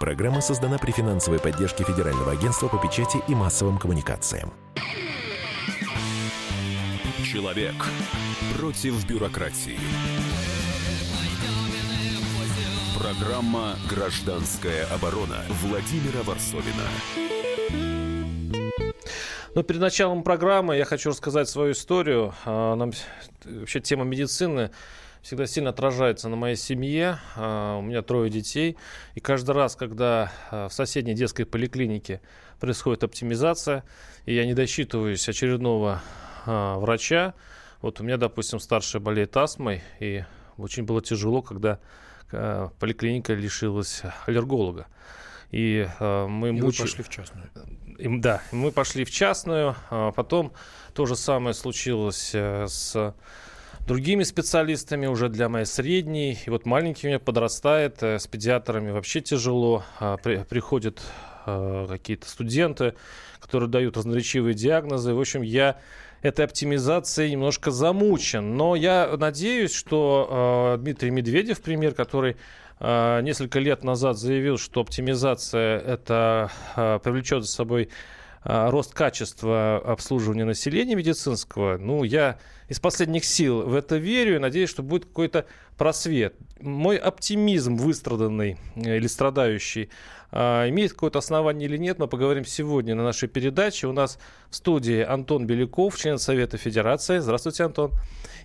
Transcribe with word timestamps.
Программа 0.00 0.40
создана 0.40 0.78
при 0.78 0.92
финансовой 0.92 1.38
поддержке 1.40 1.84
Федерального 1.84 2.32
агентства 2.32 2.68
по 2.68 2.78
печати 2.78 3.18
и 3.28 3.34
массовым 3.34 3.76
коммуникациям. 3.76 4.50
Человек 7.22 7.74
против 8.56 9.06
бюрократии. 9.06 9.78
Программа 12.98 13.76
«Гражданская 13.90 14.86
оборона» 14.86 15.42
Владимира 15.60 16.22
Варсовина. 16.22 16.88
Ну, 19.54 19.62
перед 19.62 19.82
началом 19.82 20.22
программы 20.22 20.78
я 20.78 20.86
хочу 20.86 21.10
рассказать 21.10 21.50
свою 21.50 21.72
историю. 21.72 22.32
А, 22.46 22.74
нам 22.74 22.92
вообще 23.44 23.80
тема 23.80 24.04
медицины 24.04 24.70
всегда 25.22 25.46
сильно 25.46 25.70
отражается 25.70 26.28
на 26.28 26.36
моей 26.36 26.56
семье. 26.56 27.18
А, 27.36 27.78
у 27.78 27.82
меня 27.82 28.02
трое 28.02 28.30
детей. 28.30 28.76
И 29.14 29.20
каждый 29.20 29.54
раз, 29.54 29.76
когда 29.76 30.32
а, 30.50 30.68
в 30.68 30.72
соседней 30.72 31.14
детской 31.14 31.44
поликлинике 31.44 32.20
происходит 32.58 33.04
оптимизация, 33.04 33.84
и 34.26 34.34
я 34.34 34.46
не 34.46 34.54
досчитываюсь 34.54 35.28
очередного 35.28 36.02
врача, 36.46 37.34
вот 37.82 38.00
у 38.00 38.04
меня, 38.04 38.16
допустим, 38.16 38.60
старшая 38.60 39.00
болеет 39.00 39.36
астмой, 39.36 39.82
и 39.98 40.24
очень 40.56 40.84
было 40.84 41.02
тяжело, 41.02 41.42
когда 41.42 41.78
поликлиника 42.30 43.34
лишилась 43.34 44.02
аллерголога. 44.26 44.86
И 45.50 45.88
э, 45.98 46.26
мы 46.26 46.50
и 46.50 46.52
муч... 46.52 46.78
пошли 46.78 47.02
в 47.02 47.08
частную. 47.08 47.50
И, 47.98 48.08
да, 48.18 48.42
мы 48.52 48.70
пошли 48.70 49.04
в 49.04 49.10
частную. 49.10 49.74
А 49.90 50.12
потом 50.12 50.52
то 50.94 51.06
же 51.06 51.16
самое 51.16 51.54
случилось 51.54 52.30
э, 52.34 52.66
с 52.68 53.14
другими 53.86 54.22
специалистами 54.22 55.06
уже 55.06 55.28
для 55.28 55.48
моей 55.48 55.66
средней. 55.66 56.38
И 56.46 56.50
вот 56.50 56.66
маленький 56.66 57.06
у 57.06 57.10
меня 57.10 57.18
подрастает, 57.18 58.02
э, 58.02 58.18
с 58.18 58.26
педиатрами 58.26 58.90
вообще 58.90 59.20
тяжело. 59.20 59.84
При, 60.22 60.44
приходят 60.44 61.00
э, 61.46 61.86
какие-то 61.88 62.28
студенты, 62.28 62.94
которые 63.40 63.68
дают 63.68 63.96
разноречивые 63.96 64.54
диагнозы. 64.54 65.14
В 65.14 65.20
общем, 65.20 65.42
я 65.42 65.78
этой 66.22 66.44
оптимизацией 66.44 67.32
немножко 67.32 67.70
замучен. 67.70 68.56
Но 68.56 68.76
я 68.76 69.16
надеюсь, 69.18 69.74
что 69.74 70.76
э, 70.76 70.82
Дмитрий 70.82 71.10
Медведев, 71.10 71.60
пример, 71.60 71.94
который 71.94 72.36
несколько 72.82 73.58
лет 73.58 73.84
назад 73.84 74.16
заявил, 74.16 74.56
что 74.56 74.80
оптимизация 74.80 75.78
это 75.80 76.50
привлечет 77.04 77.42
за 77.42 77.50
собой 77.50 77.90
рост 78.42 78.94
качества 78.94 79.76
обслуживания 79.78 80.44
населения 80.44 80.94
медицинского. 80.94 81.76
Ну, 81.76 82.04
я 82.04 82.38
из 82.68 82.80
последних 82.80 83.24
сил 83.24 83.62
в 83.62 83.74
это 83.74 83.96
верю 83.96 84.36
и 84.36 84.38
надеюсь, 84.38 84.70
что 84.70 84.82
будет 84.82 85.04
какой-то 85.04 85.46
просвет. 85.80 86.34
Мой 86.60 86.98
оптимизм 86.98 87.76
выстраданный 87.76 88.58
э, 88.76 88.98
или 88.98 89.06
страдающий 89.06 89.88
а, 90.30 90.68
имеет 90.68 90.92
какое-то 90.92 91.20
основание 91.20 91.66
или 91.66 91.78
нет, 91.78 91.98
мы 91.98 92.06
поговорим 92.06 92.44
сегодня 92.44 92.94
на 92.94 93.02
нашей 93.02 93.30
передаче. 93.30 93.86
У 93.86 93.92
нас 93.92 94.18
в 94.50 94.56
студии 94.56 95.00
Антон 95.00 95.46
Беляков, 95.46 95.96
член 95.96 96.18
Совета 96.18 96.58
Федерации. 96.58 97.20
Здравствуйте, 97.20 97.64
Антон. 97.64 97.92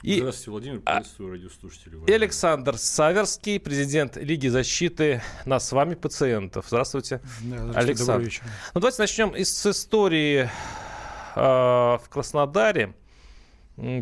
И 0.02 0.19
Здравствуйте, 0.19 0.52
Владимир. 0.52 0.81
А, 0.86 0.94
приветствую 0.94 1.31
радиослушателей. 1.31 2.00
И 2.08 2.11
Александр 2.13 2.78
Саверский, 2.78 3.59
президент 3.59 4.16
Лиги 4.16 4.47
защиты 4.47 5.22
нас 5.44 5.67
с 5.67 5.73
вами 5.73 5.95
пациентов. 5.95 6.67
Здравствуйте, 6.69 7.19
да, 7.41 7.58
здравствуйте 7.58 7.80
Александр. 7.80 8.31
Ну, 8.75 8.80
давайте 8.80 9.02
начнем 9.02 9.36
с 9.36 9.66
истории 9.66 10.50
э, 11.36 11.38
в 11.38 12.03
Краснодаре. 12.09 12.94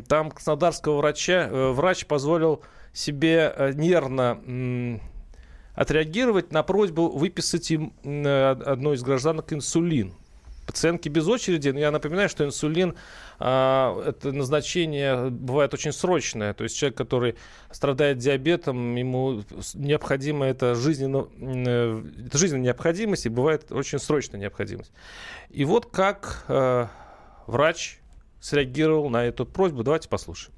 Там 0.07 0.29
краснодарского 0.29 0.97
врача, 0.97 1.49
э, 1.49 1.71
врач 1.71 2.05
позволил 2.05 2.61
себе 2.93 3.51
э, 3.55 3.73
нервно 3.73 5.01
отреагировать 5.75 6.51
на 6.51 6.61
просьбу 6.61 7.09
выписать 7.09 7.71
им 7.71 7.93
э, 8.03 8.49
одной 8.51 8.95
из 8.95 9.01
гражданок 9.01 9.51
инсулин. 9.51 10.13
Пациентки 10.67 11.09
без 11.09 11.27
очереди, 11.27 11.77
я 11.77 11.91
напоминаю, 11.91 12.29
что 12.29 12.45
инсулин 12.45 12.95
а, 13.37 14.01
это 14.07 14.31
назначение 14.31 15.29
бывает 15.29 15.73
очень 15.73 15.91
срочное. 15.91 16.53
То 16.53 16.63
есть 16.63 16.77
человек, 16.77 16.97
который 16.97 17.35
страдает 17.69 18.19
диабетом, 18.19 18.95
ему 18.95 19.43
необходимо 19.73 20.45
это 20.45 20.75
жизненно, 20.75 21.27
э, 21.37 22.03
это 22.27 22.37
жизненная 22.37 22.67
необходимость 22.67 23.25
и 23.25 23.29
бывает 23.29 23.73
очень 23.73 23.99
срочная 23.99 24.39
необходимость. 24.39 24.93
И 25.49 25.65
вот 25.65 25.87
как 25.87 26.45
врач 27.47 27.99
среагировал 28.39 29.09
на 29.09 29.25
эту 29.25 29.45
просьбу. 29.45 29.83
Давайте 29.83 30.07
послушаем. 30.07 30.53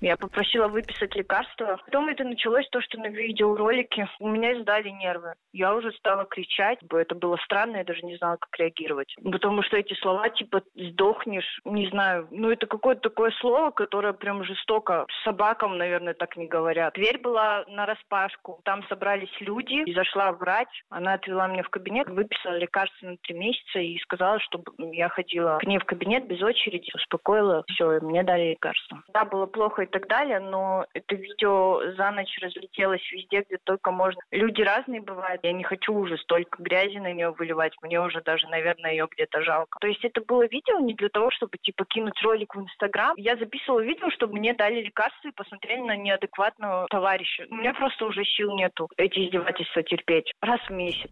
Я 0.00 0.16
попросила 0.16 0.68
выписать 0.68 1.14
лекарства. 1.14 1.78
Потом 1.84 2.08
это 2.08 2.24
началось 2.24 2.66
то, 2.70 2.80
что 2.80 2.98
на 2.98 3.08
видеоролике 3.08 4.08
у 4.18 4.28
меня 4.28 4.52
издали 4.52 4.88
нервы. 4.88 5.34
Я 5.52 5.74
уже 5.74 5.92
стала 5.92 6.24
кричать. 6.24 6.78
Это 6.90 7.14
было 7.14 7.36
странно, 7.44 7.78
я 7.78 7.84
даже 7.84 8.02
не 8.02 8.16
знала, 8.16 8.36
как 8.36 8.58
реагировать. 8.58 9.14
Потому 9.22 9.62
что 9.62 9.76
эти 9.76 9.94
слова 9.94 10.28
типа 10.30 10.62
«сдохнешь», 10.74 11.60
не 11.64 11.88
знаю. 11.88 12.28
Ну, 12.30 12.50
это 12.50 12.66
какое-то 12.66 13.10
такое 13.10 13.30
слово, 13.40 13.70
которое 13.70 14.14
прям 14.14 14.42
жестоко. 14.44 15.06
Собакам, 15.24 15.76
наверное, 15.76 16.14
так 16.14 16.36
не 16.36 16.46
говорят. 16.46 16.94
Дверь 16.94 17.18
была 17.18 17.64
на 17.68 17.84
распашку. 17.84 18.60
Там 18.64 18.82
собрались 18.88 19.34
люди. 19.40 19.82
И 19.84 19.94
зашла 19.94 20.32
врач. 20.32 20.68
Она 20.88 21.14
отвела 21.14 21.46
меня 21.46 21.62
в 21.62 21.68
кабинет, 21.68 22.08
выписала 22.08 22.56
лекарства 22.56 23.06
на 23.06 23.16
три 23.18 23.34
месяца 23.34 23.78
и 23.78 23.98
сказала, 23.98 24.40
чтобы 24.40 24.64
я 24.94 25.10
ходила 25.10 25.58
к 25.58 25.64
ней 25.64 25.78
в 25.78 25.84
кабинет 25.84 26.26
без 26.26 26.42
очереди. 26.42 26.90
Успокоила. 26.94 27.64
Все, 27.68 27.98
и 27.98 28.00
мне 28.00 28.22
дали 28.22 28.50
лекарства. 28.50 29.02
Да, 29.12 29.26
было 29.26 29.44
плохо 29.44 29.82
так 29.90 30.08
далее, 30.08 30.40
но 30.40 30.86
это 30.94 31.14
видео 31.14 31.80
за 31.96 32.10
ночь 32.10 32.38
разлетелось 32.40 33.02
везде, 33.12 33.44
где 33.46 33.58
только 33.64 33.90
можно. 33.90 34.20
Люди 34.30 34.62
разные 34.62 35.00
бывают. 35.00 35.40
Я 35.42 35.52
не 35.52 35.64
хочу 35.64 35.94
уже 35.94 36.16
столько 36.18 36.62
грязи 36.62 36.98
на 36.98 37.12
нее 37.12 37.30
выливать. 37.30 37.74
Мне 37.82 38.00
уже 38.00 38.20
даже, 38.22 38.46
наверное, 38.48 38.92
ее 38.92 39.08
где-то 39.10 39.42
жалко. 39.42 39.78
То 39.80 39.86
есть 39.86 40.04
это 40.04 40.20
было 40.22 40.46
видео 40.46 40.78
не 40.80 40.94
для 40.94 41.08
того, 41.08 41.30
чтобы 41.30 41.58
типа 41.58 41.84
кинуть 41.84 42.20
ролик 42.22 42.54
в 42.54 42.60
Инстаграм. 42.60 43.14
Я 43.16 43.36
записывала 43.36 43.80
видео, 43.80 44.10
чтобы 44.10 44.34
мне 44.34 44.54
дали 44.54 44.82
лекарства 44.82 45.28
и 45.28 45.32
посмотрели 45.32 45.80
на 45.80 45.96
неадекватного 45.96 46.86
товарища. 46.90 47.46
У 47.50 47.56
меня 47.56 47.74
просто 47.74 48.06
уже 48.06 48.24
сил 48.24 48.54
нету 48.54 48.88
эти 48.96 49.26
издевательства 49.26 49.82
терпеть. 49.82 50.32
Раз 50.40 50.60
в 50.68 50.70
месяц. 50.70 51.10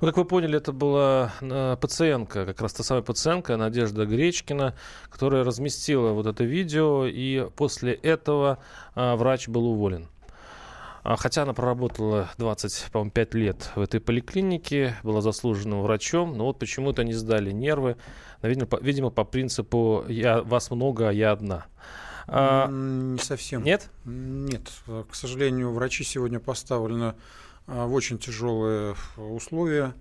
Ну, 0.00 0.08
как 0.08 0.16
вы 0.16 0.24
поняли, 0.24 0.56
это 0.56 0.72
была 0.72 1.32
э, 1.40 1.76
пациентка, 1.80 2.46
как 2.46 2.60
раз 2.60 2.72
та 2.72 2.82
самая 2.82 3.02
пациентка 3.02 3.56
Надежда 3.56 4.06
Гречкина, 4.06 4.74
которая 5.10 5.44
разместила 5.44 6.12
вот 6.12 6.26
это 6.26 6.44
видео, 6.44 7.06
и 7.06 7.48
после 7.56 7.94
этого 7.94 8.58
а, 8.94 9.16
врач 9.16 9.48
был 9.48 9.66
уволен. 9.66 10.08
А, 11.04 11.16
хотя 11.16 11.42
она 11.42 11.52
проработала 11.52 12.30
25 12.38 13.34
лет 13.34 13.70
в 13.74 13.80
этой 13.80 14.00
поликлинике, 14.00 14.96
была 15.02 15.20
заслуженным 15.20 15.82
врачом, 15.82 16.36
но 16.36 16.46
вот 16.46 16.58
почему-то 16.58 17.02
не 17.02 17.12
сдали 17.12 17.50
нервы. 17.50 17.96
Видимо, 18.42 18.66
по, 18.66 18.76
видимо, 18.76 19.10
по 19.10 19.24
принципу 19.24 20.04
«я, 20.08 20.42
«вас 20.42 20.70
много, 20.70 21.08
а 21.08 21.12
я 21.12 21.32
одна». 21.32 21.66
А, 22.28 22.68
не 22.68 23.18
совсем. 23.18 23.64
Нет? 23.64 23.90
Нет. 24.04 24.70
К 24.86 25.14
сожалению, 25.14 25.72
врачи 25.72 26.04
сегодня 26.04 26.38
поставлены 26.38 27.14
в 27.66 27.92
очень 27.92 28.18
тяжелые 28.18 28.96
условия. 29.16 29.94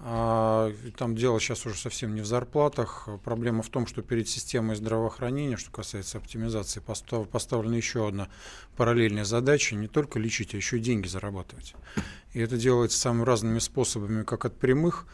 А, 0.00 0.72
там 0.96 1.14
дело 1.14 1.40
сейчас 1.40 1.64
уже 1.66 1.76
совсем 1.78 2.14
не 2.14 2.20
в 2.20 2.26
зарплатах. 2.26 3.08
Проблема 3.24 3.62
в 3.62 3.68
том, 3.68 3.86
что 3.86 4.02
перед 4.02 4.28
системой 4.28 4.76
здравоохранения, 4.76 5.56
что 5.56 5.70
касается 5.70 6.18
оптимизации, 6.18 6.80
поставлена 6.80 7.74
еще 7.74 8.08
одна 8.08 8.28
параллельная 8.76 9.24
задача 9.24 9.76
не 9.76 9.88
только 9.88 10.18
лечить, 10.18 10.52
а 10.54 10.56
еще 10.56 10.78
и 10.78 10.80
деньги 10.80 11.06
зарабатывать. 11.06 11.74
И 12.32 12.40
это 12.40 12.56
делается 12.56 12.98
самыми 12.98 13.24
разными 13.24 13.60
способами, 13.60 14.24
как 14.24 14.44
от 14.44 14.58
прямых, 14.58 15.06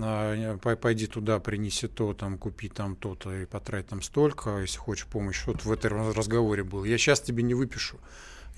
а, 0.00 0.56
пойди 0.58 1.06
туда, 1.06 1.40
принеси 1.40 1.88
то, 1.88 2.14
там, 2.14 2.38
купи 2.38 2.68
там 2.68 2.94
то-то 2.94 3.34
и 3.34 3.44
потрать 3.44 3.88
там 3.88 4.02
столько, 4.02 4.60
если 4.60 4.78
хочешь 4.78 5.06
помощь. 5.06 5.44
Вот 5.46 5.64
в 5.64 5.72
этом 5.72 6.12
разговоре 6.12 6.62
был. 6.62 6.84
Я 6.84 6.96
сейчас 6.96 7.20
тебе 7.20 7.42
не 7.42 7.54
выпишу 7.54 7.98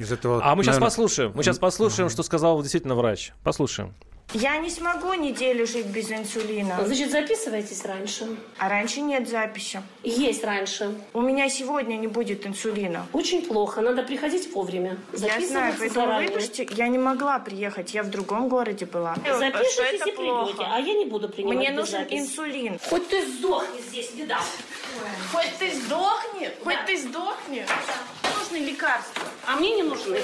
из 0.00 0.11
этого... 0.11 0.41
А 0.43 0.55
мы 0.55 0.65
сейчас 0.65 0.78
послушаем. 0.78 1.33
Мы 1.34 1.43
сейчас 1.43 1.59
послушаем, 1.59 2.09
что 2.09 2.22
сказал 2.22 2.61
действительно 2.62 2.94
врач. 2.94 3.33
Послушаем. 3.44 3.94
Я 4.32 4.58
не 4.58 4.70
смогу 4.70 5.12
неделю 5.14 5.66
жить 5.66 5.87
без 5.87 6.12
инсулина. 6.12 6.84
Значит, 6.84 7.10
записывайтесь 7.10 7.84
раньше. 7.84 8.28
А 8.58 8.69
раньше 8.69 9.00
нет 9.00 9.28
записи. 9.28 9.82
Есть 10.05 10.44
раньше. 10.44 10.94
У 11.12 11.20
меня 11.20 11.49
сегодня 11.49 11.96
не 11.96 12.06
будет 12.06 12.46
инсулина. 12.46 13.08
Очень 13.12 13.44
плохо. 13.44 13.81
Надо 13.81 14.05
приходить 14.05 14.52
вовремя. 14.55 14.99
Я 15.14 15.40
знаю, 15.44 15.75
поэтому 15.76 16.20
выпишите. 16.20 16.69
Я 16.70 16.87
не 16.87 16.99
могла 16.99 17.40
приехать. 17.40 17.93
Я 17.93 18.05
в 18.05 18.10
другом 18.10 18.49
городе 18.49 18.87
была. 18.87 19.16
Запишитесь 19.16 20.06
и 20.06 20.12
придете. 20.12 20.64
А 20.64 20.78
я 20.78 20.94
не 20.94 21.06
буду 21.06 21.28
принимать 21.28 21.56
Мне 21.56 21.70
нужен 21.70 22.00
запись. 22.00 22.20
инсулин. 22.20 22.78
Хоть 22.88 23.08
ты 23.08 23.26
сдохни 23.26 23.81
здесь, 23.81 24.14
не 24.14 24.26
дам. 24.26 24.43
Хоть 25.32 25.58
ты 25.58 25.75
сдохни. 25.75 26.50
Хоть 26.62 26.75
да. 26.75 26.87
ты 26.87 26.96
сдохни. 26.99 27.64
Да. 27.66 28.31
Нужны 28.38 28.64
лекарства. 28.64 29.25
А 29.49 29.56
мне 29.56 29.75
не 29.75 29.82
нужны. 29.82 30.19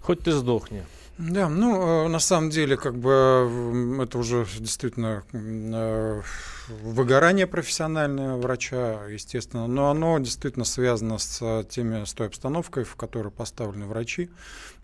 Хоть 0.00 0.24
ты 0.24 0.32
сдохни. 0.32 0.84
Да, 1.18 1.48
ну, 1.48 2.06
э, 2.06 2.08
на 2.08 2.18
самом 2.18 2.50
деле, 2.50 2.76
как 2.76 2.96
бы 2.96 4.00
это 4.02 4.18
уже 4.18 4.46
действительно 4.58 5.22
э, 5.32 6.22
выгорание 6.68 7.46
профессиональное 7.46 8.36
врача, 8.36 9.06
естественно, 9.06 9.66
но 9.66 9.90
оно 9.90 10.18
действительно 10.18 10.64
связано 10.64 11.18
с 11.18 11.64
теми, 11.68 12.04
с 12.04 12.12
той 12.14 12.28
обстановкой, 12.28 12.84
в 12.84 12.96
которой 12.96 13.30
поставлены 13.30 13.86
врачи. 13.86 14.30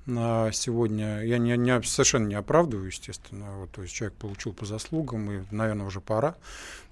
сегодня, 0.06 1.22
я 1.24 1.38
не, 1.38 1.56
не, 1.56 1.82
совершенно 1.82 2.26
не 2.26 2.34
оправдываю, 2.34 2.86
естественно, 2.86 3.46
вот, 3.58 3.70
то 3.70 3.82
есть 3.82 3.94
человек 3.94 4.16
получил 4.18 4.52
по 4.52 4.66
заслугам, 4.66 5.30
и, 5.30 5.40
наверное, 5.50 5.86
уже 5.86 6.00
пора, 6.00 6.36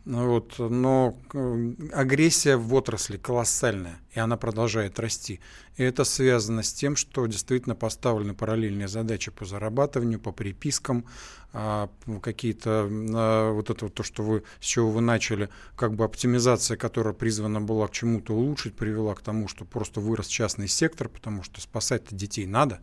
вот, 0.06 0.55
но 0.61 1.19
э, 1.35 1.73
агрессия 1.93 2.56
в 2.56 2.73
отрасли 2.75 3.17
колоссальная, 3.17 3.99
и 4.12 4.20
она 4.20 4.37
продолжает 4.37 5.00
расти. 5.00 5.41
И 5.76 5.82
это 5.82 6.05
связано 6.05 6.62
с 6.62 6.73
тем, 6.73 6.94
что 6.94 7.26
действительно 7.26 7.75
поставлены 7.75 8.32
параллельные 8.32 8.87
задачи 8.87 9.32
по 9.32 9.44
зарабатыванию, 9.44 10.20
по 10.20 10.31
припискам, 10.31 11.06
а, 11.53 11.88
какие-то, 12.23 12.87
вот 13.53 13.70
это 13.70 13.87
вот 13.87 13.94
то, 13.94 14.03
что 14.03 14.23
вы, 14.23 14.44
с 14.61 14.64
чего 14.64 14.91
вы 14.91 15.00
начали, 15.00 15.49
как 15.75 15.94
бы 15.94 16.05
оптимизация, 16.05 16.76
которая 16.76 17.14
призвана 17.14 17.61
была 17.61 17.88
к 17.88 17.93
чему-то 17.93 18.32
улучшить, 18.35 18.76
привела 18.76 19.14
к 19.14 19.23
тому, 19.23 19.49
что 19.49 19.64
просто 19.64 20.00
вырос 20.00 20.29
частный 20.29 20.69
сектор, 20.69 21.09
потому 21.09 21.43
что 21.43 21.61
спасать-то 21.61 22.14
детей 22.14 22.47
надо, 22.47 22.81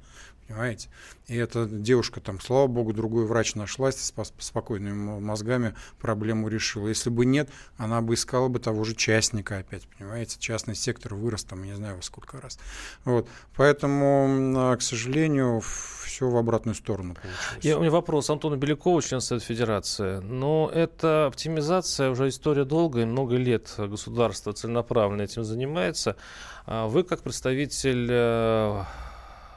понимаете? 0.47 0.89
И 1.27 1.35
эта 1.35 1.65
девушка 1.65 2.19
там, 2.19 2.39
слава 2.39 2.67
богу, 2.67 2.93
другой 2.93 3.25
врач 3.25 3.55
нашлась, 3.55 3.95
с 3.95 4.13
спокойными 4.39 5.19
мозгами 5.19 5.73
проблему 5.99 6.47
решила. 6.47 6.87
Если 6.87 7.09
бы 7.09 7.25
нет, 7.25 7.49
она 7.77 8.01
бы 8.01 8.15
искала 8.15 8.49
бы 8.49 8.59
того 8.59 8.83
же 8.83 8.95
частника 8.95 9.57
опять, 9.57 9.87
понимаете? 9.97 10.37
Частный 10.39 10.75
сектор 10.75 11.15
вырос 11.15 11.43
там, 11.43 11.63
не 11.63 11.75
знаю, 11.75 11.95
во 11.97 12.01
сколько 12.01 12.41
раз. 12.41 12.59
Вот. 13.05 13.27
Поэтому, 13.55 14.75
к 14.77 14.81
сожалению, 14.81 15.61
все 15.61 16.29
в 16.29 16.37
обратную 16.37 16.75
сторону 16.75 17.15
получилось. 17.15 17.63
Я, 17.63 17.77
у 17.77 17.81
меня 17.81 17.91
вопрос. 17.91 18.29
Антону 18.29 18.57
Белякову, 18.57 19.01
член 19.01 19.21
Совета 19.21 19.45
Федерации. 19.45 20.19
Но 20.19 20.69
это 20.73 21.25
оптимизация 21.25 22.09
уже 22.09 22.27
история 22.27 22.65
долгая, 22.65 23.05
много 23.05 23.35
лет 23.35 23.73
государство 23.77 24.53
целенаправленно 24.53 25.21
этим 25.21 25.43
занимается. 25.43 26.15
А 26.65 26.87
вы, 26.87 27.03
как 27.03 27.23
представитель 27.23 28.07
э, 28.09 28.83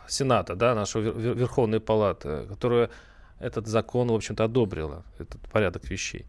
Сената, 0.08 0.55
да, 0.55 0.75
нашего 0.75 1.03
Верховной 1.03 1.81
Палаты, 1.81 2.47
которая 2.49 2.91
этот 3.38 3.67
закон, 3.67 4.08
в 4.08 4.14
общем-то, 4.14 4.44
одобрила, 4.44 5.05
этот 5.19 5.41
порядок 5.53 5.88
вещей. 5.91 6.26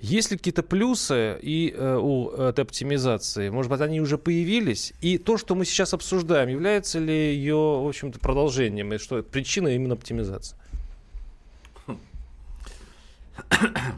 Есть 0.00 0.30
ли 0.30 0.36
какие-то 0.36 0.62
плюсы 0.62 1.38
и 1.42 1.74
э, 1.76 1.96
у 1.96 2.30
этой 2.30 2.62
оптимизации? 2.62 3.48
Может 3.48 3.70
быть, 3.70 3.80
они 3.80 4.00
уже 4.00 4.16
появились? 4.16 4.92
И 5.00 5.18
то, 5.18 5.36
что 5.36 5.56
мы 5.56 5.64
сейчас 5.64 5.92
обсуждаем, 5.92 6.48
является 6.48 7.00
ли 7.00 7.34
ее, 7.34 7.56
в 7.56 7.88
общем-то, 7.88 8.20
продолжением? 8.20 8.92
И 8.92 8.98
что 8.98 9.22
причина 9.22 9.68
именно 9.68 9.94
оптимизации? 9.94 10.56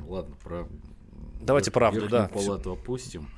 Ладно, 0.09 0.37
про 0.43 0.67
Давайте 1.41 1.71
правду, 1.71 2.09
да. 2.09 2.29
палату 2.29 2.73
опустим. 2.73 3.29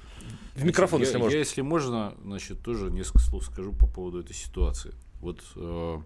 В 0.55 0.65
микрофон, 0.65 1.01
я, 1.01 1.07
если 1.07 1.19
можно. 1.19 1.33
Я, 1.33 1.39
если 1.39 1.61
можно, 1.63 2.15
значит, 2.25 2.63
тоже 2.63 2.91
несколько 2.91 3.21
слов 3.21 3.45
скажу 3.45 3.73
по 3.73 3.87
поводу 3.87 4.21
этой 4.21 4.35
ситуации. 4.35 4.93
Вот 5.23 5.43
э, 5.57 5.99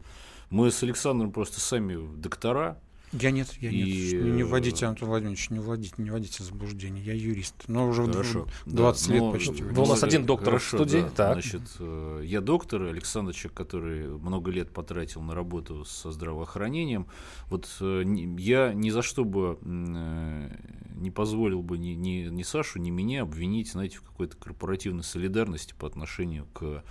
мы 0.51 0.71
с 0.71 0.83
Александром 0.83 1.33
просто 1.33 1.61
сами 1.61 1.97
доктора, 2.17 2.79
я 3.13 3.31
нет, 3.31 3.49
я 3.61 3.71
и... 3.71 4.13
нет. 4.13 4.25
Не 4.37 4.43
вводите, 4.43 4.85
Антон 4.85 5.09
Владимирович, 5.09 5.51
не 5.51 5.61
вводите, 5.61 5.95
не 5.99 6.11
вводите 6.11 6.43
заблуждений. 6.43 7.01
Я 7.01 7.15
юрист. 7.15 7.55
Но 7.69 7.89
уже 7.89 8.05
Хорошо. 8.07 8.49
20 8.67 9.09
да, 9.09 9.15
лет 9.15 9.23
но... 9.23 9.33
почти. 9.33 9.63
Вы 9.63 9.83
у 9.83 9.87
нас 9.87 10.03
один 10.03 10.27
доктор 10.27 10.55
Хорошо, 10.55 10.77
в 10.77 10.81
студии. 10.81 11.03
Да. 11.03 11.11
Так. 11.11 11.33
Значит, 11.35 11.63
э, 11.79 12.23
я 12.25 12.41
доктор, 12.41 12.83
Александр 12.83 13.33
человек, 13.33 13.57
который 13.57 14.09
много 14.09 14.51
лет 14.51 14.71
потратил 14.71 15.23
на 15.23 15.35
работу 15.35 15.85
со 15.85 16.11
здравоохранением. 16.11 17.07
Вот 17.49 17.69
э, 17.81 18.03
я 18.39 18.73
ни 18.75 18.91
за 18.91 19.03
что 19.03 19.25
бы 19.25 19.59
э, 19.63 20.49
не 20.97 21.11
позволил 21.11 21.63
бы 21.63 21.79
ни, 21.79 21.91
ни, 21.91 22.29
ни 22.29 22.43
Сашу, 22.43 22.81
ни 22.81 22.91
меня 22.91 23.23
обвинить, 23.23 23.71
знаете, 23.71 23.99
в 23.99 24.03
какой-то 24.03 24.37
корпоративной 24.37 25.05
солидарности 25.05 25.75
по 25.79 25.87
отношению 25.87 26.47
к 26.53 26.83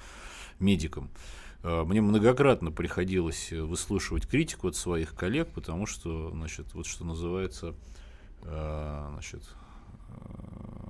медикам. 0.59 1.11
А, 1.67 1.83
мне 1.83 1.99
многократно 1.99 2.71
приходилось 2.71 3.51
э, 3.51 3.59
выслушивать 3.59 4.27
критику 4.27 4.67
от 4.67 4.75
своих 4.75 5.15
коллег, 5.15 5.49
потому 5.49 5.87
что, 5.87 6.29
значит, 6.29 6.67
вот 6.75 6.85
что 6.85 7.03
называется, 7.03 7.73
а, 8.43 9.09
значит, 9.13 9.41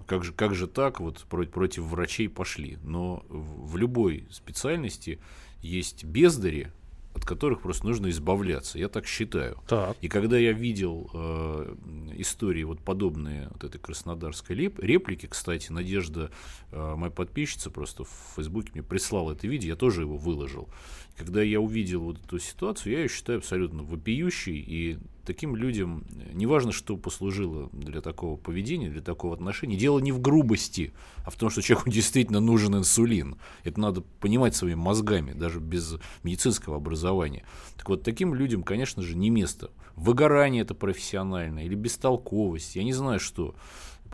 как 0.05 0.25
же, 0.25 0.33
как 0.33 0.53
же 0.53 0.67
так, 0.67 0.99
вот 0.99 1.23
против, 1.29 1.53
против 1.53 1.83
врачей 1.83 2.27
пошли. 2.27 2.77
Но 2.83 3.23
в 3.29 3.77
любой 3.77 4.27
специальности 4.29 5.19
есть 5.61 6.03
бездари, 6.03 6.73
от 7.15 7.23
которых 7.23 7.61
просто 7.61 7.85
нужно 7.87 8.09
избавляться. 8.09 8.77
Я 8.77 8.89
так 8.89 9.07
считаю. 9.07 9.57
Так. 9.67 9.95
И 10.01 10.09
когда 10.09 10.37
я 10.37 10.51
видел 10.51 11.09
э, 11.13 11.75
истории 12.17 12.63
вот 12.63 12.81
подобные 12.81 13.47
вот 13.51 13.63
этой 13.63 13.79
краснодарской 13.79 14.55
леп, 14.55 14.79
реплики, 14.79 15.25
кстати, 15.25 15.71
Надежда, 15.71 16.29
э, 16.71 16.95
моя 16.95 17.11
подписчица, 17.11 17.71
просто 17.71 18.03
в 18.03 18.33
Фейсбуке 18.35 18.71
мне 18.73 18.83
прислала 18.83 19.31
это 19.31 19.47
видео, 19.47 19.69
я 19.69 19.75
тоже 19.77 20.01
его 20.01 20.17
выложил. 20.17 20.67
Когда 21.15 21.41
я 21.41 21.61
увидел 21.61 22.01
вот 22.01 22.19
эту 22.21 22.37
ситуацию, 22.37 22.91
я 22.93 22.99
ее 23.03 23.07
считаю 23.07 23.39
абсолютно 23.39 23.83
вопиющей, 23.83 24.57
и 24.57 24.97
таким 25.25 25.55
людям, 25.55 26.05
неважно, 26.33 26.71
что 26.71 26.97
послужило 26.97 27.69
для 27.73 28.01
такого 28.01 28.37
поведения, 28.37 28.89
для 28.89 29.01
такого 29.01 29.33
отношения, 29.33 29.75
дело 29.75 29.99
не 29.99 30.11
в 30.11 30.21
грубости, 30.21 30.93
а 31.23 31.29
в 31.29 31.35
том, 31.35 31.49
что 31.49 31.61
человеку 31.61 31.89
действительно 31.91 32.39
нужен 32.39 32.75
инсулин. 32.75 33.37
Это 33.63 33.79
надо 33.79 34.01
понимать 34.01 34.55
своими 34.55 34.79
мозгами, 34.79 35.33
даже 35.33 35.59
без 35.59 35.95
медицинского 36.23 36.77
образования. 36.77 37.43
Так 37.75 37.89
вот, 37.89 38.03
таким 38.03 38.33
людям, 38.33 38.63
конечно 38.63 39.01
же, 39.01 39.15
не 39.15 39.29
место. 39.29 39.71
Выгорание 39.95 40.61
это 40.61 40.75
профессиональное 40.75 41.65
или 41.65 41.75
бестолковость, 41.75 42.75
я 42.75 42.83
не 42.83 42.93
знаю 42.93 43.19
что 43.19 43.55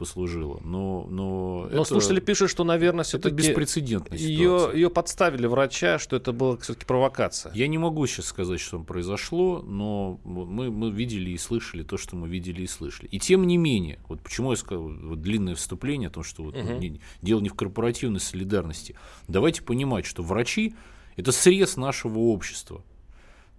послужило. 0.02 0.60
Но, 0.64 1.06
но, 1.12 1.68
но 1.70 1.82
это, 1.82 1.84
слушатели 1.84 2.20
пишут, 2.20 2.50
что, 2.50 2.64
наверное, 2.64 3.04
все-таки 3.04 3.36
беспрецедентная 3.36 4.18
ее, 4.18 4.72
ее 4.74 4.90
подставили 4.90 5.46
врача, 5.46 6.00
что 6.00 6.16
это 6.16 6.34
была 6.34 6.58
все-таки 6.58 6.88
провокация. 6.88 7.54
Я 7.54 7.68
не 7.68 7.78
могу 7.78 8.08
сейчас 8.08 8.26
сказать, 8.26 8.60
что 8.60 8.78
там 8.78 8.86
произошло, 8.86 9.62
но 9.62 10.20
мы, 10.24 10.72
мы 10.72 10.90
видели 10.90 11.30
и 11.30 11.38
слышали 11.38 11.84
то, 11.84 11.98
что 11.98 12.16
мы 12.16 12.28
видели 12.28 12.64
и 12.64 12.68
слышали. 12.68 13.08
И 13.12 13.20
тем 13.20 13.46
не 13.46 13.58
менее, 13.58 14.00
вот 14.08 14.22
почему 14.22 14.50
я 14.50 14.58
сказал 14.58 14.90
вот 14.90 15.22
длинное 15.22 15.54
вступление 15.54 16.08
о 16.08 16.12
том, 16.12 16.24
что 16.24 16.42
вот, 16.42 16.56
угу. 16.56 16.74
не, 16.80 17.00
дело 17.22 17.40
не 17.42 17.50
в 17.50 17.54
корпоративной 17.54 18.20
солидарности. 18.20 18.96
Давайте 19.28 19.62
понимать, 19.62 20.08
что 20.08 20.24
врачи– 20.24 20.74
это 21.16 21.32
срез 21.32 21.78
нашего 21.78 22.18
общества. 22.18 22.84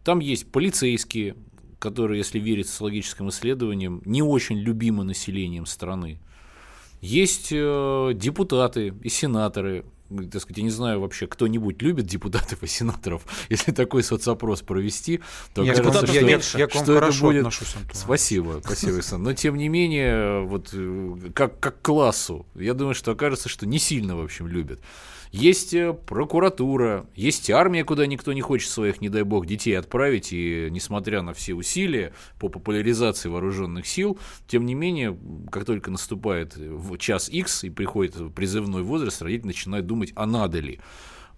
Там 0.03 0.19
есть 0.19 0.51
полицейские, 0.51 1.37
которые, 1.79 2.19
если 2.19 2.41
верить 2.41 2.69
социологическим 2.69 3.29
исследованиям, 3.29 4.03
не 4.05 4.23
очень 4.23 4.59
любимы 4.59 5.05
населением 5.05 5.67
страны. 5.67 6.19
Есть 7.03 7.49
э, 7.51 8.13
депутаты 8.15 8.95
и 9.03 9.09
сенаторы, 9.09 9.85
так 10.31 10.41
сказать, 10.41 10.59
я 10.59 10.63
не 10.63 10.71
знаю 10.71 11.01
вообще, 11.01 11.27
кто-нибудь 11.27 11.83
любит 11.83 12.07
депутатов 12.07 12.63
и 12.63 12.69
сенаторов, 12.69 13.23
если 13.49 13.73
такой 13.73 14.05
соцопрос 14.05 14.63
провести, 14.63 15.21
то 15.53 15.65
я 15.65 15.75
кажется, 15.75 16.07
что, 16.07 16.15
я, 16.15 16.21
я, 16.21 16.41
я 16.55 16.67
к 16.69 16.75
вам 16.77 16.85
что 16.85 16.97
это 16.97 17.21
будет... 17.21 17.41
отношусь, 17.41 17.75
Антон. 17.75 17.97
Спасибо, 17.97 18.61
спасибо, 18.65 18.93
Александр. 18.95 19.31
Но 19.31 19.35
тем 19.35 19.57
не 19.57 19.69
менее, 19.69 20.43
вот 20.45 20.71
э, 20.73 21.31
как, 21.35 21.59
как 21.59 21.83
классу, 21.83 22.47
я 22.55 22.73
думаю, 22.73 22.95
что 22.95 23.11
окажется, 23.11 23.49
что 23.49 23.67
не 23.67 23.81
сильно, 23.81 24.17
в 24.17 24.23
общем, 24.23 24.47
любят. 24.47 24.81
Есть 25.33 25.73
э, 25.73 25.95
прокуратура, 25.95 27.07
есть 27.17 27.51
армия, 27.51 27.85
куда 27.85 28.07
никто 28.07 28.35
не 28.35 28.43
хочет 28.43 28.71
своих, 28.71 29.01
не 29.01 29.09
дай 29.09 29.23
бог, 29.23 29.47
детей 29.47 29.73
отправить, 29.79 30.31
и 30.31 30.69
несмотря 30.71 31.23
на 31.23 31.33
все 31.33 31.55
усилия 31.55 32.13
по 32.39 32.51
популяризации 32.51 33.31
вооруженных 33.31 33.87
сил, 33.87 34.19
тем 34.47 34.67
не 34.67 34.75
менее, 34.75 35.17
как 35.51 35.65
только 35.65 35.91
наступает 35.91 36.55
в 36.57 36.99
час 36.99 37.31
X 37.31 37.65
и 37.65 37.71
приходит 37.71 38.35
призывной 38.35 38.83
возраст, 38.83 39.23
родители 39.23 39.47
начинают 39.47 39.87
думать, 39.87 40.13
а 40.17 40.27
надо 40.27 40.61
ли. 40.61 40.81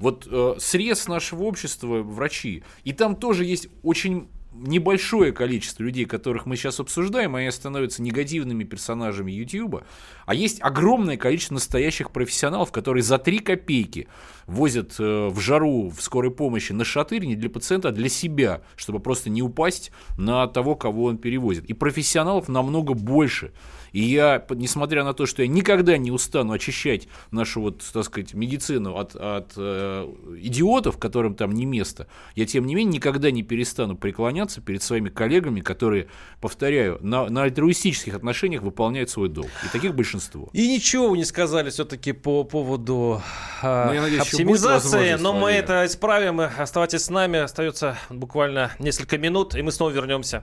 Вот 0.00 0.26
э, 0.28 0.56
срез 0.58 1.06
нашего 1.06 1.44
общества 1.44 2.02
врачи. 2.02 2.64
И 2.82 2.92
там 2.92 3.14
тоже 3.14 3.44
есть 3.44 3.68
очень 3.84 4.26
небольшое 4.54 5.32
количество 5.32 5.82
людей, 5.82 6.04
которых 6.04 6.46
мы 6.46 6.56
сейчас 6.56 6.80
обсуждаем, 6.80 7.34
они 7.34 7.50
становятся 7.50 8.02
негативными 8.02 8.64
персонажами 8.64 9.32
YouTube, 9.32 9.82
а 10.26 10.34
есть 10.34 10.62
огромное 10.62 11.16
количество 11.16 11.54
настоящих 11.54 12.10
профессионалов, 12.10 12.72
которые 12.72 13.02
за 13.02 13.18
3 13.18 13.40
копейки 13.40 14.08
возят 14.46 14.94
э, 14.98 15.28
в 15.28 15.38
жару 15.40 15.90
в 15.90 16.00
скорой 16.00 16.30
помощи 16.30 16.72
на 16.72 16.84
шатырь 16.84 17.24
не 17.24 17.36
для 17.36 17.50
пациента, 17.50 17.88
а 17.88 17.92
для 17.92 18.08
себя, 18.08 18.62
чтобы 18.76 19.00
просто 19.00 19.30
не 19.30 19.42
упасть 19.42 19.90
на 20.16 20.46
того, 20.46 20.76
кого 20.76 21.04
он 21.04 21.18
перевозит. 21.18 21.64
И 21.66 21.72
профессионалов 21.72 22.48
намного 22.48 22.94
больше. 22.94 23.52
И 23.94 24.02
я, 24.02 24.44
несмотря 24.50 25.04
на 25.04 25.14
то, 25.14 25.24
что 25.24 25.42
я 25.42 25.48
никогда 25.48 25.96
не 25.96 26.10
устану 26.10 26.52
очищать 26.52 27.06
нашу, 27.30 27.60
вот, 27.60 27.80
так 27.92 28.04
сказать, 28.04 28.34
медицину 28.34 28.96
от, 28.96 29.14
от 29.14 29.52
э, 29.56 30.12
идиотов, 30.40 30.98
которым 30.98 31.36
там 31.36 31.52
не 31.52 31.64
место, 31.64 32.08
я, 32.34 32.44
тем 32.44 32.66
не 32.66 32.74
менее, 32.74 32.94
никогда 32.94 33.30
не 33.30 33.44
перестану 33.44 33.96
преклоняться 33.96 34.60
перед 34.60 34.82
своими 34.82 35.10
коллегами, 35.10 35.60
которые, 35.60 36.08
повторяю, 36.40 36.98
на, 37.02 37.28
на 37.28 37.44
альтруистических 37.44 38.16
отношениях 38.16 38.62
выполняют 38.62 39.10
свой 39.10 39.28
долг. 39.28 39.50
И 39.64 39.68
таких 39.68 39.94
большинство. 39.94 40.48
И 40.52 40.66
ничего 40.66 41.10
вы 41.10 41.16
не 41.16 41.24
сказали 41.24 41.70
все-таки 41.70 42.10
по 42.10 42.42
поводу 42.42 43.22
э, 43.62 43.92
ну, 43.94 44.00
надеюсь, 44.00 44.22
оптимизации, 44.22 45.14
но 45.20 45.32
мы 45.32 45.52
это 45.52 45.86
исправим. 45.86 46.40
Оставайтесь 46.40 47.04
с 47.04 47.10
нами, 47.10 47.38
остается 47.38 47.96
буквально 48.10 48.72
несколько 48.80 49.18
минут, 49.18 49.54
и 49.54 49.62
мы 49.62 49.70
снова 49.70 49.90
вернемся. 49.90 50.42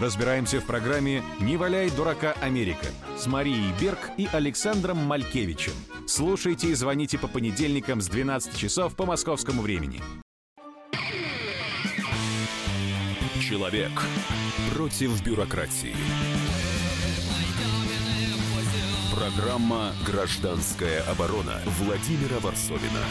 Разбираемся 0.00 0.60
в 0.60 0.64
программе 0.64 1.22
«Не 1.40 1.58
валяй 1.58 1.90
дурака 1.90 2.32
Америка» 2.40 2.86
с 3.18 3.26
Марией 3.26 3.70
Берг 3.78 3.98
и 4.16 4.26
Александром 4.32 4.96
Малькевичем. 4.96 5.74
Слушайте 6.06 6.68
и 6.68 6.74
звоните 6.74 7.18
по 7.18 7.28
понедельникам 7.28 8.00
с 8.00 8.08
12 8.08 8.56
часов 8.56 8.96
по 8.96 9.04
московскому 9.04 9.60
времени. 9.60 10.00
Человек 13.42 13.90
против 14.74 15.22
бюрократии. 15.22 15.94
Программа 19.14 19.92
«Гражданская 20.06 21.02
оборона» 21.10 21.60
Владимира 21.78 22.38
Варсовина. 22.40 23.04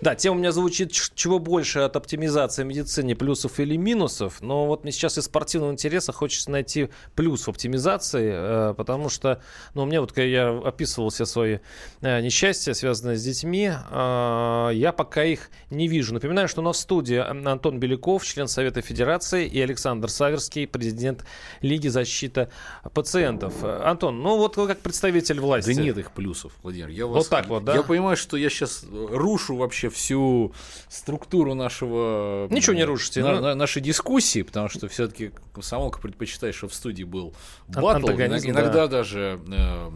Да, 0.00 0.14
тема 0.14 0.36
у 0.36 0.38
меня 0.38 0.52
звучит 0.52 0.92
чего 0.92 1.38
больше 1.38 1.80
от 1.80 1.96
оптимизации 1.96 2.64
медицины 2.64 3.14
плюсов 3.14 3.60
или 3.60 3.76
минусов, 3.76 4.40
но 4.40 4.66
вот 4.66 4.82
мне 4.82 4.92
сейчас 4.92 5.18
из 5.18 5.24
спортивного 5.24 5.72
интереса 5.72 6.12
хочется 6.12 6.50
найти 6.50 6.88
плюс 7.14 7.46
в 7.46 7.50
оптимизации, 7.50 8.32
э, 8.32 8.74
потому 8.76 9.08
что, 9.08 9.42
ну, 9.74 9.86
мне 9.86 10.00
вот, 10.00 10.12
когда 10.12 10.26
я 10.26 10.50
описывал 10.50 11.10
все 11.10 11.24
свои 11.24 11.58
э, 12.00 12.20
несчастья, 12.20 12.72
связанные 12.72 13.16
с 13.16 13.22
детьми, 13.22 13.70
э, 13.70 14.70
я 14.72 14.92
пока 14.92 15.24
их 15.24 15.50
не 15.70 15.88
вижу. 15.88 16.14
Напоминаю, 16.14 16.48
что 16.48 16.60
у 16.60 16.64
нас 16.64 16.76
в 16.76 16.80
студии 16.80 17.16
Антон 17.16 17.78
Беляков, 17.78 18.24
член 18.24 18.48
Совета 18.48 18.80
Федерации, 18.82 19.46
и 19.46 19.60
Александр 19.60 20.08
Саверский, 20.08 20.66
президент 20.66 21.24
Лиги 21.60 21.88
защиты 21.88 22.48
пациентов. 22.94 23.54
Антон, 23.62 24.22
ну 24.22 24.36
вот 24.36 24.56
вы 24.56 24.66
как 24.66 24.78
представитель 24.80 25.40
власти. 25.40 25.74
Да 25.74 25.82
нет 25.82 25.98
их 25.98 26.12
плюсов, 26.12 26.52
Владимир. 26.62 26.88
Я 26.88 27.06
вас, 27.06 27.24
вот 27.24 27.28
так 27.28 27.48
вот, 27.48 27.64
да? 27.64 27.74
Я 27.74 27.82
понимаю, 27.82 28.16
что 28.16 28.36
я 28.36 28.50
сейчас 28.50 28.84
рушу 28.90 29.56
вообще 29.56 29.69
всю 29.90 30.52
структуру 30.88 31.54
нашего... 31.54 32.48
Ничего 32.50 32.74
не 32.74 32.84
рушите. 32.84 33.22
На, 33.22 33.32
ну... 33.34 33.40
на, 33.40 33.54
нашей 33.54 33.82
дискуссии, 33.82 34.42
потому 34.42 34.68
что 34.68 34.88
все-таки 34.88 35.30
комсомолка 35.52 36.00
предпочитает, 36.00 36.54
чтобы 36.54 36.72
в 36.72 36.74
студии 36.74 37.04
был 37.04 37.34
батл. 37.68 38.08
Иногда 38.08 38.72
да. 38.72 38.88
даже 38.88 39.40
э, 39.46 39.90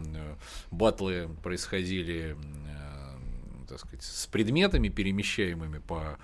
батлы 0.71 1.29
происходили 1.43 2.35
э, 2.35 2.85
так 3.67 3.79
сказать, 3.79 4.03
с 4.03 4.27
предметами, 4.27 4.89
перемещаемыми 4.89 5.79
по, 5.79 6.17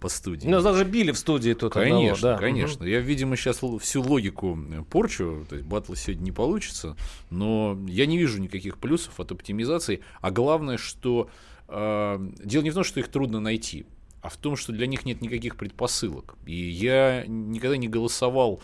по 0.00 0.08
студии. 0.08 0.46
Ну, 0.46 0.60
даже 0.60 0.84
били 0.84 1.12
в 1.12 1.18
студии 1.18 1.54
тут 1.54 1.72
Конечно, 1.72 2.12
одного, 2.12 2.36
да. 2.36 2.38
конечно. 2.38 2.84
Я, 2.84 3.00
видимо, 3.00 3.36
сейчас 3.36 3.60
всю 3.80 4.02
логику 4.02 4.58
порчу, 4.90 5.46
то 5.48 5.56
есть 5.56 5.66
батла 5.66 5.96
сегодня 5.96 6.24
не 6.24 6.32
получится, 6.32 6.96
но 7.30 7.78
я 7.86 8.06
не 8.06 8.18
вижу 8.18 8.40
никаких 8.40 8.78
плюсов 8.78 9.18
от 9.18 9.32
оптимизации, 9.32 10.00
а 10.20 10.30
главное, 10.30 10.76
что 10.76 11.30
э, 11.30 11.57
дело 11.68 12.62
не 12.62 12.70
в 12.70 12.74
том, 12.74 12.84
что 12.84 13.00
их 13.00 13.08
трудно 13.08 13.40
найти, 13.40 13.86
а 14.22 14.28
в 14.30 14.36
том, 14.36 14.56
что 14.56 14.72
для 14.72 14.86
них 14.86 15.04
нет 15.04 15.20
никаких 15.20 15.56
предпосылок. 15.56 16.36
И 16.46 16.54
я 16.54 17.24
никогда 17.26 17.76
не 17.76 17.88
голосовал 17.88 18.62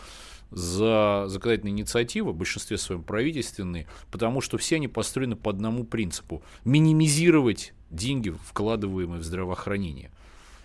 за 0.51 1.25
законодательные 1.27 1.73
инициативы, 1.73 2.31
в 2.31 2.35
большинстве 2.35 2.77
своем 2.77 3.03
правительственные, 3.03 3.87
потому 4.11 4.41
что 4.41 4.57
все 4.57 4.77
они 4.77 4.87
построены 4.87 5.35
по 5.35 5.51
одному 5.51 5.83
принципу– 5.83 6.43
минимизировать 6.65 7.73
деньги, 7.89 8.29
вкладываемые 8.29 9.19
в 9.19 9.23
здравоохранение. 9.23 10.11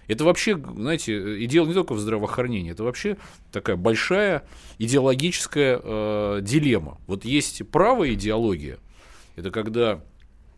Это 0.07 0.25
вообще, 0.25 0.57
знаете, 0.57 1.39
и 1.39 1.47
дело 1.47 1.67
не 1.67 1.75
только 1.75 1.95
в 1.95 2.01
здравоохранении, 2.01 2.73
это 2.73 2.83
вообще 2.83 3.17
такая 3.53 3.77
большая 3.77 4.45
идеологическая 4.79 5.81
э, 5.83 6.41
дилемма. 6.43 6.99
Вот 7.07 7.25
есть 7.25 7.69
правая 7.71 8.15
идеология, 8.15 8.79
это 9.37 9.51
когда 9.51 10.03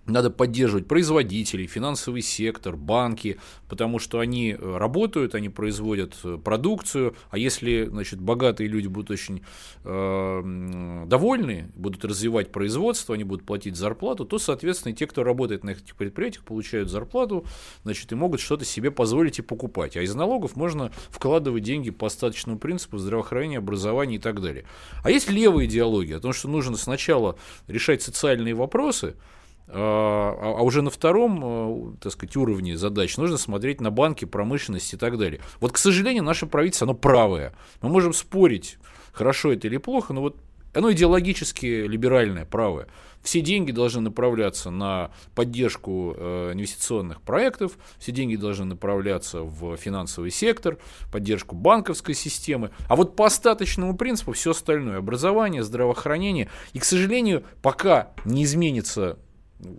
надо 0.07 0.31
поддерживать 0.31 0.89
производителей, 0.89 1.67
финансовый 1.67 2.23
сектор, 2.23 2.77
банки, 2.77 3.39
потому 3.69 3.99
что 3.99 4.19
они 4.19 4.57
э, 4.59 4.77
работают, 4.77 5.35
они 5.35 5.49
производят 5.49 6.17
э, 6.25 6.39
продукцию, 6.43 7.15
а 7.31 7.39
если 7.39 7.85
значит, 7.85 8.21
богатые 8.21 8.69
люди 8.69 8.89
будут 8.89 9.13
очень 9.13 9.43
э, 9.85 11.05
довольны, 11.07 11.71
будут 11.77 12.05
развивать 12.05 12.51
производство, 12.51 13.15
они 13.15 13.23
будут 13.25 13.47
платить 13.47 13.77
зарплату, 13.77 14.25
то, 14.25 14.39
соответственно, 14.39 14.95
те, 14.95 15.07
кто 15.07 15.23
работает 15.23 15.63
на 15.63 15.71
этих 15.71 15.95
предприятиях, 15.95 16.45
получают 16.45 16.91
зарплату, 16.91 17.47
значит, 17.85 18.11
и 18.11 18.17
могут 18.17 18.41
что-то 18.41 18.65
себе 18.65 18.91
позволить 18.91 19.39
и 19.39 19.43
покупать. 19.43 19.97
А 19.97 20.03
из 20.03 20.15
налогов 20.15 20.57
можно 20.57 20.91
вкладывать 21.11 21.63
деньги 21.63 21.91
по 21.91 22.09
остаточному 22.09 22.59
принципу 22.59 22.99
здравоохранения, 22.99 23.59
образования 23.59 24.17
и 24.17 24.21
так 24.21 24.41
далее. 24.41 24.65
А 25.05 25.11
есть 25.11 25.31
левая 25.31 25.67
идеология 25.67 26.17
о 26.17 26.21
том, 26.21 26.33
что 26.33 26.49
нужно 26.49 26.77
сначала 26.77 27.37
решать 27.69 28.03
социальные 28.03 28.55
вопросы, 28.55 29.15
а, 29.75 30.57
а, 30.59 30.63
уже 30.63 30.83
на 30.83 30.91
втором, 30.91 31.95
э, 31.95 31.97
так 32.01 32.13
сказать, 32.13 32.37
уровне 32.37 32.77
задач 32.77 33.17
нужно 33.17 33.39
смотреть 33.39 33.81
на 33.81 33.91
банки, 33.91 34.27
промышленность 34.27 34.93
и 34.93 34.97
так 34.97 35.17
далее. 35.19 35.41
Вот, 35.61 35.73
к 35.73 35.79
сожалению, 35.79 36.25
наше 36.25 36.47
правительство, 36.47 36.87
оно 36.87 36.95
правое. 36.95 37.55
Мы 37.81 37.89
можем 37.89 38.13
спорить, 38.13 38.79
хорошо 39.13 39.53
это 39.53 39.69
или 39.69 39.79
плохо, 39.79 40.13
но 40.13 40.21
вот 40.21 40.37
оно 40.75 40.93
идеологически 40.93 41.87
либеральное, 41.87 42.45
правое. 42.45 42.89
Все 43.23 43.41
деньги 43.41 43.73
должны 43.73 44.01
направляться 44.01 44.71
на 44.71 45.11
поддержку 45.35 46.15
э, 46.17 46.53
инвестиционных 46.55 47.23
проектов, 47.23 47.79
все 47.99 48.11
деньги 48.11 48.37
должны 48.37 48.65
направляться 48.65 49.43
в 49.43 49.77
финансовый 49.77 50.31
сектор, 50.31 50.79
поддержку 51.13 51.55
банковской 51.55 52.15
системы. 52.15 52.73
А 52.89 52.97
вот 52.97 53.15
по 53.15 53.27
остаточному 53.27 53.97
принципу 53.97 54.33
все 54.33 54.51
остальное, 54.51 54.99
образование, 54.99 55.63
здравоохранение. 55.63 56.51
И, 56.73 56.79
к 56.79 56.85
сожалению, 56.85 57.45
пока 57.63 58.11
не 58.25 58.45
изменится 58.45 59.19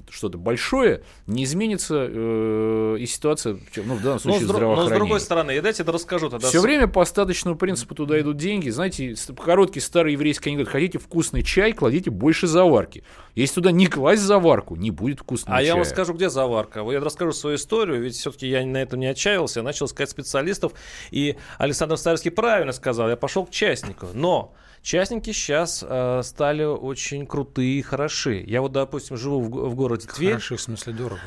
что-то 0.09 0.37
большое, 0.37 1.03
не 1.27 1.43
изменится 1.43 2.07
э, 2.09 2.97
и 2.99 3.05
ситуация, 3.05 3.57
ну, 3.75 3.95
в 3.95 4.01
данном 4.01 4.19
случае, 4.19 4.41
но, 4.41 4.53
здравоохранения. 4.53 4.89
Но 4.89 4.95
с 4.95 4.99
другой 4.99 5.19
стороны, 5.19 5.51
я 5.51 5.61
дайте 5.61 5.83
это 5.83 5.91
расскажу 5.91 6.29
тогда. 6.29 6.47
Все 6.47 6.61
время 6.61 6.87
по 6.87 7.01
остаточному 7.01 7.57
принципу 7.57 7.95
туда 7.95 8.19
идут 8.19 8.37
деньги. 8.37 8.69
Знаете, 8.69 9.15
короткий 9.43 9.79
старый 9.79 10.13
еврейский 10.13 10.49
анекдот. 10.49 10.69
Хотите 10.69 10.99
вкусный 10.99 11.43
чай, 11.43 11.73
кладите 11.73 12.09
больше 12.09 12.47
заварки. 12.47 13.03
Если 13.35 13.55
туда 13.55 13.71
не 13.71 13.87
класть 13.87 14.21
заварку, 14.21 14.75
не 14.75 14.91
будет 14.91 15.19
вкусного 15.19 15.57
а 15.57 15.61
чая. 15.61 15.65
А 15.65 15.67
я 15.67 15.75
вам 15.75 15.85
скажу, 15.85 16.13
где 16.13 16.29
заварка. 16.29 16.79
Я 16.89 16.99
расскажу 16.99 17.33
свою 17.33 17.57
историю, 17.57 18.01
ведь 18.01 18.15
все-таки 18.15 18.47
я 18.47 18.65
на 18.65 18.77
этом 18.77 18.99
не 18.99 19.07
отчаялся. 19.07 19.59
Я 19.59 19.63
начал 19.63 19.87
искать 19.87 20.09
специалистов, 20.09 20.73
и 21.11 21.37
Александр 21.57 21.97
Старский 21.97 22.31
правильно 22.31 22.71
сказал, 22.71 23.09
я 23.09 23.15
пошел 23.15 23.45
к 23.45 23.49
частнику. 23.49 24.07
Но 24.13 24.53
Частники 24.83 25.31
сейчас 25.31 25.83
э, 25.87 26.21
стали 26.23 26.65
очень 26.65 27.25
крутые 27.25 27.79
и 27.79 27.81
хороши. 27.81 28.43
Я 28.45 28.61
вот, 28.61 28.73
допустим, 28.73 29.15
живу 29.15 29.39
в, 29.39 29.69
в 29.69 29.75
городе 29.75 30.07
Тверь. 30.07 30.33
Хороши, 30.33 30.57
в 30.57 30.61
смысле 30.61 30.93
дорого? 30.93 31.21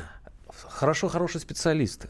Хорошо, 0.47 1.07
хорошие 1.07 1.41
специалисты. 1.41 2.07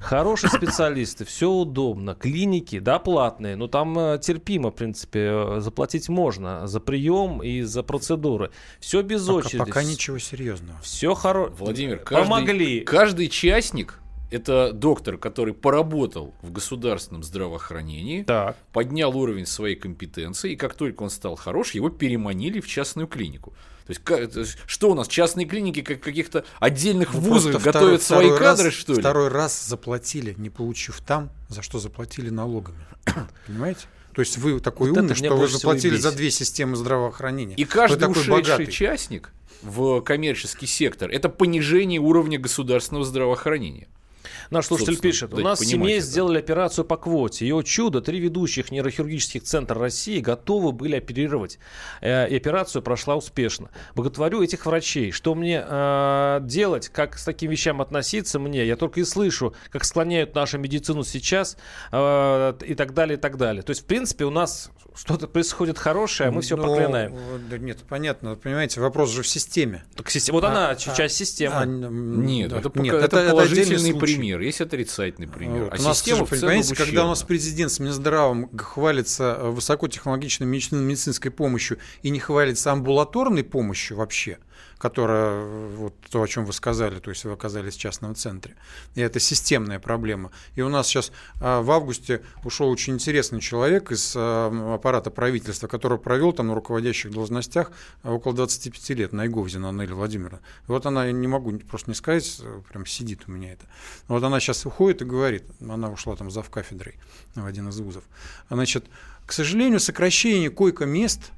Хорошие 0.00 0.50
специалисты, 0.50 1.24
все 1.24 1.50
удобно. 1.50 2.14
Клиники, 2.14 2.78
да, 2.78 2.98
платные, 2.98 3.56
но 3.56 3.66
там 3.66 3.98
э, 3.98 4.18
терпимо, 4.18 4.70
в 4.70 4.74
принципе, 4.74 5.30
э, 5.32 5.60
заплатить 5.60 6.10
можно 6.10 6.66
за 6.66 6.80
прием 6.80 7.42
и 7.42 7.62
за 7.62 7.82
процедуры. 7.82 8.50
Все 8.78 9.00
без 9.00 9.26
пока, 9.26 9.38
очереди. 9.38 9.58
Пока 9.58 9.82
ничего 9.82 10.18
серьезного. 10.18 10.78
Все 10.82 11.14
хорошо. 11.14 11.54
Владимир, 11.54 11.98
каждый, 11.98 12.28
помогли. 12.28 12.80
Каждый 12.80 13.28
частник 13.28 13.99
это 14.30 14.72
доктор, 14.72 15.18
который 15.18 15.54
поработал 15.54 16.34
в 16.42 16.52
государственном 16.52 17.22
здравоохранении, 17.22 18.22
так. 18.22 18.56
поднял 18.72 19.16
уровень 19.16 19.46
своей 19.46 19.76
компетенции, 19.76 20.52
и 20.52 20.56
как 20.56 20.74
только 20.74 21.02
он 21.02 21.10
стал 21.10 21.36
хорош, 21.36 21.72
его 21.72 21.90
переманили 21.90 22.60
в 22.60 22.68
частную 22.68 23.08
клинику. 23.08 23.52
То 23.86 24.38
есть, 24.38 24.58
что 24.66 24.90
у 24.90 24.94
нас, 24.94 25.08
частные 25.08 25.46
клиники 25.46 25.82
как 25.82 26.00
каких-то 26.00 26.44
отдельных 26.60 27.12
ну, 27.12 27.20
вузов 27.20 27.60
готовят 27.60 28.00
второй, 28.00 28.00
свои 28.00 28.26
второй 28.26 28.38
кадры, 28.38 28.64
раз, 28.66 28.74
что 28.74 28.92
ли? 28.92 29.00
Второй 29.00 29.28
раз 29.28 29.66
заплатили, 29.66 30.34
не 30.38 30.48
получив 30.48 31.00
там, 31.00 31.30
за 31.48 31.62
что 31.62 31.80
заплатили 31.80 32.30
налогами. 32.30 32.86
Понимаете? 33.48 33.86
То 34.14 34.22
есть 34.22 34.38
вы 34.38 34.60
такой 34.60 34.90
вот 34.90 34.98
умный, 34.98 35.14
что 35.14 35.36
вы 35.36 35.48
заплатили 35.48 35.96
за 35.96 36.12
две 36.12 36.30
системы 36.30 36.76
здравоохранения. 36.76 37.54
И 37.56 37.64
каждый 37.64 38.06
вы 38.06 38.12
ушедший 38.12 38.30
богатый. 38.30 38.66
частник 38.66 39.32
в 39.62 40.00
коммерческий 40.02 40.66
сектор– 40.66 41.10
это 41.12 41.28
понижение 41.28 42.00
уровня 42.00 42.38
государственного 42.38 43.04
здравоохранения. 43.04 43.88
Наш 44.50 44.66
слушатель 44.66 44.98
пишет, 44.98 45.32
у 45.32 45.38
нас 45.38 45.60
в 45.60 45.66
семье 45.66 45.98
это. 45.98 46.06
сделали 46.06 46.38
операцию 46.38 46.84
по 46.84 46.96
квоте. 46.96 47.52
О 47.54 47.62
чудо, 47.62 48.00
три 48.00 48.18
ведущих 48.18 48.72
нейрохирургических 48.72 49.44
центра 49.44 49.78
России 49.78 50.18
готовы 50.18 50.72
были 50.72 50.96
оперировать. 50.96 51.58
Э, 52.00 52.28
и 52.28 52.36
операцию 52.36 52.82
прошла 52.82 53.14
успешно. 53.14 53.70
Боготворю 53.94 54.42
этих 54.42 54.66
врачей. 54.66 55.12
Что 55.12 55.36
мне 55.36 55.64
э, 55.64 56.40
делать, 56.42 56.88
как 56.88 57.16
с 57.16 57.24
таким 57.24 57.50
вещам 57.50 57.80
относиться 57.80 58.40
мне? 58.40 58.66
Я 58.66 58.76
только 58.76 59.00
и 59.00 59.04
слышу, 59.04 59.54
как 59.70 59.84
склоняют 59.84 60.34
нашу 60.34 60.58
медицину 60.58 61.04
сейчас 61.04 61.56
э, 61.92 62.54
и 62.66 62.74
так 62.74 62.92
далее, 62.92 63.18
и 63.18 63.20
так 63.20 63.36
далее. 63.36 63.62
То 63.62 63.70
есть, 63.70 63.82
в 63.82 63.84
принципе, 63.84 64.24
у 64.24 64.30
нас 64.30 64.70
что-то 65.00 65.28
происходит 65.28 65.78
хорошее, 65.78 66.28
а 66.28 66.32
мы 66.32 66.42
все 66.42 66.56
ну, 66.56 66.62
проклинаем. 66.64 67.16
Да 67.48 67.56
нет, 67.56 67.78
понятно. 67.88 68.36
Понимаете, 68.36 68.82
вопрос 68.82 69.10
же 69.10 69.22
в 69.22 69.26
системе. 69.26 69.82
Так, 69.96 70.10
вот 70.30 70.44
а, 70.44 70.48
она, 70.48 70.68
а, 70.70 70.76
часть 70.76 71.16
системы. 71.16 71.56
А, 71.56 71.64
нет, 71.64 72.50
да, 72.50 72.58
это, 72.58 72.70
нет, 72.74 72.94
это, 72.94 73.16
это 73.16 73.30
положительный 73.30 73.94
пример. 73.94 74.00
пример, 74.00 74.40
есть 74.40 74.60
отрицательный 74.60 75.26
пример. 75.26 75.64
Вот. 75.64 75.72
А 75.74 75.80
у 75.80 75.84
нас, 75.84 75.98
система 75.98 76.26
целом 76.26 76.28
понимаете, 76.28 76.74
когда 76.74 77.06
у 77.06 77.08
нас 77.08 77.18
ущербна. 77.18 77.28
президент 77.28 77.72
с 77.72 77.78
Минздравом 77.78 78.50
хвалится 78.58 79.38
э, 79.40 79.48
высокотехнологичной 79.48 80.46
медицин- 80.46 80.82
медицинской 80.82 81.30
помощью 81.30 81.78
и 82.02 82.10
не 82.10 82.18
хвалится 82.18 82.70
амбулаторной 82.70 83.42
помощью 83.42 83.96
вообще, 83.96 84.36
которая, 84.78 85.44
вот 85.76 85.94
то, 86.10 86.22
о 86.22 86.26
чем 86.26 86.46
вы 86.46 86.54
сказали, 86.54 87.00
то 87.00 87.10
есть 87.10 87.24
вы 87.24 87.32
оказались 87.32 87.74
в 87.74 87.78
частном 87.78 88.14
центре, 88.14 88.56
и 88.94 89.02
это 89.02 89.20
системная 89.20 89.78
проблема. 89.78 90.30
И 90.54 90.62
у 90.62 90.70
нас 90.70 90.86
сейчас 90.86 91.12
а, 91.40 91.60
в 91.60 91.70
августе 91.70 92.22
ушел 92.44 92.70
очень 92.70 92.94
интересный 92.94 93.40
человек 93.40 93.92
из 93.92 94.14
а, 94.16 94.74
аппарата 94.74 95.10
правительства, 95.10 95.66
который 95.66 95.98
провел 95.98 96.32
там 96.32 96.46
на 96.46 96.54
руководящих 96.54 97.10
должностях 97.10 97.72
а, 98.02 98.12
около 98.12 98.34
25 98.34 98.90
лет, 98.90 99.12
Найговзина 99.12 99.68
Аннели 99.68 99.92
Владимировна. 99.92 100.40
Вот 100.66 100.86
она, 100.86 101.04
я 101.04 101.12
не 101.12 101.28
могу 101.28 101.52
просто 101.58 101.90
не 101.90 101.94
сказать, 101.94 102.40
э, 102.42 102.62
прям 102.70 102.86
сидит 102.86 103.24
у 103.26 103.32
меня 103.32 103.52
это. 103.52 103.66
Вот 104.08 104.22
она 104.22 104.40
сейчас 104.40 104.64
уходит 104.64 105.02
и 105.02 105.04
говорит, 105.04 105.44
она 105.60 105.90
ушла 105.90 106.16
там 106.16 106.30
зав 106.30 106.48
кафедрой 106.48 106.94
в 107.34 107.44
один 107.44 107.68
из 107.68 107.78
вузов. 107.80 108.04
Значит, 108.48 108.86
к 109.26 109.32
сожалению, 109.32 109.78
сокращение 109.78 110.50
койко-мест 110.50 111.32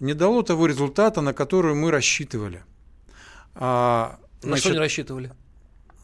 не 0.00 0.14
дало 0.14 0.42
того 0.42 0.66
результата, 0.66 1.20
на 1.20 1.32
который 1.32 1.74
мы 1.74 1.90
рассчитывали. 1.90 2.62
А, 3.54 4.18
На 4.42 4.56
что 4.56 4.70
не 4.72 4.78
рассчитывали? 4.78 5.32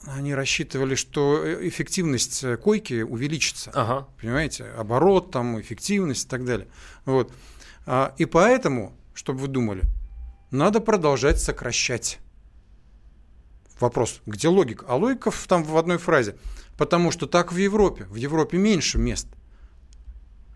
они 0.06 0.34
рассчитывали, 0.34 0.96
что 0.96 1.44
э, 1.44 1.68
эффективность 1.68 2.42
э, 2.42 2.56
койки 2.56 3.02
увеличится. 3.02 3.70
Ага. 3.72 4.08
Понимаете, 4.20 4.64
оборот, 4.76 5.30
там, 5.30 5.61
эффективность 5.61 6.26
и 6.26 6.28
так 6.28 6.44
далее. 6.44 6.66
Вот. 7.04 7.32
А, 7.87 8.12
и 8.18 8.25
поэтому, 8.25 8.96
чтобы 9.14 9.40
вы 9.40 9.49
думали, 9.49 9.82
надо 10.50 10.80
продолжать 10.80 11.40
сокращать. 11.40 12.18
Вопрос, 13.80 14.20
где 14.26 14.49
логика? 14.49 14.87
А 14.88 14.96
логика 14.96 15.30
в- 15.30 15.46
там 15.46 15.62
в 15.64 15.76
одной 15.76 15.99
фразе. 15.99 16.37
Потому 16.76 17.11
что 17.11 17.26
так 17.26 17.52
в 17.52 17.56
Европе. 17.56 18.04
В 18.04 18.16
Европе 18.16 18.58
меньше 18.58 18.99
мест. 18.99 19.28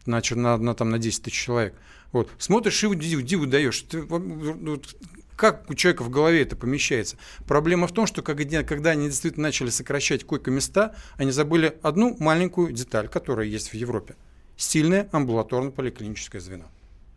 Значит, 0.04 0.38
на, 0.38 0.56
на, 0.56 0.74
там, 0.74 0.90
на 0.90 0.98
10 0.98 1.22
тысяч 1.24 1.40
человек. 1.40 1.74
Вот. 2.12 2.30
Смотришь 2.38 2.82
и 2.84 2.94
диву, 2.94 3.22
диву 3.22 3.46
даешь. 3.46 3.82
Ты, 3.82 4.02
вот, 4.02 4.96
как 5.36 5.68
у 5.68 5.74
человека 5.74 6.02
в 6.02 6.10
голове 6.10 6.42
это 6.42 6.56
помещается? 6.56 7.18
Проблема 7.46 7.86
в 7.86 7.92
том, 7.92 8.06
что 8.06 8.22
когда 8.22 8.90
они 8.90 9.06
действительно 9.08 9.44
начали 9.44 9.68
сокращать 9.68 10.24
койко-места, 10.24 10.94
они 11.16 11.30
забыли 11.30 11.78
одну 11.82 12.16
маленькую 12.18 12.72
деталь, 12.72 13.08
которая 13.08 13.46
есть 13.46 13.68
в 13.68 13.74
Европе. 13.74 14.16
Сильное 14.56 15.08
амбулаторно-поликлиническое 15.12 16.40
звено. 16.40 16.64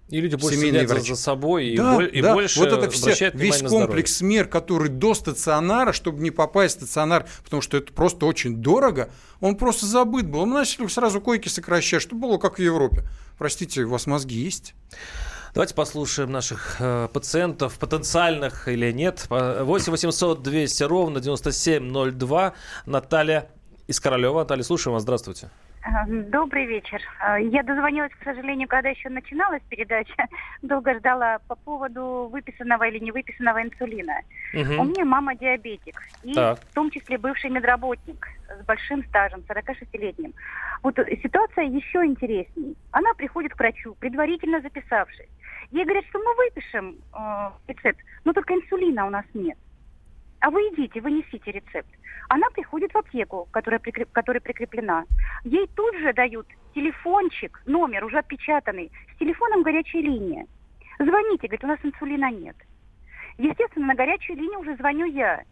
И 0.10 0.20
люди 0.22 0.36
больше 0.36 0.58
Семейные 0.58 0.80
следят 0.82 0.89
за, 0.89 0.96
врачи. 0.96 1.13
за 1.13 1.22
собой 1.22 1.68
и, 1.68 1.78
Да, 1.78 1.94
боль- 1.96 2.10
и 2.12 2.22
да, 2.22 2.34
больше 2.34 2.60
вот 2.60 2.70
это 2.70 2.89
все, 2.89 3.30
весь 3.34 3.62
на 3.62 3.70
здоровье. 3.70 3.88
комплекс 3.88 4.22
мер, 4.22 4.48
который 4.48 4.89
до 4.89 5.13
стационара, 5.13 5.94
чтобы 5.94 6.22
не 6.24 6.32
попасть 6.32 6.78
в 6.78 6.84
стационар, 6.86 7.28
потому 7.44 7.62
что 7.62 7.78
это 7.78 7.94
просто 7.94 8.25
очень 8.25 8.56
дорого, 8.58 9.12
он 9.39 9.56
просто 9.56 9.86
забыт 9.86 10.28
был. 10.28 10.46
Мы 10.48 10.56
начали 10.56 10.88
сразу 10.88 11.22
койки 11.22 11.48
сокращать, 11.48 12.01
чтобы 12.01 12.22
было 12.28 12.38
как 12.39 12.58
в 12.58 12.62
Европе. 12.62 13.04
Простите, 13.38 13.84
у 13.84 13.89
вас 13.89 14.08
мозги 14.08 14.36
есть? 14.39 14.74
Давайте 15.54 15.74
послушаем 15.74 16.32
наших 16.32 16.75
э, 16.80 17.08
пациентов, 17.13 17.78
потенциальных 17.80 18.68
или 18.68 18.92
нет. 18.92 19.25
По- 19.30 19.63
8 19.63 19.92
800 19.92 20.42
200 20.44 20.84
ровно 20.84 21.20
9702. 21.20 22.54
Наталья 22.86 23.50
из 23.88 24.00
Королева. 24.00 24.39
Наталья, 24.39 24.63
слушаем 24.63 24.94
вас. 24.94 25.04
Здравствуйте. 25.04 25.50
Добрый 26.07 26.65
вечер. 26.65 27.01
А, 27.19 27.39
Я 27.39 27.63
дозвонилась, 27.63 28.12
к 28.13 28.24
сожалению, 28.24 28.67
когда 28.67 28.89
еще 28.89 29.09
начиналась 29.09 29.62
передача. 29.69 30.27
Долго 30.62 30.93
ждала 30.95 31.39
по 31.48 31.55
поводу 31.55 32.29
выписанного 32.31 32.83
или 32.88 33.00
не 33.00 33.12
выписанного 33.12 33.63
инсулина. 33.63 34.13
Мгм. 34.53 34.79
У 34.79 34.83
меня 34.83 35.05
мама 35.05 35.36
диабетик, 35.36 36.01
и 36.24 36.33
Так. 36.33 36.59
в 36.59 36.74
том 36.74 36.91
числе 36.91 37.17
бывший 37.17 37.50
медработник 37.50 38.27
с 38.62 38.65
большим 38.65 39.03
стажем, 39.05 39.41
46-летним. 39.48 40.33
Вот 40.83 41.00
э, 41.00 41.17
ситуация 41.24 41.65
еще 41.65 42.05
интересней. 42.05 42.75
Она 42.91 43.13
приходит 43.13 43.53
к 43.53 43.59
врачу, 43.59 43.95
предварительно 44.00 44.59
записавшись. 44.62 45.29
Ей 45.71 45.86
говорят, 45.86 46.05
что 46.07 46.19
мы 46.19 46.36
выпишем 46.36 46.95
э, 47.13 47.50
рецепт, 47.67 48.00
но 48.25 48.33
только 48.33 48.53
инсулина 48.53 49.05
у 49.07 49.09
нас 49.09 49.25
нет. 49.33 49.57
А 50.41 50.49
вы 50.49 50.62
идите, 50.69 51.02
вы 51.02 51.12
несите 51.12 51.52
рецепт. 51.52 51.89
Она 52.30 52.49
приходит 52.52 52.93
в 52.93 52.97
аптеку, 52.97 53.47
которая, 53.52 53.80
прикреп- 53.80 54.10
которая 54.12 54.39
прикреплена. 54.39 55.06
Ей 55.43 55.67
тут 55.75 55.95
же 55.97 56.13
дают 56.13 56.47
телефончик, 56.73 57.62
номер 57.65 58.06
уже 58.06 58.19
отпечатанный, 58.19 58.91
с 59.13 59.17
телефоном 59.17 59.63
горячей 59.63 60.02
линии. 60.02 60.45
Звоните, 60.99 61.47
говорит, 61.47 61.63
у 61.63 61.67
нас 61.67 61.80
инсулина 61.84 62.32
нет. 62.32 62.56
Естественно, 63.38 63.88
на 63.88 63.95
горячую 63.95 64.38
линию 64.38 64.60
уже 64.60 64.75
звоню 64.75 65.06
я. 65.06 65.43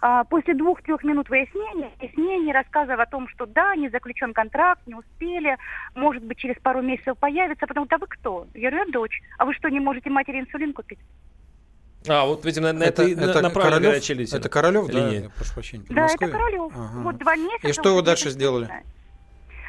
А, 0.00 0.24
после 0.24 0.54
двух-трех 0.54 1.04
минут 1.04 1.28
выяснения, 1.30 1.92
выяснений, 2.00 2.52
рассказов 2.52 2.98
о 2.98 3.06
том, 3.06 3.28
что 3.28 3.46
да, 3.46 3.76
не 3.76 3.88
заключен 3.88 4.34
контракт, 4.34 4.84
не 4.86 4.94
успели, 4.94 5.56
может 5.94 6.24
быть, 6.24 6.38
через 6.38 6.56
пару 6.60 6.82
месяцев 6.82 7.16
появится, 7.18 7.66
потому 7.66 7.86
что 7.86 7.96
а 7.96 7.98
вы 7.98 8.06
кто? 8.08 8.46
Я 8.54 8.70
говорю, 8.70 8.86
я 8.86 8.92
дочь. 8.92 9.22
А 9.38 9.44
вы 9.44 9.54
что, 9.54 9.68
не 9.68 9.78
можете 9.78 10.10
матери 10.10 10.40
инсулин 10.40 10.72
купить? 10.72 10.98
А, 12.08 12.24
вот, 12.26 12.44
видимо, 12.44 12.72
на 12.72 12.82
это, 12.84 13.02
это, 13.02 13.40
направлена 13.42 13.76
Королёв? 13.78 13.90
горячая. 13.92 14.38
Это 14.38 14.48
Королев, 14.48 14.86
да? 14.88 14.92
Линия. 14.92 15.22
Я 15.22 15.28
прошу 15.30 15.54
прощения. 15.54 15.84
Да, 15.88 16.02
Москве? 16.02 16.26
это 16.28 16.36
Королев. 16.38 16.72
Ага. 16.74 16.98
Вот 17.02 17.18
два 17.18 17.36
месяца. 17.36 17.68
И 17.68 17.72
что 17.72 17.94
вы 17.94 18.02
дальше 18.02 18.30
сделали? 18.30 18.68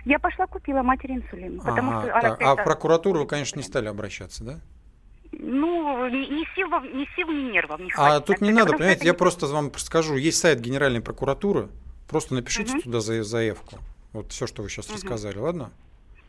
Я 0.06 0.20
пошла 0.20 0.48
купила 0.48 0.82
матери 0.84 1.14
инсулин, 1.14 1.60
потому 1.62 1.92
Ага, 1.92 2.02
что 2.02 2.12
она 2.14 2.22
так. 2.32 2.42
А 2.42 2.52
в 2.52 2.54
это- 2.56 2.64
прокуратуру 2.64 3.20
вы, 3.22 3.26
конечно, 3.28 3.58
не 3.58 3.64
стали 3.64 3.88
обращаться, 3.88 4.44
да? 4.44 4.60
Ну, 5.32 6.08
ни, 6.10 6.26
ни 6.26 6.56
сил, 6.56 6.68
ни 6.94 7.08
сил, 7.16 7.28
ни 7.30 7.52
нервов 7.54 7.80
не 7.80 7.92
А 7.92 7.96
хватит. 7.96 8.26
тут 8.26 8.42
не 8.42 8.50
Это 8.50 8.56
надо, 8.60 8.66
потому 8.66 8.68
что 8.68 8.78
понимаете, 8.80 9.00
это 9.00 9.06
я 9.08 9.14
просто 9.14 9.48
вам 9.48 9.72
скажу, 9.78 10.16
есть 10.16 10.40
сайт 10.40 10.60
Генеральной 10.60 11.02
прокуратуры, 11.02 11.70
просто 12.08 12.36
напишите 12.36 12.74
Мгм. 12.74 12.82
туда 12.82 13.00
за- 13.00 13.24
заявку. 13.24 13.78
Вот 14.12 14.32
все, 14.32 14.46
что 14.46 14.62
вы 14.62 14.70
сейчас 14.70 14.90
рассказали, 14.92 15.38
ладно? 15.38 15.72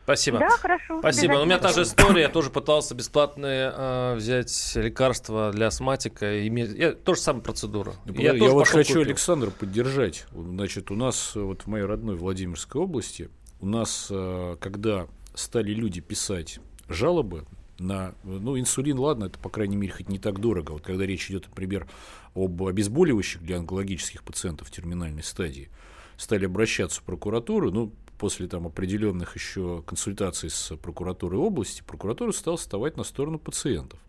Спасибо. 0.05 0.37
Да, 0.37 0.49
хорошо. 0.51 0.99
Спасибо. 0.99 1.33
У 1.41 1.45
меня 1.45 1.57
та 1.57 1.73
же 1.73 1.81
история. 1.81 2.21
Я 2.21 2.29
тоже 2.29 2.51
пытался 2.51 2.93
бесплатные 2.93 3.73
э, 3.75 4.15
взять 4.15 4.71
лекарства 4.75 5.51
для 5.51 5.67
астматика. 5.67 6.31
И 6.41 6.49
мне- 6.51 6.65
я, 6.65 6.91
то 6.93 7.15
же 7.15 7.21
самая 7.21 7.41
процедура. 7.41 7.95
Ну, 8.05 8.13
я 8.13 8.33
я 8.33 8.39
тоже 8.39 8.51
вот 8.53 8.67
хочу 8.67 8.93
купил. 8.93 9.01
Александра 9.01 9.49
поддержать. 9.49 10.27
Значит, 10.31 10.91
у 10.91 10.95
нас 10.95 11.33
вот 11.33 11.63
в 11.63 11.67
моей 11.67 11.85
родной 11.85 12.15
Владимирской 12.17 12.79
области, 12.81 13.29
у 13.61 13.65
нас, 13.65 14.07
э, 14.11 14.57
когда 14.61 15.07
стали 15.33 15.71
люди 15.73 16.01
писать 16.01 16.59
жалобы 16.87 17.45
на, 17.79 18.13
ну, 18.23 18.59
инсулин, 18.59 18.99
ладно, 18.99 19.25
это, 19.25 19.39
по 19.39 19.49
крайней 19.49 19.75
мере, 19.75 19.91
хоть 19.91 20.07
не 20.07 20.19
так 20.19 20.39
дорого. 20.39 20.73
Вот 20.73 20.83
когда 20.83 21.03
речь 21.05 21.31
идет, 21.31 21.47
например, 21.49 21.87
об 22.35 22.61
обезболивающих 22.63 23.41
для 23.41 23.57
онкологических 23.57 24.23
пациентов 24.23 24.67
в 24.67 24.71
терминальной 24.71 25.23
стадии, 25.23 25.69
стали 26.15 26.45
обращаться 26.45 27.01
в 27.01 27.03
прокуратуру, 27.03 27.71
ну, 27.71 27.91
после 28.17 28.47
там 28.47 28.67
определенных 28.67 29.35
еще 29.35 29.83
консультаций 29.85 30.49
с 30.49 30.75
прокуратурой 30.77 31.39
области, 31.39 31.83
прокуратура 31.85 32.31
стала 32.31 32.57
вставать 32.57 32.97
на 32.97 33.03
сторону 33.03 33.39
пациентов 33.39 33.99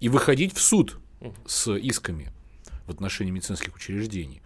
и 0.00 0.08
выходить 0.08 0.54
в 0.54 0.60
суд 0.60 0.98
с 1.46 1.72
исками 1.74 2.30
в 2.86 2.90
отношении 2.90 3.30
медицинских 3.30 3.76
учреждений. 3.76 4.42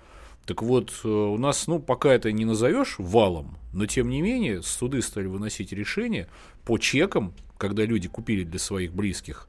Так 0.47 0.62
вот, 0.62 0.93
э, 1.05 1.09
у 1.09 1.38
нас, 1.38 1.67
ну, 1.69 1.79
пока 1.79 2.12
это 2.12 2.33
не 2.33 2.45
назовешь 2.45 2.97
валом, 2.99 3.57
но 3.73 3.87
тем 3.87 4.09
не 4.09 4.21
менее 4.21 4.62
суды 4.62 5.01
стали 5.01 5.27
выносить 5.27 5.73
решения 5.73 6.29
по 6.65 6.79
чекам, 6.79 7.33
когда 7.59 7.85
люди 7.85 8.09
купили 8.09 8.43
для 8.43 8.59
своих 8.59 8.93
близких 8.93 9.49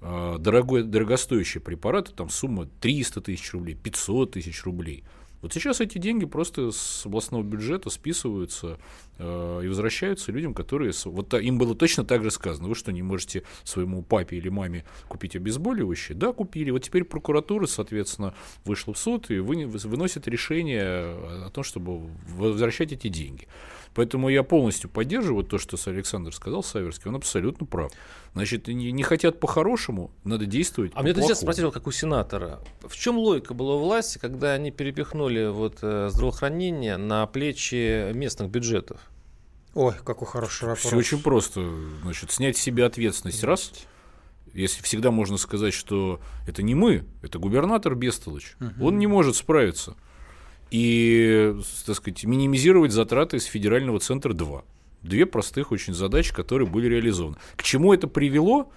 э, 0.00 0.36
дорогой, 0.38 0.82
дорогостоящие 0.82 1.60
препараты, 1.60 2.12
там 2.12 2.30
сумма 2.30 2.68
300 2.80 3.20
тысяч 3.20 3.52
рублей, 3.52 3.74
500 3.74 4.32
тысяч 4.32 4.64
рублей. 4.64 5.04
Вот 5.42 5.52
сейчас 5.52 5.80
эти 5.80 5.98
деньги 5.98 6.26
просто 6.26 6.70
с 6.70 7.06
областного 7.06 7.42
бюджета 7.42 7.90
списываются 7.90 8.78
и 9.20 9.68
возвращаются 9.68 10.32
людям, 10.32 10.54
которые... 10.54 10.92
Вот 11.04 11.34
им 11.34 11.58
было 11.58 11.74
точно 11.74 12.04
так 12.04 12.24
же 12.24 12.30
сказано. 12.30 12.68
Вы 12.68 12.74
что, 12.74 12.90
не 12.92 13.02
можете 13.02 13.42
своему 13.64 14.02
папе 14.02 14.36
или 14.36 14.48
маме 14.48 14.84
купить 15.08 15.36
обезболивающее? 15.36 16.16
Да, 16.16 16.32
купили. 16.32 16.70
Вот 16.70 16.82
теперь 16.82 17.04
прокуратура, 17.04 17.66
соответственно, 17.66 18.34
вышла 18.64 18.94
в 18.94 18.98
суд 18.98 19.30
и 19.30 19.38
выносит 19.38 20.26
решение 20.26 20.90
о 21.46 21.50
том, 21.52 21.64
чтобы 21.64 22.08
возвращать 22.28 22.92
эти 22.92 23.08
деньги. 23.08 23.46
Поэтому 23.94 24.28
я 24.28 24.44
полностью 24.44 24.88
поддерживаю 24.88 25.44
то, 25.44 25.58
что 25.58 25.76
Александр 25.90 26.32
сказал, 26.32 26.62
Саверский, 26.62 27.08
он 27.08 27.16
абсолютно 27.16 27.66
прав. 27.66 27.90
Значит, 28.34 28.68
не, 28.68 28.92
не 28.92 29.02
хотят 29.02 29.40
по-хорошему, 29.40 30.12
надо 30.22 30.46
действовать 30.46 30.92
А 30.94 31.02
мне 31.02 31.10
по-плохому. 31.10 31.28
сейчас 31.34 31.42
спросил, 31.42 31.72
как 31.72 31.88
у 31.88 31.90
сенатора. 31.90 32.60
В 32.82 32.94
чем 32.96 33.18
логика 33.18 33.52
была 33.52 33.74
у 33.74 33.78
власти, 33.80 34.18
когда 34.18 34.52
они 34.52 34.70
перепихнули 34.70 35.48
вот, 35.48 35.78
э, 35.82 36.08
здравоохранение 36.12 36.96
на 36.96 37.26
плечи 37.26 38.12
местных 38.12 38.48
бюджетов? 38.48 39.09
Ой, 39.74 39.94
какой 40.04 40.26
хороший 40.26 40.62
вопрос. 40.62 40.84
Все 40.84 40.96
очень 40.96 41.22
просто. 41.22 41.68
Значит, 42.02 42.32
снять 42.32 42.56
с 42.56 42.60
себя 42.60 42.86
ответственность 42.86 43.44
раз. 43.44 43.72
Если 44.52 44.82
всегда 44.82 45.10
можно 45.10 45.36
сказать, 45.36 45.72
что 45.72 46.20
это 46.46 46.62
не 46.62 46.74
мы, 46.74 47.04
это 47.22 47.38
губернатор 47.38 47.94
Бестолыч. 47.94 48.56
Он 48.80 48.98
не 48.98 49.06
может 49.06 49.36
справиться. 49.36 49.96
И, 50.70 51.56
так 51.86 51.96
сказать, 51.96 52.24
минимизировать 52.24 52.92
затраты 52.92 53.36
из 53.38 53.44
федерального 53.44 53.98
центра 53.98 54.32
2. 54.32 54.64
Две 55.02 55.26
простых 55.26 55.72
очень 55.72 55.94
задачи, 55.94 56.34
которые 56.34 56.68
были 56.68 56.86
реализованы. 56.86 57.36
К 57.56 57.62
чему 57.62 57.92
это 57.94 58.06
привело? 58.06 58.72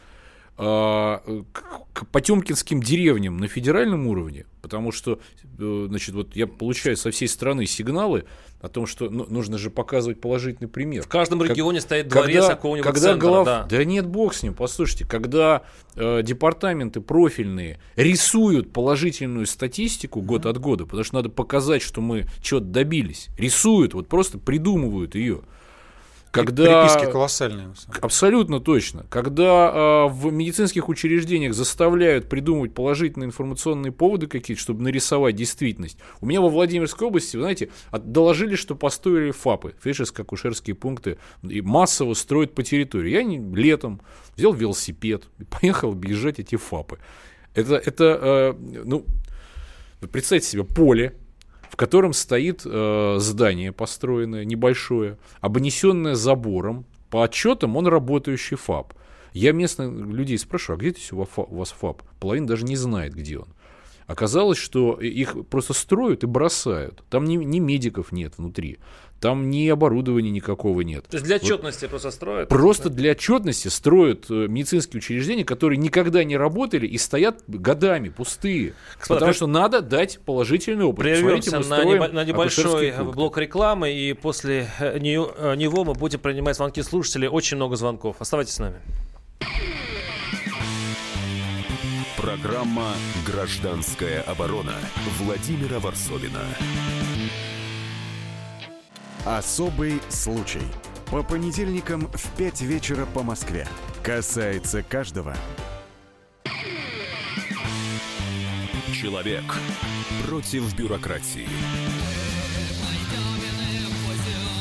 А, 0.55 1.23
к, 1.51 2.05
потемкинским 2.11 2.81
деревням 2.81 3.37
на 3.37 3.47
федеральном 3.47 4.05
уровне, 4.05 4.45
потому 4.61 4.91
что, 4.91 5.19
э, 5.57 5.85
значит, 5.89 6.13
вот 6.13 6.35
я 6.35 6.45
получаю 6.45 6.95
со 6.95 7.09
всей 7.09 7.27
страны 7.27 7.65
сигналы 7.65 8.25
о 8.61 8.69
том, 8.69 8.85
что 8.85 9.09
ну, 9.09 9.25
нужно 9.29 9.57
же 9.57 9.71
показывать 9.71 10.21
положительный 10.21 10.69
пример. 10.69 11.01
В 11.01 11.07
каждом 11.07 11.41
регионе 11.41 11.79
как, 11.79 11.85
стоит 11.85 12.07
дворец 12.07 12.45
какого-нибудь 12.47 12.85
когда 12.85 12.99
центра. 12.99 13.27
Глав... 13.27 13.45
Да. 13.45 13.67
да 13.67 13.83
нет, 13.83 14.05
бог 14.05 14.35
с 14.35 14.43
ним, 14.43 14.53
послушайте, 14.53 15.05
когда 15.05 15.63
э, 15.95 16.21
департаменты 16.21 17.01
профильные 17.01 17.79
рисуют 17.95 18.71
положительную 18.71 19.47
статистику 19.47 20.19
mm-hmm. 20.19 20.25
год 20.25 20.45
от 20.45 20.59
года, 20.59 20.85
потому 20.85 21.03
что 21.03 21.15
надо 21.15 21.29
показать, 21.29 21.81
что 21.81 21.99
мы 21.99 22.27
чего-то 22.43 22.67
добились, 22.67 23.29
рисуют, 23.39 23.95
вот 23.95 24.07
просто 24.07 24.37
придумывают 24.37 25.15
ее. 25.15 25.41
Когда... 26.33 26.87
Приписки 26.87 27.11
колоссальные. 27.11 27.75
Абсолютно 28.01 28.59
точно. 28.59 29.05
Когда 29.11 30.07
э, 30.07 30.11
в 30.11 30.31
медицинских 30.31 30.89
учреждениях 30.89 31.53
заставляют 31.53 32.27
придумывать 32.27 32.73
положительные 32.73 33.27
информационные 33.27 33.91
поводы 33.91 34.25
какие-то, 34.25 34.59
чтобы 34.59 34.81
нарисовать 34.81 35.35
действительность. 35.35 35.99
У 36.21 36.25
меня 36.25 36.41
во 36.41 36.49
Владимирской 36.49 37.07
области, 37.07 37.37
вы 37.37 37.43
знаете, 37.43 37.69
доложили, 37.91 38.55
что 38.55 38.73
построили 38.73 39.29
ФАПы, 39.29 39.75
фельдшерско-акушерские 39.83 40.73
пункты, 40.73 41.19
и 41.43 41.61
массово 41.61 42.15
строят 42.15 42.55
по 42.55 42.63
территории. 42.63 43.11
Я 43.11 43.21
не, 43.21 43.37
летом 43.37 44.01
взял 44.35 44.53
велосипед 44.53 45.25
и 45.37 45.43
поехал 45.61 45.91
объезжать 45.91 46.39
эти 46.39 46.55
ФАПы. 46.55 46.97
Это, 47.53 47.75
это 47.75 48.55
э, 48.59 48.81
ну, 48.83 49.05
представьте 50.11 50.47
себе 50.47 50.63
поле, 50.63 51.13
в 51.73 51.75
котором 51.75 52.13
стоит 52.13 52.61
э, 52.65 53.15
здание 53.17 53.71
построенное, 53.71 54.45
небольшое, 54.45 55.17
обнесенное 55.41 56.13
забором. 56.13 56.85
По 57.09 57.23
отчетам 57.23 57.75
он 57.75 57.87
работающий 57.87 58.57
ФАП. 58.57 58.93
Я 59.31 59.53
местных 59.53 59.91
людей 59.91 60.37
спрашиваю, 60.37 60.77
а 60.77 60.79
где 60.79 60.91
здесь 60.91 61.11
у 61.11 61.25
вас 61.25 61.71
ФАП? 61.71 62.03
Половина 62.19 62.45
даже 62.45 62.63
не 62.63 62.75
знает, 62.75 63.15
где 63.15 63.39
он. 63.39 63.47
Оказалось, 64.05 64.59
что 64.59 64.99
их 65.01 65.47
просто 65.49 65.73
строят 65.73 66.23
и 66.23 66.27
бросают. 66.27 67.03
Там 67.09 67.25
ни, 67.25 67.37
ни 67.37 67.57
медиков 67.57 68.11
нет 68.11 68.37
внутри. 68.37 68.77
Там 69.23 69.49
ни 69.49 69.69
оборудования 69.69 70.31
никакого 70.31 70.81
нет. 70.81 71.05
То 71.07 71.15
есть 71.15 71.25
для 71.25 71.37
отчетности 71.37 71.85
вот. 71.85 71.91
просто 71.91 72.11
строят? 72.11 72.49
Просто 72.49 72.89
для 72.89 73.11
отчетности 73.11 73.69
строят 73.69 74.25
э, 74.29 74.47
медицинские 74.49 74.97
учреждения, 74.97 75.45
которые 75.45 75.77
никогда 75.77 76.25
не 76.25 76.35
работали 76.35 76.87
и 76.87 76.97
стоят 76.97 77.41
годами 77.47 78.09
пустые. 78.09 78.73
Господа, 78.97 79.19
потому 79.19 79.33
что 79.33 79.47
надо 79.47 79.79
дать 79.79 80.19
положительный 80.19 80.83
опыт. 80.83 81.05
Прервемся 81.05 81.51
Смотрите, 81.51 81.69
на, 81.69 81.83
небо- 81.85 82.07
на 82.09 82.25
небольшой 82.25 82.93
блок 83.13 83.37
рекламы, 83.37 83.93
и 83.93 84.11
после 84.11 84.67
э, 84.79 84.97
э, 84.97 84.99
него 84.99 85.85
мы 85.85 85.93
будем 85.93 86.19
принимать 86.19 86.57
звонки 86.57 86.81
слушателей. 86.81 87.29
Очень 87.29 87.55
много 87.55 87.77
звонков. 87.77 88.17
Оставайтесь 88.19 88.55
с 88.55 88.59
нами. 88.59 88.75
Программа 92.17 92.91
«Гражданская 93.25 94.21
оборона» 94.23 94.75
Владимира 95.21 95.79
Варсовина. 95.79 96.41
Особый 99.25 100.01
случай. 100.09 100.63
По 101.09 101.23
понедельникам 101.23 102.09
в 102.11 102.29
5 102.35 102.61
вечера 102.61 103.05
по 103.05 103.23
Москве. 103.23 103.65
Касается 104.03 104.83
каждого. 104.83 105.33
Человек 108.93 109.43
против 110.27 110.75
бюрократии. 110.75 111.47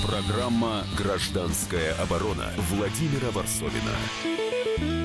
Программа 0.06 0.84
«Гражданская 0.96 1.94
оборона» 1.94 2.52
Владимира 2.70 3.32
Варсовина. 3.32 5.01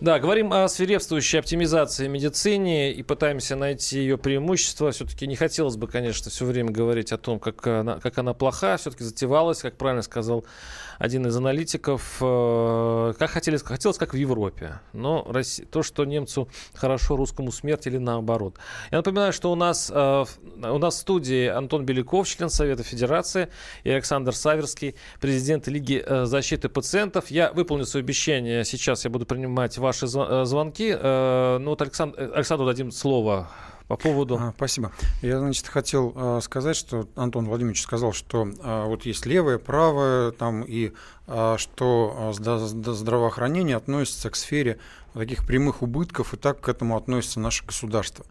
Да, 0.00 0.18
говорим 0.18 0.50
о 0.50 0.66
свирепствующей 0.66 1.38
оптимизации 1.38 2.08
медицине 2.08 2.90
и 2.90 3.02
пытаемся 3.02 3.54
найти 3.54 3.98
ее 3.98 4.16
преимущества. 4.16 4.92
Все-таки 4.92 5.26
не 5.26 5.36
хотелось 5.36 5.76
бы, 5.76 5.88
конечно, 5.88 6.30
все 6.30 6.46
время 6.46 6.70
говорить 6.70 7.12
о 7.12 7.18
том, 7.18 7.38
как 7.38 7.66
она, 7.66 8.00
как 8.00 8.16
она 8.16 8.32
плоха. 8.32 8.78
Все-таки 8.78 9.04
затевалась, 9.04 9.60
как 9.60 9.76
правильно 9.76 10.00
сказал 10.00 10.46
один 11.00 11.26
из 11.26 11.34
аналитиков, 11.34 12.18
э, 12.20 13.14
как 13.18 13.30
хотели, 13.30 13.56
хотелось, 13.56 13.96
как 13.96 14.12
в 14.12 14.16
Европе. 14.16 14.80
Но 14.92 15.26
Россия, 15.26 15.66
то, 15.66 15.82
что 15.82 16.04
немцу 16.04 16.48
хорошо, 16.74 17.16
русскому 17.16 17.52
смерть 17.52 17.86
или 17.86 17.96
наоборот. 17.96 18.56
Я 18.90 18.98
напоминаю, 18.98 19.32
что 19.32 19.50
у 19.50 19.54
нас, 19.54 19.90
э, 19.92 20.24
у 20.62 20.78
нас 20.78 20.96
в 20.96 20.98
студии 20.98 21.46
Антон 21.46 21.86
Беляков, 21.86 22.28
член 22.28 22.50
Совета 22.50 22.82
Федерации, 22.82 23.48
и 23.82 23.90
Александр 23.90 24.34
Саверский, 24.34 24.94
президент 25.22 25.68
Лиги 25.68 26.04
э, 26.06 26.26
защиты 26.26 26.68
пациентов. 26.68 27.30
Я 27.30 27.50
выполню 27.50 27.86
свое 27.86 28.04
обещание. 28.04 28.62
Сейчас 28.66 29.04
я 29.04 29.10
буду 29.10 29.24
принимать 29.24 29.78
ваши 29.78 30.06
звонки. 30.06 30.94
Ну 31.00 31.64
вот 31.64 31.80
Александр, 31.80 32.30
Александру 32.34 32.66
дадим 32.66 32.90
слово 32.90 33.48
по 33.90 33.96
поводу... 33.96 34.38
А, 34.40 34.54
спасибо. 34.56 34.92
Я, 35.20 35.40
значит, 35.40 35.66
хотел 35.66 36.12
а, 36.14 36.40
сказать, 36.42 36.76
что 36.76 37.08
Антон 37.16 37.46
Владимирович 37.46 37.82
сказал, 37.82 38.12
что 38.12 38.48
а, 38.62 38.86
вот 38.86 39.04
есть 39.04 39.26
левое, 39.26 39.58
правое, 39.58 40.30
там, 40.30 40.62
и 40.62 40.92
а, 41.26 41.58
что 41.58 42.14
а, 42.16 42.32
здравоохранение 42.32 43.76
относится 43.76 44.30
к 44.30 44.36
сфере 44.36 44.78
таких 45.12 45.44
прямых 45.44 45.82
убытков, 45.82 46.34
и 46.34 46.36
так 46.36 46.60
к 46.60 46.68
этому 46.68 46.96
относится 46.96 47.40
наше 47.40 47.66
государство. 47.66 48.24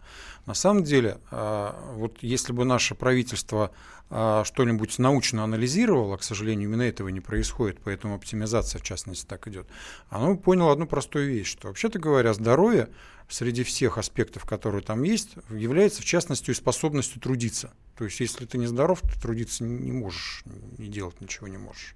На 0.46 0.54
самом 0.54 0.82
деле, 0.82 1.18
а, 1.30 1.78
вот 1.94 2.22
если 2.22 2.54
бы 2.54 2.64
наше 2.64 2.94
правительство 2.94 3.70
что-нибудь 4.10 4.98
научно 4.98 5.44
анализировало, 5.44 6.16
к 6.16 6.22
сожалению, 6.22 6.68
именно 6.68 6.82
этого 6.82 7.08
не 7.08 7.20
происходит, 7.20 7.78
поэтому 7.84 8.16
оптимизация, 8.16 8.80
в 8.80 8.82
частности, 8.82 9.24
так 9.24 9.46
идет, 9.46 9.66
оно 10.08 10.36
поняло 10.36 10.72
одну 10.72 10.86
простую 10.86 11.28
вещь, 11.28 11.48
что, 11.48 11.68
вообще-то 11.68 11.98
говоря, 11.98 12.34
здоровье 12.34 12.88
среди 13.28 13.62
всех 13.62 13.98
аспектов, 13.98 14.44
которые 14.44 14.82
там 14.82 15.04
есть, 15.04 15.36
является 15.50 16.02
в 16.02 16.04
частности 16.04 16.52
способностью 16.52 17.20
трудиться. 17.20 17.72
То 17.96 18.04
есть, 18.04 18.18
если 18.18 18.46
ты 18.46 18.58
не 18.58 18.66
здоров, 18.66 19.00
ты 19.02 19.20
трудиться 19.20 19.62
не 19.62 19.92
можешь, 19.92 20.42
не 20.78 20.88
делать 20.88 21.20
ничего 21.20 21.46
не 21.46 21.58
можешь. 21.58 21.94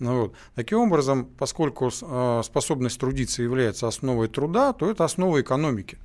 Ну, 0.00 0.22
вот. 0.22 0.34
Таким 0.56 0.78
образом, 0.78 1.26
поскольку 1.26 1.90
способность 1.90 2.98
трудиться 2.98 3.42
является 3.42 3.86
основой 3.86 4.26
труда, 4.28 4.72
то 4.72 4.90
это 4.90 5.04
основа 5.04 5.40
экономики. 5.40 5.98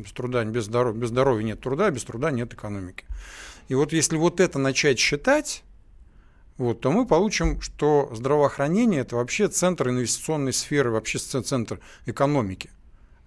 Без 0.00 0.12
труда, 0.12 0.44
без 0.44 0.64
здоровья, 0.64 0.98
без 0.98 1.08
здоровья 1.08 1.44
нет 1.44 1.60
труда, 1.60 1.90
без 1.90 2.04
труда 2.04 2.30
нет 2.30 2.54
экономики. 2.54 3.04
И 3.68 3.74
вот 3.74 3.92
если 3.92 4.16
вот 4.16 4.40
это 4.40 4.58
начать 4.58 4.98
считать, 4.98 5.62
вот, 6.56 6.80
то 6.80 6.90
мы 6.90 7.06
получим, 7.06 7.60
что 7.60 8.10
здравоохранение– 8.12 9.00
это 9.02 9.16
вообще 9.16 9.48
центр 9.48 9.88
инвестиционной 9.90 10.52
сферы, 10.52 10.90
вообще 10.90 11.18
центр 11.18 11.80
экономики. 12.06 12.70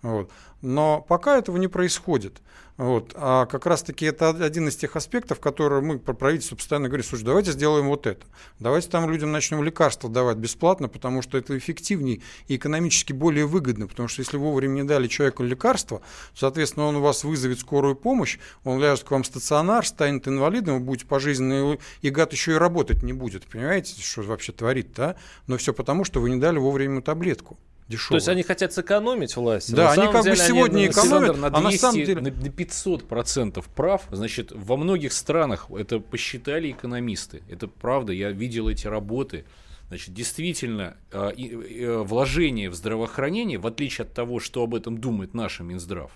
Вот. 0.03 0.29
Но 0.61 1.01
пока 1.01 1.37
этого 1.37 1.57
не 1.57 1.67
происходит. 1.67 2.41
Вот. 2.75 3.13
А 3.15 3.45
как 3.45 3.65
раз-таки 3.67 4.05
это 4.05 4.29
один 4.29 4.67
из 4.67 4.75
тех 4.75 4.95
аспектов, 4.95 5.39
которые 5.39 5.81
мы 5.81 5.99
про 5.99 6.13
правительство 6.13 6.55
постоянно 6.55 6.87
говорим, 6.87 7.05
слушай, 7.05 7.23
давайте 7.23 7.51
сделаем 7.51 7.87
вот 7.87 8.07
это. 8.07 8.25
Давайте 8.59 8.89
там 8.89 9.09
людям 9.09 9.31
начнем 9.31 9.63
лекарства 9.63 10.09
давать 10.09 10.37
бесплатно, 10.37 10.89
потому 10.89 11.21
что 11.21 11.37
это 11.37 11.57
эффективнее 11.57 12.21
и 12.47 12.55
экономически 12.55 13.13
более 13.13 13.45
выгодно. 13.45 13.87
Потому 13.87 14.09
что 14.09 14.21
если 14.21 14.37
вовремя 14.37 14.81
не 14.81 14.83
дали 14.83 15.07
человеку 15.07 15.43
лекарство, 15.43 16.01
соответственно, 16.35 16.87
он 16.87 16.95
у 16.97 17.01
вас 17.01 17.23
вызовет 17.23 17.59
скорую 17.59 17.95
помощь, 17.95 18.39
он 18.63 18.79
ляжет 18.79 19.05
к 19.05 19.11
вам 19.11 19.23
в 19.23 19.27
стационар, 19.27 19.85
станет 19.85 20.27
инвалидом, 20.27 20.79
вы 20.79 20.85
будете 20.85 21.05
пожизненно, 21.05 21.77
и 22.01 22.09
гад 22.09 22.33
еще 22.33 22.53
и 22.53 22.55
работать 22.55 23.03
не 23.03 23.13
будет. 23.13 23.45
Понимаете, 23.45 24.01
что 24.01 24.23
вообще 24.23 24.51
творит, 24.51 24.93
да? 24.95 25.15
Но 25.47 25.57
все 25.57 25.73
потому, 25.73 26.03
что 26.03 26.19
вы 26.19 26.31
не 26.31 26.37
дали 26.37 26.57
вовремя 26.57 27.01
таблетку 27.01 27.57
дешевых. 27.87 28.09
То 28.09 28.15
есть 28.15 28.27
они 28.27 28.43
хотят 28.43 28.73
сэкономить 28.73 29.35
власть. 29.35 29.73
Да, 29.73 29.91
они 29.91 30.11
как 30.11 30.23
деле, 30.23 30.35
бы 30.35 30.41
сегодня 30.41 30.77
они, 30.77 30.87
экономят, 30.87 31.37
на 31.37 31.49
200, 31.49 31.55
а 31.55 31.61
на 31.61 31.71
самом 31.71 32.05
деле... 32.05 32.21
На 32.21 32.31
500 32.31 33.07
процентов 33.07 33.67
прав. 33.67 34.03
Значит, 34.11 34.51
во 34.53 34.77
многих 34.77 35.13
странах 35.13 35.67
это 35.71 35.99
посчитали 35.99 36.71
экономисты. 36.71 37.43
Это 37.49 37.67
правда, 37.67 38.13
я 38.13 38.31
видел 38.31 38.69
эти 38.69 38.87
работы. 38.87 39.45
Значит, 39.89 40.13
действительно, 40.13 40.97
а, 41.11 41.31
э, 41.31 41.97
вложение 41.97 42.69
в 42.69 42.73
здравоохранение, 42.73 43.59
в 43.59 43.67
отличие 43.67 44.05
от 44.05 44.13
того, 44.13 44.39
что 44.39 44.63
об 44.63 44.73
этом 44.73 44.97
думает 44.97 45.33
наш 45.33 45.59
Минздрав, 45.59 46.11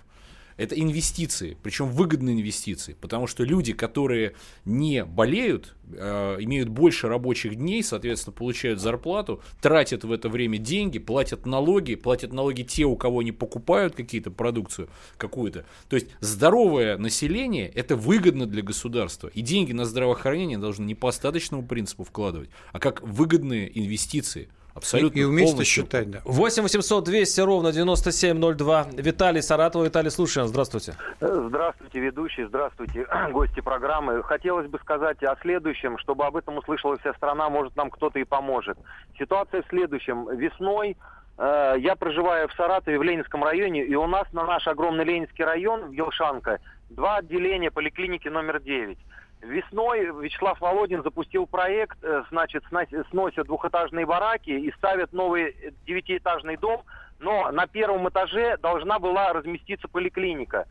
это 0.58 0.78
инвестиции, 0.78 1.56
причем 1.62 1.88
выгодные 1.88 2.34
инвестиции, 2.34 2.96
потому 3.00 3.26
что 3.26 3.44
люди, 3.44 3.72
которые 3.72 4.34
не 4.64 5.04
болеют, 5.04 5.76
э, 5.90 6.36
имеют 6.40 6.68
больше 6.68 7.08
рабочих 7.08 7.54
дней, 7.54 7.82
соответственно, 7.82 8.34
получают 8.34 8.80
зарплату, 8.80 9.40
тратят 9.62 10.04
в 10.04 10.12
это 10.12 10.28
время 10.28 10.58
деньги, 10.58 10.98
платят 10.98 11.46
налоги, 11.46 11.94
платят 11.94 12.32
налоги 12.32 12.62
те, 12.62 12.84
у 12.84 12.96
кого 12.96 13.20
они 13.20 13.30
покупают 13.30 13.94
какие-то 13.94 14.32
продукцию 14.32 14.90
какую-то. 15.16 15.64
То 15.88 15.94
есть 15.94 16.08
здоровое 16.20 16.98
население 16.98 17.68
это 17.68 17.94
выгодно 17.94 18.46
для 18.46 18.62
государства, 18.62 19.28
и 19.28 19.40
деньги 19.40 19.72
на 19.72 19.84
здравоохранение 19.84 20.58
должны 20.58 20.84
не 20.84 20.96
по 20.96 21.08
остаточному 21.08 21.64
принципу 21.64 22.02
вкладывать, 22.02 22.50
а 22.72 22.80
как 22.80 23.00
выгодные 23.02 23.78
инвестиции. 23.78 24.48
Абсолютно. 24.74 25.18
И, 25.18 25.24
уметь 25.24 25.54
это 25.54 25.64
считать, 25.64 26.10
да. 26.10 26.20
8 26.24 26.62
800 26.62 27.04
200 27.04 27.40
ровно 27.40 27.72
9702. 27.72 28.86
Виталий 28.92 29.42
Саратов. 29.42 29.84
Виталий, 29.84 30.10
слушаем. 30.10 30.46
Здравствуйте. 30.46 30.94
Здравствуйте, 31.20 32.00
ведущий. 32.00 32.44
Здравствуйте, 32.44 33.06
гости 33.32 33.60
программы. 33.60 34.22
Хотелось 34.22 34.68
бы 34.68 34.78
сказать 34.78 35.22
о 35.22 35.36
следующем, 35.42 35.98
чтобы 35.98 36.24
об 36.26 36.36
этом 36.36 36.58
услышала 36.58 36.96
вся 36.98 37.12
страна, 37.14 37.48
может, 37.48 37.74
нам 37.76 37.90
кто-то 37.90 38.18
и 38.18 38.24
поможет. 38.24 38.78
Ситуация 39.18 39.62
в 39.62 39.66
следующем. 39.68 40.28
Весной 40.36 40.96
Э, 41.38 41.74
я 41.78 41.94
проживаю 41.94 42.48
в 42.48 42.52
Саратове, 42.54 42.98
в 42.98 43.02
Ленинском 43.02 43.44
районе, 43.44 43.84
и 43.84 43.94
у 43.94 44.06
нас 44.06 44.30
на 44.32 44.44
наш 44.44 44.66
огромный 44.66 45.04
Ленинский 45.04 45.44
район, 45.44 45.92
Елшанка, 45.92 46.58
два 46.90 47.18
отделения 47.18 47.70
поликлиники 47.70 48.28
номер 48.28 48.60
9. 48.60 48.98
Весной 49.40 50.06
Вячеслав 50.06 50.60
Володин 50.60 51.02
запустил 51.02 51.46
проект, 51.46 51.98
э, 52.02 52.24
значит, 52.30 52.64
сносят 53.10 53.46
двухэтажные 53.46 54.04
бараки 54.04 54.50
и 54.50 54.72
ставят 54.72 55.12
новый 55.12 55.54
девятиэтажный 55.86 56.56
дом, 56.56 56.82
но 57.20 57.50
на 57.52 57.66
первом 57.66 58.08
этаже 58.08 58.56
должна 58.58 58.98
была 58.98 59.32
разместиться 59.32 59.88
поликлиника. 59.88 60.66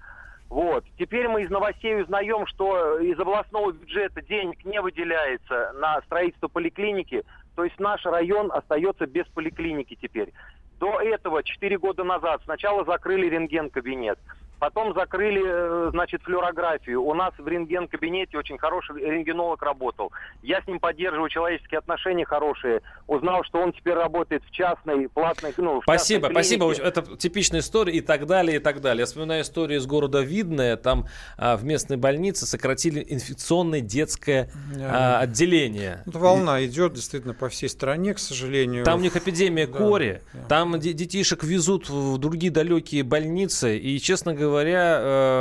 Вот. 0.50 0.86
Теперь 0.98 1.28
мы 1.28 1.44
из 1.44 1.50
новостей 1.50 2.02
узнаем, 2.02 2.46
что 2.48 3.00
из 3.00 3.20
областного 3.20 3.72
бюджета 3.72 4.22
денег 4.22 4.64
не 4.66 4.82
выделяется 4.82 5.74
на 5.76 6.02
строительство 6.02 6.48
поликлиники, 6.48 7.24
то 7.56 7.64
есть 7.64 7.80
наш 7.80 8.06
район 8.06 8.52
остается 8.52 9.06
без 9.08 9.26
поликлиники 9.28 9.98
теперь. 10.02 10.32
До 10.80 11.02
этого, 11.02 11.44
4 11.44 11.78
года 11.80 12.04
назад, 12.04 12.42
сначала 12.46 12.86
закрыли 12.86 13.28
рентген-кабинет, 13.30 14.20
Потом 14.60 14.94
закрыли, 14.96 15.44
э, 15.46 15.90
значит, 15.92 16.24
флюорографию. 16.24 17.04
У 17.04 17.14
нас 17.14 17.32
в 17.38 17.48
рентген-кабинете 17.48 18.40
очень 18.40 18.58
хороший 18.58 19.00
рентгенолог 19.00 19.62
работал. 19.62 20.12
Я 20.42 20.62
с 20.64 20.68
ним 20.68 20.80
поддерживаю 20.80 21.30
человеческие 21.30 21.78
отношения 21.78 22.26
хорошие. 22.26 22.82
Узнал, 23.06 23.44
что 23.44 23.60
он 23.60 23.72
теперь 23.72 23.94
работает 23.94 24.44
в 24.44 24.52
частной, 24.52 25.10
платной, 25.10 25.54
ну, 25.58 25.80
в 25.80 25.84
Спасибо, 25.84 26.30
спасибо. 26.32 26.72
Это 26.74 27.04
типичная 27.18 27.60
история 27.60 27.94
и 27.94 28.02
так 28.02 28.26
далее, 28.26 28.58
и 28.58 28.60
так 28.60 28.82
далее. 28.82 29.02
Я 29.02 29.06
вспоминаю 29.06 29.44
историю 29.44 29.80
из 29.80 29.86
города 29.86 30.22
Видное. 30.22 30.76
Там 30.76 31.06
а, 31.38 31.56
в 31.56 31.64
местной 31.64 31.98
больнице 31.98 32.48
сократили 32.48 33.06
инфекционное 33.08 33.82
детское 33.82 34.50
а, 34.80 35.20
отделение. 35.20 36.04
Это 36.08 36.18
волна 36.18 36.66
идет 36.66 36.94
действительно 36.94 37.36
по 37.36 37.48
всей 37.50 37.70
стране, 37.70 38.16
к 38.16 38.20
сожалению. 38.20 38.86
Там 38.86 39.00
у 39.00 39.04
них 39.04 39.16
эпидемия 39.16 39.68
да, 39.68 39.78
кори. 39.78 40.22
Да. 40.34 40.40
Там 40.50 40.80
детишек 40.80 41.44
везут 41.44 41.90
в 41.90 42.18
другие 42.18 42.52
далекие 42.52 43.04
больницы. 43.04 43.78
И, 43.78 44.00
честно 44.00 44.34
говоря, 44.34 44.47
говоря, 44.48 45.00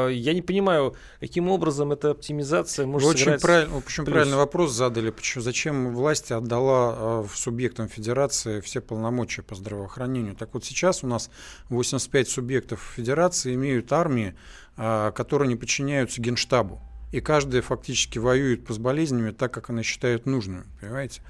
э, 0.08 0.10
я 0.12 0.34
не 0.34 0.42
понимаю, 0.42 0.94
каким 1.20 1.48
образом 1.48 1.92
эта 1.92 2.10
оптимизация 2.10 2.86
может 2.86 3.06
Вы 3.06 3.14
очень, 3.14 3.38
правильно, 3.38 3.76
очень 3.76 4.04
правильный 4.04 4.36
вопрос 4.36 4.72
задали. 4.72 5.10
Почему, 5.10 5.42
зачем 5.42 5.94
власть 5.94 6.32
отдала 6.32 7.22
э, 7.24 7.26
субъектам 7.34 7.88
федерации 7.88 8.60
все 8.60 8.80
полномочия 8.80 9.42
по 9.42 9.54
здравоохранению? 9.54 10.34
Так 10.34 10.54
вот 10.54 10.64
сейчас 10.64 11.04
у 11.04 11.06
нас 11.06 11.30
85 11.68 12.28
субъектов 12.28 12.92
федерации 12.96 13.54
имеют 13.54 13.92
армии, 13.92 14.34
э, 14.76 15.12
которые 15.14 15.48
не 15.48 15.56
подчиняются 15.56 16.20
генштабу. 16.20 16.80
И 17.12 17.20
каждая 17.20 17.62
фактически 17.62 18.18
воюет 18.18 18.68
с 18.68 18.78
болезнями 18.78 19.30
так, 19.30 19.52
как 19.52 19.70
она 19.70 19.82
считает 19.82 20.26
нужным. 20.26 20.66
Понимаете? 20.80 21.22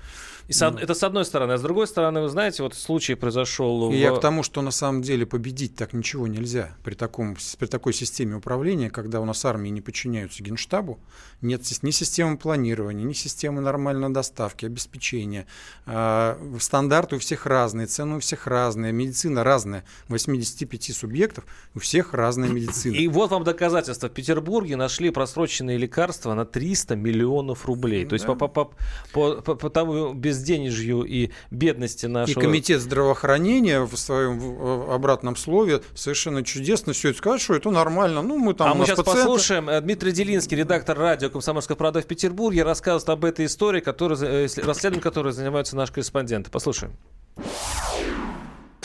И 0.48 0.52
с, 0.52 0.62
это 0.62 0.94
с 0.94 1.02
одной 1.02 1.24
стороны. 1.24 1.52
А 1.52 1.58
с 1.58 1.62
другой 1.62 1.86
стороны, 1.86 2.20
вы 2.20 2.28
знаете, 2.28 2.62
вот 2.62 2.74
случай 2.74 3.14
произошел... 3.14 3.90
И 3.90 3.96
в... 3.96 3.98
я 3.98 4.12
к 4.12 4.20
тому, 4.20 4.42
что 4.42 4.62
на 4.62 4.70
самом 4.70 5.02
деле 5.02 5.26
победить 5.26 5.74
так 5.74 5.92
ничего 5.92 6.28
нельзя 6.28 6.76
при, 6.84 6.94
таком, 6.94 7.36
при 7.58 7.66
такой 7.66 7.92
системе 7.92 8.36
управления, 8.36 8.88
когда 8.88 9.20
у 9.20 9.24
нас 9.24 9.44
армии 9.44 9.70
не 9.70 9.80
подчиняются 9.80 10.42
генштабу, 10.42 11.00
нет 11.42 11.62
ни 11.82 11.90
системы 11.90 12.38
планирования, 12.38 13.04
ни 13.04 13.12
системы 13.12 13.60
нормальной 13.60 14.10
доставки, 14.10 14.66
обеспечения. 14.66 15.46
А, 15.84 16.38
стандарты 16.60 17.16
у 17.16 17.18
всех 17.18 17.46
разные, 17.46 17.88
цены 17.88 18.16
у 18.16 18.20
всех 18.20 18.46
разные, 18.46 18.92
медицина 18.92 19.42
разная. 19.42 19.84
85 20.08 20.94
субъектов, 20.94 21.44
у 21.74 21.80
всех 21.80 22.14
разная 22.14 22.48
медицина. 22.48 22.94
И 22.94 23.08
вот 23.08 23.30
вам 23.30 23.42
доказательство. 23.42 24.08
В 24.08 24.12
Петербурге 24.12 24.76
нашли 24.76 25.10
просроченные 25.10 25.65
лекарства 25.72 26.34
на 26.34 26.44
300 26.44 26.96
миллионов 26.96 27.66
рублей. 27.66 28.06
То 28.06 28.14
есть 28.14 28.26
да. 28.26 28.34
по, 28.34 28.48
по, 28.48 28.70
по, 29.12 29.34
по, 29.42 29.54
по 29.54 29.70
тому 29.70 30.12
без 30.12 30.36
безденежью 30.36 31.04
и 31.04 31.30
бедности 31.50 32.06
нашего... 32.06 32.40
И 32.40 32.42
комитет 32.42 32.80
здравоохранения 32.80 33.80
в 33.80 33.96
своем 33.96 34.90
обратном 34.90 35.36
слове 35.36 35.82
совершенно 35.94 36.44
чудесно 36.44 36.92
все 36.92 37.10
это 37.10 37.18
сказать, 37.18 37.40
что 37.40 37.54
это 37.54 37.70
нормально. 37.70 38.22
Ну, 38.22 38.38
мы 38.38 38.54
там 38.54 38.70
а 38.70 38.74
мы 38.74 38.84
сейчас 38.84 38.98
пациенты... 38.98 39.22
послушаем. 39.22 39.68
Э, 39.68 39.80
Дмитрий 39.80 40.12
Делинский, 40.12 40.56
редактор 40.56 40.98
радио 40.98 41.30
«Комсомольская 41.30 41.76
правда» 41.76 42.00
в 42.00 42.06
Петербурге, 42.06 42.62
рассказывает 42.62 43.08
об 43.08 43.24
этой 43.24 43.46
истории, 43.46 43.80
который, 43.80 44.16
э, 44.20 44.46
расследованием 44.62 45.02
которой 45.02 45.32
занимаются 45.32 45.76
наши 45.76 45.92
корреспонденты. 45.92 46.50
Послушаем. 46.50 46.92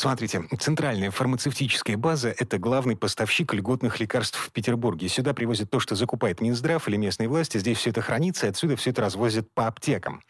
Смотрите, 0.01 0.41
центральная 0.57 1.11
фармацевтическая 1.11 1.95
база– 1.95 2.33
это 2.39 2.57
главный 2.57 2.95
поставщик 2.95 3.53
льготных 3.53 3.99
лекарств 3.99 4.39
в 4.39 4.51
Петербурге. 4.51 5.07
Сюда 5.07 5.35
привозят 5.35 5.69
то, 5.69 5.79
что 5.79 5.93
закупает 5.93 6.41
Минздрав 6.41 6.87
или 6.87 6.95
местные 6.95 7.29
власти. 7.29 7.59
Здесь 7.59 7.77
все 7.77 7.91
это 7.91 8.01
хранится, 8.01 8.47
и 8.47 8.49
отсюда 8.49 8.75
все 8.77 8.89
это 8.89 9.03
развозят 9.03 9.53
по 9.53 9.67
аптекам. 9.67 10.23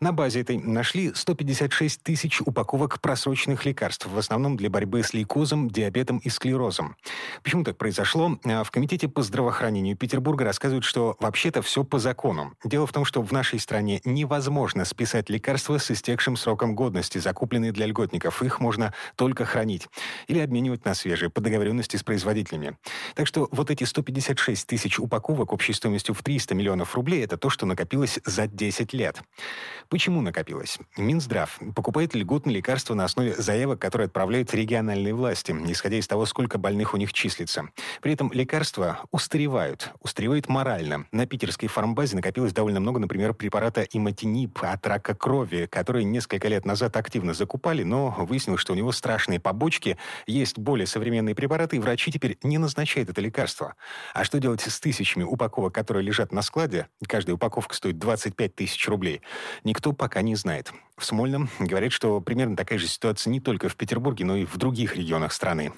На 0.00 0.12
базе 0.12 0.40
этой 0.40 0.58
нашли 0.58 1.12
156 1.14 2.02
тысяч 2.02 2.40
упаковок 2.40 3.00
просроченных 3.00 3.64
лекарств, 3.64 4.06
в 4.06 4.18
основном 4.18 4.56
для 4.56 4.70
борьбы 4.70 5.02
с 5.02 5.12
лейкозом, 5.12 5.70
диабетом 5.70 6.18
и 6.18 6.28
склерозом. 6.28 6.96
Почему 7.42 7.64
так 7.64 7.76
произошло? 7.76 8.38
А, 8.44 8.64
в 8.64 8.70
Комитете 8.70 9.08
по 9.08 9.22
здравоохранению 9.22 9.96
Петербурга 9.96 10.44
рассказывают, 10.44 10.84
что 10.84 11.16
вообще-то 11.20 11.62
все 11.62 11.84
по 11.84 11.98
закону. 11.98 12.54
Дело 12.64 12.86
в 12.86 12.92
том, 12.92 13.04
что 13.04 13.22
в 13.22 13.32
нашей 13.32 13.58
стране 13.58 14.00
невозможно 14.04 14.84
списать 14.84 15.28
лекарства 15.30 15.78
с 15.78 15.90
истекшим 15.90 16.36
сроком 16.36 16.74
годности, 16.74 17.18
закупленные 17.18 17.72
для 17.72 17.86
льготников. 17.86 18.42
Их 18.42 18.60
можно 18.60 18.94
только 19.16 19.44
хранить 19.44 19.88
или 20.26 20.38
обменивать 20.38 20.84
на 20.84 20.94
свежие 20.94 21.30
по 21.30 21.40
договоренности 21.40 21.96
с 21.96 22.02
производителями. 22.02 22.76
Так 23.14 23.26
что 23.26 23.48
вот 23.50 23.70
эти 23.70 23.84
156 23.84 24.66
тысяч 24.66 24.98
упаковок 24.98 25.52
общей 25.52 25.72
стоимостью 25.72 26.14
в 26.14 26.22
300 26.22 26.54
миллионов 26.54 26.94
рублей– 26.94 27.24
это 27.24 27.36
то, 27.36 27.50
что 27.50 27.66
накопилось 27.66 28.20
за 28.24 28.46
10 28.46 28.92
лет. 28.92 29.22
Почему 29.92 30.22
накопилось? 30.22 30.78
Минздрав 30.96 31.60
покупает 31.76 32.14
льготные 32.14 32.56
лекарства 32.56 32.94
на 32.94 33.04
основе 33.04 33.34
заявок, 33.34 33.78
которые 33.78 34.06
отправляют 34.06 34.54
региональные 34.54 35.12
власти, 35.12 35.54
исходя 35.66 35.98
из 35.98 36.08
того, 36.08 36.24
сколько 36.24 36.56
больных 36.56 36.94
у 36.94 36.96
них 36.96 37.12
числится. 37.12 37.68
При 38.00 38.14
этом 38.14 38.32
лекарства 38.32 39.00
устаревают. 39.10 39.92
Устаревают 40.00 40.48
морально. 40.48 41.04
На 41.12 41.26
питерской 41.26 41.68
фармбазе 41.68 42.16
накопилось 42.16 42.54
довольно 42.54 42.80
много, 42.80 43.00
например, 43.00 43.34
препарата 43.34 43.82
иматинип 43.82 44.60
от 44.62 44.86
рака 44.86 45.14
крови, 45.14 45.68
который 45.70 46.04
несколько 46.04 46.48
лет 46.48 46.64
назад 46.64 46.96
активно 46.96 47.34
закупали, 47.34 47.82
но 47.82 48.16
выяснилось, 48.18 48.62
что 48.62 48.72
у 48.72 48.76
него 48.76 48.92
страшные 48.92 49.40
побочки, 49.40 49.98
есть 50.26 50.58
более 50.58 50.86
современные 50.86 51.34
препараты, 51.34 51.76
и 51.76 51.80
врачи 51.80 52.10
теперь 52.10 52.38
не 52.42 52.56
назначают 52.56 53.10
это 53.10 53.20
лекарство. 53.20 53.74
А 54.14 54.24
что 54.24 54.40
делать 54.40 54.62
с 54.62 54.80
тысячами 54.80 55.22
упаковок, 55.22 55.74
которые 55.74 56.02
лежат 56.02 56.32
на 56.32 56.40
складе? 56.40 56.88
Каждая 57.06 57.34
упаковка 57.34 57.74
стоит 57.74 57.98
25 57.98 58.54
тысяч 58.54 58.88
рублей. 58.88 59.20
Никто 59.64 59.81
никто 59.82 59.92
пока 59.92 60.22
не 60.22 60.36
знает. 60.36 60.72
В 60.96 61.04
Смольном 61.04 61.48
говорят, 61.58 61.90
что 61.90 62.20
примерно 62.20 62.56
такая 62.56 62.78
же 62.78 62.86
ситуация 62.86 63.32
не 63.32 63.40
только 63.40 63.68
в 63.68 63.74
Петербурге, 63.74 64.24
но 64.24 64.36
и 64.36 64.44
в 64.44 64.56
других 64.56 64.94
регионах 64.94 65.32
страны. 65.32 65.72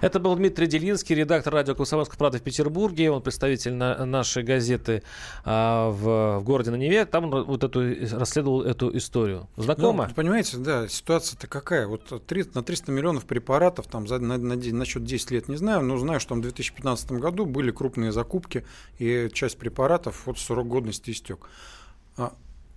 Это 0.00 0.20
был 0.20 0.36
Дмитрий 0.36 0.68
Делинский, 0.68 1.16
редактор 1.16 1.52
радио 1.52 1.74
«Комсомольская 1.74 2.16
правда» 2.16 2.38
в 2.38 2.42
Петербурге. 2.42 3.10
Он 3.10 3.22
представитель 3.22 3.74
на, 3.74 4.06
нашей 4.06 4.44
газеты 4.44 5.02
а, 5.44 5.90
в, 5.90 6.38
в 6.38 6.44
городе 6.44 6.70
на 6.70 6.76
Неве. 6.76 7.06
Там 7.06 7.24
он 7.24 7.44
вот 7.44 7.64
эту, 7.64 7.80
расследовал 8.16 8.62
эту 8.62 8.96
историю. 8.96 9.48
Знакомо? 9.56 10.06
Ну, 10.06 10.14
понимаете, 10.14 10.58
да, 10.58 10.86
ситуация-то 10.86 11.48
какая. 11.48 11.88
Вот 11.88 12.24
3, 12.24 12.44
на 12.54 12.62
300 12.62 12.92
миллионов 12.92 13.24
препаратов, 13.24 13.88
там, 13.88 14.06
за, 14.06 14.20
на, 14.20 14.38
на, 14.38 14.54
на 14.54 14.84
счет 14.84 15.04
10 15.04 15.32
лет 15.32 15.48
не 15.48 15.56
знаю, 15.56 15.82
но 15.82 15.98
знаю, 15.98 16.20
что 16.20 16.36
в 16.36 16.40
2015 16.40 17.12
году 17.12 17.46
были 17.46 17.72
крупные 17.72 18.12
закупки, 18.12 18.64
и 19.00 19.28
часть 19.32 19.58
препаратов 19.58 20.24
вот 20.26 20.38
срок 20.38 20.68
годности 20.68 21.10
истек. 21.10 21.48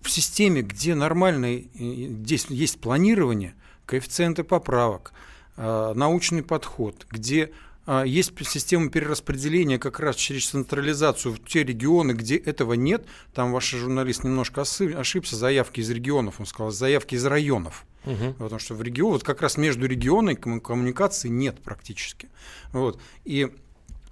В 0.03 0.09
системе, 0.09 0.61
где 0.61 0.95
нормальный, 0.95 1.69
здесь 1.73 2.45
есть 2.49 2.79
планирование, 2.79 3.55
коэффициенты 3.85 4.43
поправок, 4.43 5.13
а, 5.55 5.93
научный 5.93 6.43
подход, 6.43 7.07
где 7.09 7.51
а, 7.85 8.03
есть 8.03 8.33
система 8.45 8.89
перераспределения 8.89 9.79
как 9.79 10.01
раз 10.01 10.17
через 10.17 10.49
централизацию 10.49 11.33
в 11.33 11.45
те 11.45 11.63
регионы, 11.63 12.11
где 12.11 12.35
этого 12.35 12.73
нет. 12.73 13.05
Там 13.33 13.53
ваш 13.53 13.69
журналист 13.69 14.25
немножко 14.25 14.61
ошибся, 14.61 15.35
заявки 15.37 15.79
из 15.79 15.89
регионов, 15.89 16.39
он 16.39 16.45
сказал, 16.45 16.71
заявки 16.71 17.15
из 17.15 17.25
районов. 17.25 17.85
Угу. 18.05 18.33
Потому 18.39 18.59
что 18.59 18.75
в 18.75 18.81
регионе, 18.81 19.13
вот 19.13 19.23
как 19.23 19.41
раз 19.41 19.55
между 19.55 19.85
регионами 19.85 20.59
коммуникации 20.59 21.29
нет 21.29 21.61
практически. 21.61 22.29
Вот. 22.73 22.99
И 23.23 23.49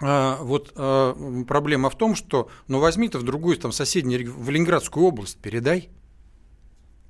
вот 0.01 0.73
а, 0.75 1.43
проблема 1.47 1.89
в 1.89 1.97
том, 1.97 2.15
что, 2.15 2.49
ну 2.67 2.79
возьми 2.79 3.07
ты 3.07 3.17
в 3.17 3.23
другую, 3.23 3.57
там, 3.57 3.71
соседнюю, 3.71 4.33
в 4.33 4.49
Ленинградскую 4.49 5.05
область 5.05 5.37
передай. 5.37 5.89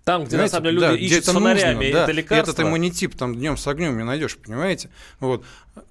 Там, 0.03 0.23
где 0.23 0.35
Знаете, 0.35 0.55
на 0.55 0.57
самом 0.57 0.63
деле 0.63 0.75
люди 0.75 0.99
да, 0.99 1.05
ищут 1.05 1.23
это 1.23 1.33
фонарями 1.33 1.75
нужно, 1.75 1.93
да, 1.93 2.03
это 2.03 2.11
лекарство. 2.11 2.51
Этот 2.51 2.65
иммунитип 2.65 3.15
там 3.15 3.35
днем 3.35 3.55
с 3.55 3.67
огнем 3.67 3.97
не 3.97 4.03
найдешь, 4.03 4.37
понимаете? 4.37 4.89
Вот. 5.19 5.45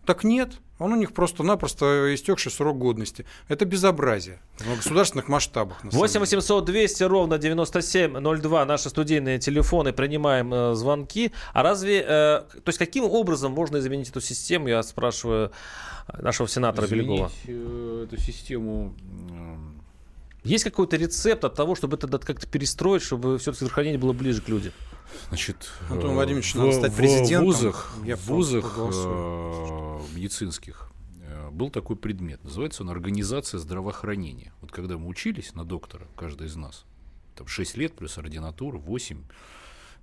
Так 0.05 0.25
нет, 0.25 0.55
он 0.81 0.95
у 0.95 0.97
них 0.97 1.13
просто-напросто 1.13 2.15
истекший 2.15 2.51
срок 2.51 2.79
годности. 2.79 3.27
Это 3.49 3.67
безобразие 3.67 4.41
в 4.59 4.77
государственных 4.77 5.29
масштабах. 5.29 5.79
8 5.85 6.21
800 6.21 6.65
200 6.65 7.03
ровно 7.05 7.39
9702 7.39 8.65
наши 8.65 8.89
студийные 8.89 9.39
телефоны, 9.39 9.93
принимаем 9.93 10.53
э, 10.53 10.75
звонки. 10.75 11.33
А 11.53 11.63
разве, 11.63 12.01
э, 12.01 12.05
то 12.07 12.69
есть 12.69 12.79
каким 12.79 13.05
образом 13.05 13.53
можно 13.53 13.77
изменить 13.77 14.09
эту 14.09 14.23
систему, 14.23 14.69
я 14.69 14.83
спрашиваю 14.83 15.53
нашего 16.19 16.49
сенатора 16.49 16.87
Изменить 16.87 17.07
Белякова? 17.07 17.31
Э, 17.47 18.07
эту 18.09 18.17
систему 18.23 18.95
Есть 20.45 20.65
какой-то 20.65 20.97
рецепт 20.97 21.45
от 21.45 21.55
того, 21.55 21.75
чтобы 21.75 21.99
это 21.99 22.09
как-то 22.19 22.47
перестроить, 22.47 23.03
чтобы 23.03 23.39
все-таки 23.39 23.65
здравоохранение 23.65 23.99
было 23.99 24.15
ближе 24.15 24.41
к 24.41 24.49
людям? 24.49 24.73
Значит, 25.29 25.71
Антон 25.89 26.11
э, 26.11 26.15
Владимирович, 26.15 26.55
в, 26.55 26.59
надо 26.59 26.73
стать 26.73 26.93
в 26.93 26.97
президентом. 26.97 27.45
вузах, 27.45 27.93
Я 28.05 28.17
в 28.17 28.27
вузах 28.27 28.75
э, 28.79 29.90
медицинских 30.15 30.91
э, 31.23 31.51
был 31.51 31.71
такой 31.71 31.97
предмет. 31.97 32.43
Называется 32.45 32.83
он 32.83 32.91
организация 32.91 33.59
здравоохранения. 33.59 34.53
Вот 34.61 34.73
когда 34.73 34.99
мы 34.99 35.07
учились 35.09 35.55
на 35.55 35.65
доктора, 35.65 36.07
каждый 36.17 36.47
из 36.47 36.57
нас, 36.57 36.85
там 37.35 37.47
6 37.47 37.77
лет 37.77 37.95
плюс 37.95 38.19
ординатура, 38.19 38.79
8, 38.79 39.25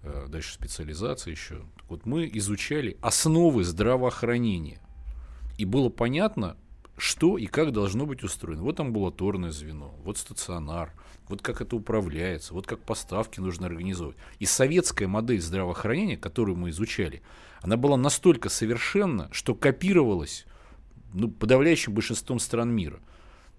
э, 0.03 0.25
дальше 0.29 0.53
специализация 0.53 1.31
еще. 1.31 1.65
Вот 1.89 2.05
мы 2.05 2.29
изучали 2.33 2.97
основы 3.01 3.63
здравоохранения. 3.63 4.81
И 5.57 5.65
было 5.65 5.89
понятно, 5.89 6.57
что 6.97 7.38
и 7.38 7.45
как 7.45 7.71
должно 7.71 8.05
быть 8.05 8.23
устроено. 8.23 8.63
Вот 8.63 8.79
амбулаторное 8.79 9.51
звено, 9.51 9.93
вот 10.03 10.17
стационар, 10.17 10.91
вот 11.29 11.41
как 11.41 11.62
это 11.62 11.75
управляется, 11.75 12.53
вот 12.53 12.65
как 12.65 12.79
поставки 12.79 13.39
нужно 13.39 13.67
организовывать. 13.67 14.17
И 14.39 14.45
советская 14.45 15.07
модель 15.07 15.41
здравоохранения, 15.41 16.17
которую 16.17 16.57
мы 16.57 16.71
изучали, 16.71 17.21
она 17.62 17.77
была 17.77 17.97
настолько 17.97 18.49
совершенна, 18.49 19.29
что 19.31 19.53
копировалась 19.53 20.45
ну, 21.13 21.29
подавляющим 21.29 21.93
большинством 21.93 22.39
стран 22.39 22.71
мира. 22.71 22.99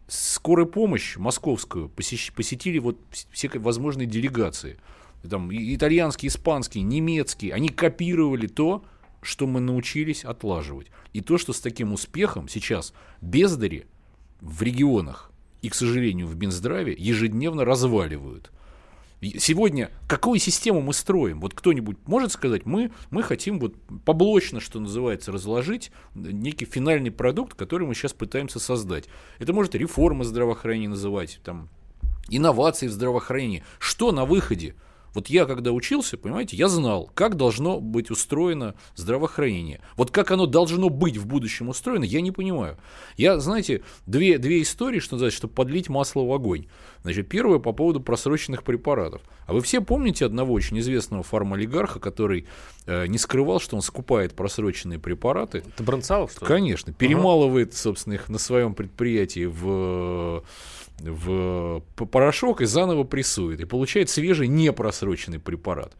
Скорая 0.08 0.66
помощь 0.66 1.16
московскую 1.16 1.90
посетили 1.90 2.78
вот 2.78 2.98
все 3.30 3.50
возможные 3.54 4.06
делегации. 4.06 4.78
Там, 5.28 5.50
итальянские, 5.52 6.28
испанские, 6.28 6.82
немецкие. 6.84 7.52
Они 7.52 7.68
копировали 7.68 8.46
то, 8.46 8.84
что 9.28 9.46
мы 9.46 9.60
научились 9.60 10.24
отлаживать. 10.24 10.86
И 11.12 11.20
то, 11.20 11.36
что 11.36 11.52
с 11.52 11.60
таким 11.60 11.92
успехом 11.92 12.48
сейчас 12.48 12.94
бездари 13.20 13.86
в 14.40 14.62
регионах 14.62 15.30
и, 15.60 15.68
к 15.68 15.74
сожалению, 15.74 16.26
в 16.26 16.36
Минздраве 16.36 16.96
ежедневно 16.98 17.66
разваливают. 17.66 18.50
Сегодня 19.20 19.90
какую 20.08 20.38
систему 20.38 20.80
мы 20.80 20.94
строим? 20.94 21.40
Вот 21.40 21.52
кто-нибудь 21.52 21.98
может 22.06 22.32
сказать, 22.32 22.64
мы, 22.64 22.90
мы 23.10 23.22
хотим 23.22 23.58
вот 23.60 23.74
поблочно, 24.06 24.60
что 24.60 24.80
называется, 24.80 25.30
разложить 25.30 25.92
некий 26.14 26.64
финальный 26.64 27.10
продукт, 27.10 27.52
который 27.54 27.86
мы 27.86 27.94
сейчас 27.94 28.14
пытаемся 28.14 28.58
создать. 28.58 29.08
Это 29.38 29.52
может 29.52 29.74
реформа 29.74 30.24
здравоохранения 30.24 30.88
называть, 30.88 31.40
там, 31.44 31.68
инновации 32.30 32.86
в 32.86 32.92
здравоохранении. 32.92 33.62
Что 33.78 34.10
на 34.10 34.24
выходе? 34.24 34.74
Вот 35.14 35.28
я, 35.28 35.46
когда 35.46 35.72
учился, 35.72 36.16
понимаете, 36.16 36.56
я 36.56 36.68
знал, 36.68 37.10
как 37.14 37.36
должно 37.36 37.80
быть 37.80 38.10
устроено 38.10 38.74
здравоохранение. 38.94 39.80
Вот 39.96 40.10
как 40.10 40.30
оно 40.30 40.46
должно 40.46 40.88
быть 40.88 41.16
в 41.16 41.26
будущем 41.26 41.68
устроено, 41.68 42.04
я 42.04 42.20
не 42.20 42.30
понимаю. 42.30 42.76
Я, 43.16 43.38
знаете, 43.38 43.82
две, 44.06 44.38
две 44.38 44.62
истории, 44.62 45.00
что 45.00 45.14
называется, 45.14 45.38
чтобы 45.38 45.54
подлить 45.54 45.88
масло 45.88 46.22
в 46.22 46.32
огонь. 46.32 46.66
Значит, 47.02 47.28
первое 47.28 47.58
по 47.58 47.72
поводу 47.72 48.00
просроченных 48.00 48.62
препаратов. 48.62 49.22
А 49.46 49.52
вы 49.52 49.60
все 49.62 49.80
помните 49.80 50.26
одного 50.26 50.52
очень 50.52 50.78
известного 50.78 51.22
фармолигарха, 51.22 52.00
который 52.00 52.46
э, 52.86 53.06
не 53.06 53.18
скрывал, 53.18 53.60
что 53.60 53.76
он 53.76 53.82
скупает 53.82 54.34
просроченные 54.34 54.98
препараты? 54.98 55.64
Это 55.74 55.82
Бронцалов, 55.82 56.32
что 56.32 56.40
ли? 56.40 56.46
Конечно. 56.46 56.92
Перемалывает, 56.92 57.74
собственно, 57.74 58.14
их 58.14 58.28
на 58.28 58.38
своем 58.38 58.74
предприятии 58.74 59.46
в 59.46 60.44
в 61.00 61.82
порошок 62.10 62.60
и 62.60 62.66
заново 62.66 63.04
прессует. 63.04 63.60
И 63.60 63.64
получает 63.64 64.10
свежий 64.10 64.48
непросроченный 64.48 65.38
препарат. 65.38 65.94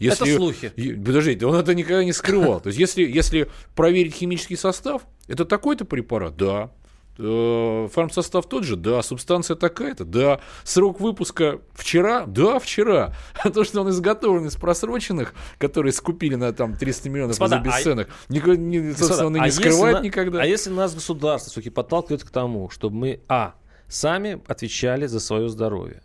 Это 0.00 0.24
слухи. 0.24 0.70
Подождите, 0.96 1.44
он 1.46 1.56
это 1.56 1.74
никогда 1.74 2.04
не 2.04 2.12
скрывал. 2.12 2.60
То 2.60 2.68
есть, 2.68 2.78
если, 2.78 3.02
если 3.02 3.50
проверить 3.74 4.14
химический 4.14 4.56
состав, 4.56 5.02
это 5.28 5.44
такой-то 5.44 5.84
препарат? 5.84 6.36
Да. 6.36 6.70
Э, 7.18 7.88
Фармсостав 7.92 8.48
тот 8.48 8.64
же? 8.64 8.76
Да. 8.76 9.02
Субстанция 9.02 9.56
такая-то? 9.56 10.06
Да. 10.06 10.40
Срок 10.64 11.00
выпуска 11.00 11.60
вчера? 11.74 12.24
Да, 12.24 12.58
вчера. 12.58 13.14
А 13.44 13.50
то, 13.50 13.62
что 13.62 13.82
он 13.82 13.90
изготовлен 13.90 14.46
из 14.46 14.56
просроченных, 14.56 15.34
которые 15.58 15.92
скупили 15.92 16.36
на 16.36 16.54
там 16.54 16.76
300 16.76 17.10
миллионов 17.10 17.32
Господа, 17.32 17.56
за 17.56 17.60
а- 17.60 17.64
бесценок, 17.64 18.08
нико- 18.30 18.56
не- 18.56 18.92
собственно, 18.94 19.08
Господа, 19.08 19.26
он 19.26 19.36
и 19.36 19.38
а 19.38 19.42
не 19.42 19.46
если 19.48 19.60
скрывает 19.60 19.98
на- 19.98 20.02
никогда. 20.02 20.40
А 20.40 20.46
если 20.46 20.70
нас 20.70 20.94
государство 20.94 21.50
все-таки 21.50 21.68
подталкивает 21.68 22.24
к 22.24 22.30
тому, 22.30 22.70
чтобы 22.70 22.96
мы, 22.96 23.20
а, 23.28 23.54
сами 23.90 24.40
отвечали 24.46 25.06
за 25.06 25.20
свое 25.20 25.48
здоровье, 25.50 26.02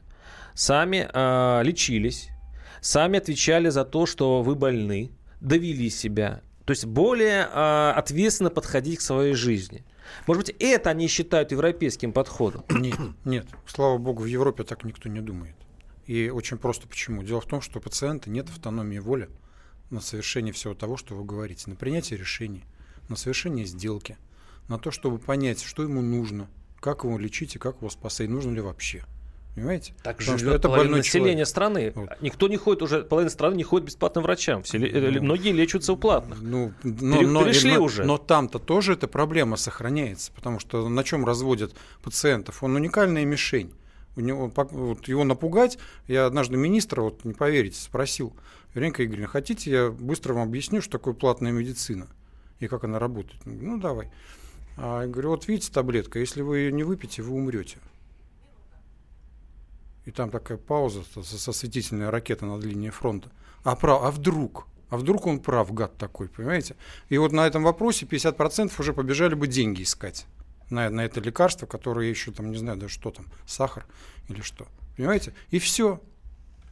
сами 0.53 1.07
а, 1.13 1.61
лечились, 1.61 2.29
сами 2.81 3.19
отвечали 3.19 3.69
за 3.69 3.85
то, 3.85 4.05
что 4.05 4.41
вы 4.41 4.55
больны, 4.55 5.11
довели 5.39 5.89
себя, 5.89 6.41
то 6.65 6.71
есть 6.71 6.85
более 6.85 7.47
а, 7.51 7.93
ответственно 7.95 8.49
подходить 8.49 8.99
к 8.99 9.01
своей 9.01 9.33
жизни. 9.33 9.85
Может 10.27 10.45
быть, 10.45 10.55
это 10.59 10.89
они 10.89 11.07
считают 11.07 11.51
европейским 11.51 12.11
подходом? 12.11 12.63
Нет, 12.69 12.99
нет. 13.23 13.47
Слава 13.65 13.97
богу, 13.97 14.23
в 14.23 14.27
Европе 14.27 14.63
так 14.63 14.83
никто 14.83 15.09
не 15.09 15.19
думает. 15.19 15.55
И 16.05 16.29
очень 16.29 16.57
просто 16.57 16.87
почему. 16.87 17.23
Дело 17.23 17.41
в 17.41 17.47
том, 17.47 17.61
что 17.61 17.79
у 17.79 17.81
пациента 17.81 18.29
нет 18.29 18.47
автономии 18.49 18.99
воли 18.99 19.29
на 19.89 20.01
совершение 20.01 20.53
всего 20.53 20.75
того, 20.75 20.97
что 20.97 21.15
вы 21.15 21.23
говорите, 21.23 21.69
на 21.69 21.75
принятие 21.75 22.19
решений, 22.19 22.63
на 23.09 23.15
совершение 23.15 23.65
сделки, 23.65 24.17
на 24.67 24.77
то, 24.77 24.91
чтобы 24.91 25.17
понять, 25.17 25.63
что 25.63 25.81
ему 25.81 26.01
нужно, 26.01 26.47
как 26.85 27.03
его 27.03 27.17
лечить 27.17 27.55
и 27.55 27.59
как 27.59 27.77
его 27.77 27.89
спасать, 27.89 28.29
нужно 28.29 28.53
ли 28.53 28.61
вообще. 28.61 29.03
Понимаете? 29.55 29.93
Так 30.03 30.17
Потому 30.17 30.37
живет 30.37 30.51
что 30.51 30.55
это 30.57 30.67
половина 30.69 30.97
населения 30.97 31.29
человек. 31.31 31.47
страны. 31.47 31.91
Вот. 31.95 32.09
Никто 32.21 32.47
не 32.47 32.57
ходит 32.57 32.81
уже, 32.83 33.03
половина 33.03 33.29
страны 33.31 33.55
не 33.55 33.63
ходит 33.63 33.87
бесплатно 33.87 34.21
врачам. 34.21 34.61
Все, 34.63 34.77
э, 34.77 35.19
многие 35.21 35.51
лечатся 35.53 35.93
у 35.93 35.97
платных. 35.97 36.39
Ну, 36.41 36.73
но, 36.83 37.17
Пере- 37.17 37.27
но- 37.27 37.43
перешли 37.43 37.73
но- 37.77 37.83
уже. 37.83 38.03
но 38.03 38.17
там-то 38.17 38.59
тоже 38.59 38.93
эта 38.93 39.07
проблема 39.07 39.55
сохраняется, 39.57 40.31
потому 40.33 40.59
что 40.59 40.87
на 40.89 41.03
чем 41.03 41.25
разводят 41.25 41.73
пациентов? 42.03 42.61
Он 42.63 42.75
уникальная 42.75 43.25
мишень. 43.25 43.71
У 44.17 44.21
него, 44.21 44.51
вот 44.55 45.07
его 45.07 45.23
напугать, 45.23 45.77
я 46.07 46.25
однажды 46.27 46.55
министра, 46.57 47.01
вот 47.01 47.25
не 47.25 47.33
поверите, 47.33 47.79
спросил, 47.81 48.33
Вероника 48.73 49.03
Игоревна, 49.05 49.27
хотите, 49.27 49.71
я 49.71 49.89
быстро 49.89 50.33
вам 50.33 50.49
объясню, 50.49 50.81
что 50.81 50.91
такое 50.91 51.13
платная 51.13 51.51
медицина 51.53 52.07
и 52.59 52.67
как 52.67 52.83
она 52.83 52.99
работает? 52.99 53.41
Ну, 53.45 53.77
давай. 53.79 54.11
А 54.77 55.01
я 55.01 55.07
говорю, 55.07 55.29
вот 55.29 55.47
видите 55.47 55.71
таблетка, 55.71 56.19
если 56.19 56.41
вы 56.41 56.59
ее 56.59 56.71
не 56.71 56.83
выпьете, 56.83 57.21
вы 57.21 57.35
умрете. 57.35 57.77
И 60.05 60.11
там 60.11 60.29
такая 60.29 60.57
пауза, 60.57 61.03
со, 61.23 61.51
светительная 61.51 62.11
ракета 62.11 62.45
над 62.45 62.63
линией 62.63 62.91
фронта. 62.91 63.31
А, 63.63 63.75
прав, 63.75 64.03
а 64.03 64.11
вдруг? 64.11 64.67
А 64.89 64.97
вдруг 64.97 65.25
он 65.25 65.39
прав, 65.39 65.73
гад 65.73 65.97
такой, 65.97 66.27
понимаете? 66.27 66.75
И 67.09 67.17
вот 67.17 67.31
на 67.31 67.47
этом 67.47 67.63
вопросе 67.63 68.05
50% 68.05 68.71
уже 68.77 68.93
побежали 68.93 69.33
бы 69.33 69.47
деньги 69.47 69.81
искать 69.81 70.27
на, 70.69 70.89
на 70.89 71.05
это 71.05 71.19
лекарство, 71.19 71.65
которое 71.65 72.09
еще 72.09 72.31
там, 72.31 72.51
не 72.51 72.57
знаю, 72.57 72.77
даже 72.77 72.93
что 72.93 73.11
там, 73.11 73.25
сахар 73.45 73.85
или 74.29 74.41
что. 74.41 74.67
Понимаете? 74.95 75.33
И 75.49 75.59
все. 75.59 76.01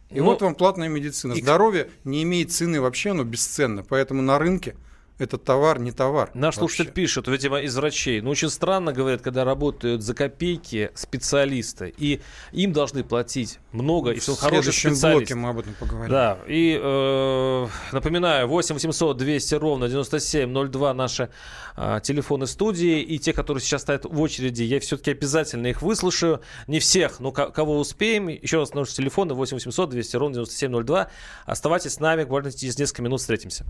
И 0.10 0.20
Ну, 0.20 0.26
вот 0.26 0.42
вам 0.42 0.56
платная 0.56 0.90
медицина. 0.90 1.36
Здоровье 1.36 1.90
не 2.04 2.24
имеет 2.24 2.52
цены 2.52 2.80
вообще, 2.80 3.12
оно 3.12 3.24
бесценно. 3.24 3.84
Поэтому 3.84 4.22
на 4.22 4.38
рынке 4.38 4.76
этот 5.20 5.44
товар 5.44 5.80
не 5.80 5.92
товар. 5.92 6.32
Наш 6.34 6.56
вообще. 6.58 6.60
слушатель 6.60 6.92
пишет, 6.92 7.28
видимо, 7.28 7.60
из 7.62 7.76
врачей. 7.78 8.20
Ну, 8.22 8.32
очень 8.32 8.50
странно, 8.50 8.92
говорят, 8.94 9.22
когда 9.22 9.44
работают 9.46 10.02
за 10.02 10.14
копейки 10.16 10.92
специалисты, 10.96 11.94
и 11.98 12.20
им 12.52 12.74
должны 12.74 13.04
платить 13.04 13.60
много, 13.72 14.12
если 14.12 14.32
он 14.32 14.38
В 14.38 14.40
хороший 14.40 14.74
специалист. 14.74 15.04
блоке 15.04 15.36
мы 15.36 15.50
об 15.50 15.60
этом 15.60 15.76
поговорим. 15.76 16.12
Да, 16.12 16.40
и 16.48 16.80
э, 16.82 17.68
напоминаю, 17.92 18.48
8 18.48 18.74
800 18.74 19.18
200 19.18 19.56
ровно 19.56 19.88
9702 19.88 20.94
наши 20.96 21.30
э, 21.78 22.00
телефоны 22.04 22.48
студии, 22.48 23.02
и 23.02 23.20
те, 23.20 23.34
которые 23.34 23.62
сейчас 23.62 23.84
стоят 23.84 24.06
в 24.06 24.20
очереди, 24.20 24.64
я 24.64 24.80
все-таки 24.80 25.12
обязательно 25.12 25.68
их 25.68 25.82
выслушаю. 25.84 26.42
Не 26.68 26.80
всех, 26.80 27.20
но 27.20 27.32
ко- 27.32 27.52
кого 27.52 27.78
успеем. 27.78 28.28
Еще 28.30 28.58
раз 28.58 28.74
наши 28.74 28.96
телефоны 28.96 29.36
8 29.36 29.56
800 29.58 29.90
200 29.92 30.16
ровно 30.16 30.34
9702. 30.36 31.08
Оставайтесь 31.46 31.94
с 31.94 32.00
нами, 32.00 32.24
буквально 32.24 32.52
через 32.52 32.78
несколько 32.80 33.04
минут 33.04 33.20
встретимся. 33.22 33.64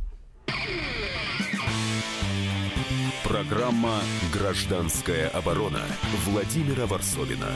Программа 3.33 3.99
«Гражданская 4.31 5.27
оборона» 5.29 5.81
Владимира 6.23 6.85
Варсовина. 6.85 7.51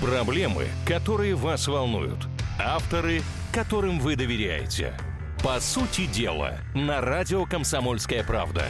Проблемы, 0.00 0.66
которые 0.84 1.36
вас 1.36 1.68
волнуют. 1.68 2.26
Авторы, 2.58 3.22
которым 3.54 4.00
вы 4.00 4.16
доверяете. 4.16 4.98
По 5.44 5.60
сути 5.60 6.06
дела, 6.06 6.58
на 6.74 7.00
радио 7.00 7.44
«Комсомольская 7.46 8.24
правда». 8.24 8.64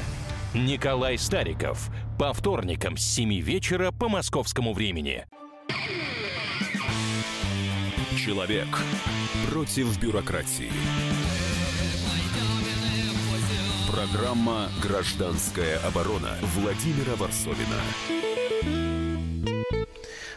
Николай 0.53 1.17
Стариков. 1.17 1.89
По 2.19 2.35
вторникам 2.35 2.99
с 2.99 3.03
7 3.03 3.41
вечера 3.41 3.93
по 3.93 4.11
московскому 4.11 4.75
времени. 4.75 5.25
Человек 8.15 8.69
против 9.51 9.99
бюрократии. 9.99 10.71
Программа 13.97 14.69
«Гражданская 14.83 15.79
оборона» 15.79 16.29
Владимира 16.55 17.17
Варсовина. 17.17 17.81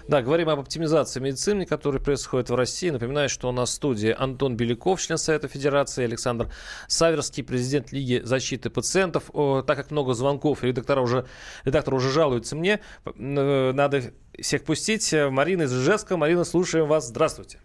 Да, 0.07 0.21
говорим 0.21 0.47
об 0.47 0.61
оптимизации 0.61 1.19
медицины, 1.19 1.65
которая 1.65 2.01
происходит 2.01 2.49
в 2.49 2.55
России. 2.55 2.89
Напоминаю, 2.89 3.27
что 3.27 3.49
у 3.49 3.51
нас 3.51 3.71
в 3.71 3.73
студии 3.73 4.15
Антон 4.17 4.55
Беляков, 4.55 5.01
член 5.01 5.17
Совета 5.17 5.49
Федерации, 5.49 6.05
Александр 6.05 6.49
Саверский, 6.87 7.43
президент 7.43 7.91
Лиги 7.91 8.21
защиты 8.23 8.69
пациентов. 8.69 9.25
О, 9.33 9.61
так 9.61 9.75
как 9.75 9.91
много 9.91 10.13
звонков, 10.13 10.63
редактора 10.63 11.01
уже, 11.01 11.27
редактор 11.65 11.95
уже 11.95 12.13
жалуется 12.13 12.55
мне, 12.55 12.79
э, 13.03 13.71
надо 13.73 14.13
всех 14.39 14.63
пустить. 14.63 15.13
Марина 15.13 15.63
из 15.63 15.73
Ижевска. 15.73 16.15
Марина, 16.15 16.45
слушаем 16.45 16.87
вас. 16.87 17.09
Здравствуйте. 17.09 17.59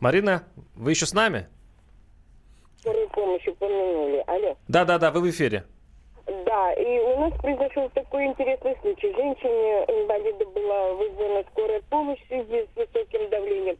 Марина, 0.00 0.44
вы 0.76 0.92
еще 0.92 1.04
с 1.04 1.12
нами? 1.12 1.46
Скорую 3.32 3.38
помощь 3.38 3.48
упомянули. 3.48 4.24
Алло. 4.26 4.56
Да, 4.68 4.84
да, 4.84 4.98
да, 4.98 5.10
вы 5.10 5.20
в 5.20 5.30
эфире. 5.30 5.64
Да, 6.26 6.72
и 6.74 6.98
у 7.00 7.20
нас 7.20 7.32
произошел 7.40 7.88
такой 7.94 8.26
интересный 8.26 8.76
случай. 8.80 9.12
Женщине 9.14 9.84
инвалида 9.88 10.44
была 10.46 10.92
вызвана 10.94 11.44
скорая 11.50 11.82
помощь 11.90 12.20
в 12.22 12.28
связи 12.28 12.66
с 12.66 12.76
высоким 12.76 13.28
давлением. 13.30 13.76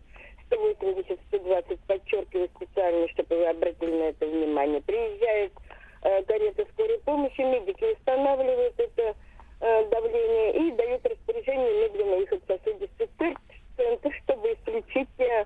180-120, 0.51 1.79
подчеркиваю 1.87 2.49
специально, 2.57 3.09
чтобы 3.09 3.37
вы 3.37 3.47
обратили 3.47 3.91
на 3.91 4.03
это 4.05 4.27
внимание. 4.27 4.83
Приезжает 4.83 5.53
э, 6.03 6.23
карета 6.25 6.67
скорой 6.75 6.99
помощи, 7.07 7.41
медики 7.41 7.85
устанавливают 7.85 8.75
это 8.79 9.15
э, 9.61 9.89
давление 9.89 10.69
и 10.69 10.73
дают 10.73 11.07
распоряжение 11.07 11.89
медленно 11.89 12.15
ехать 12.17 12.43
в 12.43 12.47
сосудистый 12.47 13.09
центр, 13.77 14.11
чтобы 14.25 14.53
исключить 14.53 15.09
э, 15.19 15.45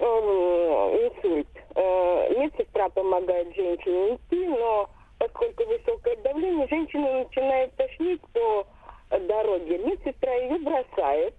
инсульт. 0.00 1.48
Э, 1.76 2.34
медсестра 2.38 2.88
помогает 2.88 3.54
женщине 3.54 4.14
идти, 4.14 4.48
но 4.48 4.88
поскольку 5.18 5.64
высокое 5.66 6.16
давление, 6.16 6.66
женщина 6.68 7.24
начинает 7.24 7.74
тошнить 7.76 8.22
по 8.32 8.66
дороге. 9.10 9.78
Медсестра 9.78 10.32
ее 10.32 10.58
бросает, 10.58 11.34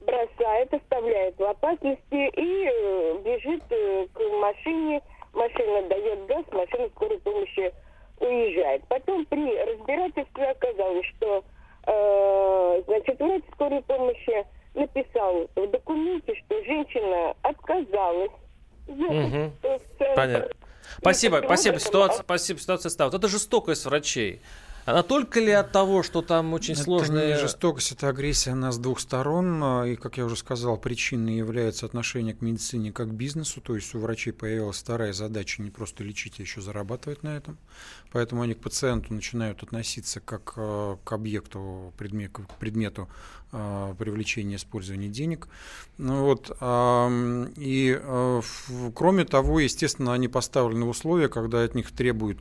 бросает, 0.00 0.74
оставляет 0.74 1.38
в 1.38 1.44
опасности 1.44 1.98
и 2.12 2.68
э, 2.70 3.18
бежит 3.24 3.62
э, 3.70 4.06
к 4.12 4.20
машине. 4.40 5.00
Машина 5.32 5.88
дает 5.88 6.26
газ, 6.26 6.44
машина 6.52 6.88
скорой 6.96 7.18
помощи 7.20 7.72
уезжает. 8.18 8.82
Потом 8.88 9.24
при 9.26 9.56
разбирательстве 9.64 10.44
оказалось, 10.50 11.06
что 11.16 11.42
э, 11.86 12.82
значит, 12.86 13.18
врач 13.18 13.42
скорой 13.54 13.82
помощи 13.82 14.44
написал 14.74 15.48
в 15.56 15.66
документе, 15.68 16.34
что 16.34 16.64
женщина 16.64 17.34
отказалась. 17.42 18.32
Угу. 18.90 19.52
Понятно. 20.16 20.48
Спасибо, 20.98 21.40
спасибо. 21.44 21.78
Ситуация, 21.78 22.22
спасибо, 22.22 22.60
ситуация 22.60 22.90
стала. 22.90 23.10
Вот 23.10 23.18
это 23.18 23.28
жестокость 23.28 23.84
врачей. 23.84 24.42
Она 24.86 25.02
только 25.02 25.40
ли 25.40 25.52
от 25.52 25.72
того, 25.72 26.02
что 26.02 26.22
там 26.22 26.52
очень 26.52 26.74
это 26.74 26.82
сложная... 26.82 27.28
Это 27.28 27.36
не 27.36 27.40
жестокость, 27.40 27.92
это 27.92 28.08
агрессия 28.08 28.54
на 28.54 28.72
с 28.72 28.78
двух 28.78 28.98
сторон. 28.98 29.84
И, 29.84 29.94
как 29.96 30.16
я 30.16 30.24
уже 30.24 30.36
сказал, 30.36 30.78
причиной 30.78 31.36
является 31.36 31.86
отношение 31.86 32.34
к 32.34 32.40
медицине 32.40 32.90
как 32.90 33.08
к 33.08 33.12
бизнесу. 33.12 33.60
То 33.60 33.76
есть 33.76 33.94
у 33.94 33.98
врачей 33.98 34.32
появилась 34.32 34.78
вторая 34.78 35.12
задача 35.12 35.62
не 35.62 35.70
просто 35.70 36.02
лечить, 36.02 36.40
а 36.40 36.42
еще 36.42 36.60
зарабатывать 36.60 37.22
на 37.22 37.36
этом. 37.36 37.58
Поэтому 38.12 38.42
они 38.42 38.54
к 38.54 38.60
пациенту 38.60 39.14
начинают 39.14 39.62
относиться 39.62 40.20
как 40.20 40.54
э, 40.56 40.96
к 41.04 41.12
объекту, 41.12 41.92
предмет, 41.96 42.32
к 42.32 42.54
предмету 42.58 43.08
э, 43.52 43.94
привлечения 43.98 44.56
использования 44.56 45.08
денег. 45.08 45.48
Ну, 45.96 46.24
вот, 46.24 46.50
и 47.56 48.00
э, 48.02 48.42
кроме 48.94 49.24
того, 49.24 49.60
естественно, 49.60 50.12
они 50.12 50.28
поставлены 50.28 50.86
в 50.86 50.88
условия, 50.88 51.28
когда 51.28 51.62
от 51.62 51.74
них 51.74 51.92
требуют 51.92 52.38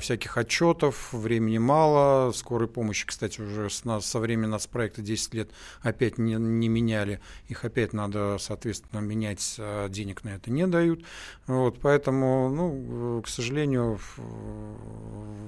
всяких 0.00 0.38
отчетов, 0.38 1.12
времени 1.12 1.58
мало, 1.58 2.32
скорой 2.32 2.68
помощи, 2.68 3.06
кстати, 3.06 3.38
уже 3.42 3.68
с, 3.68 3.82
со 4.00 4.18
времени 4.18 4.46
нацпроекта 4.46 5.02
10 5.02 5.34
лет 5.34 5.50
опять 5.82 6.16
не, 6.16 6.36
не 6.36 6.68
меняли, 6.70 7.20
их 7.48 7.66
опять 7.66 7.92
надо, 7.92 8.38
соответственно, 8.40 9.00
менять, 9.00 9.60
денег 9.90 10.24
на 10.24 10.30
это 10.30 10.50
не 10.50 10.66
дают. 10.66 11.04
Вот, 11.46 11.80
поэтому, 11.82 12.48
ну, 12.48 13.20
к 13.20 13.28
сожалению, 13.28 13.98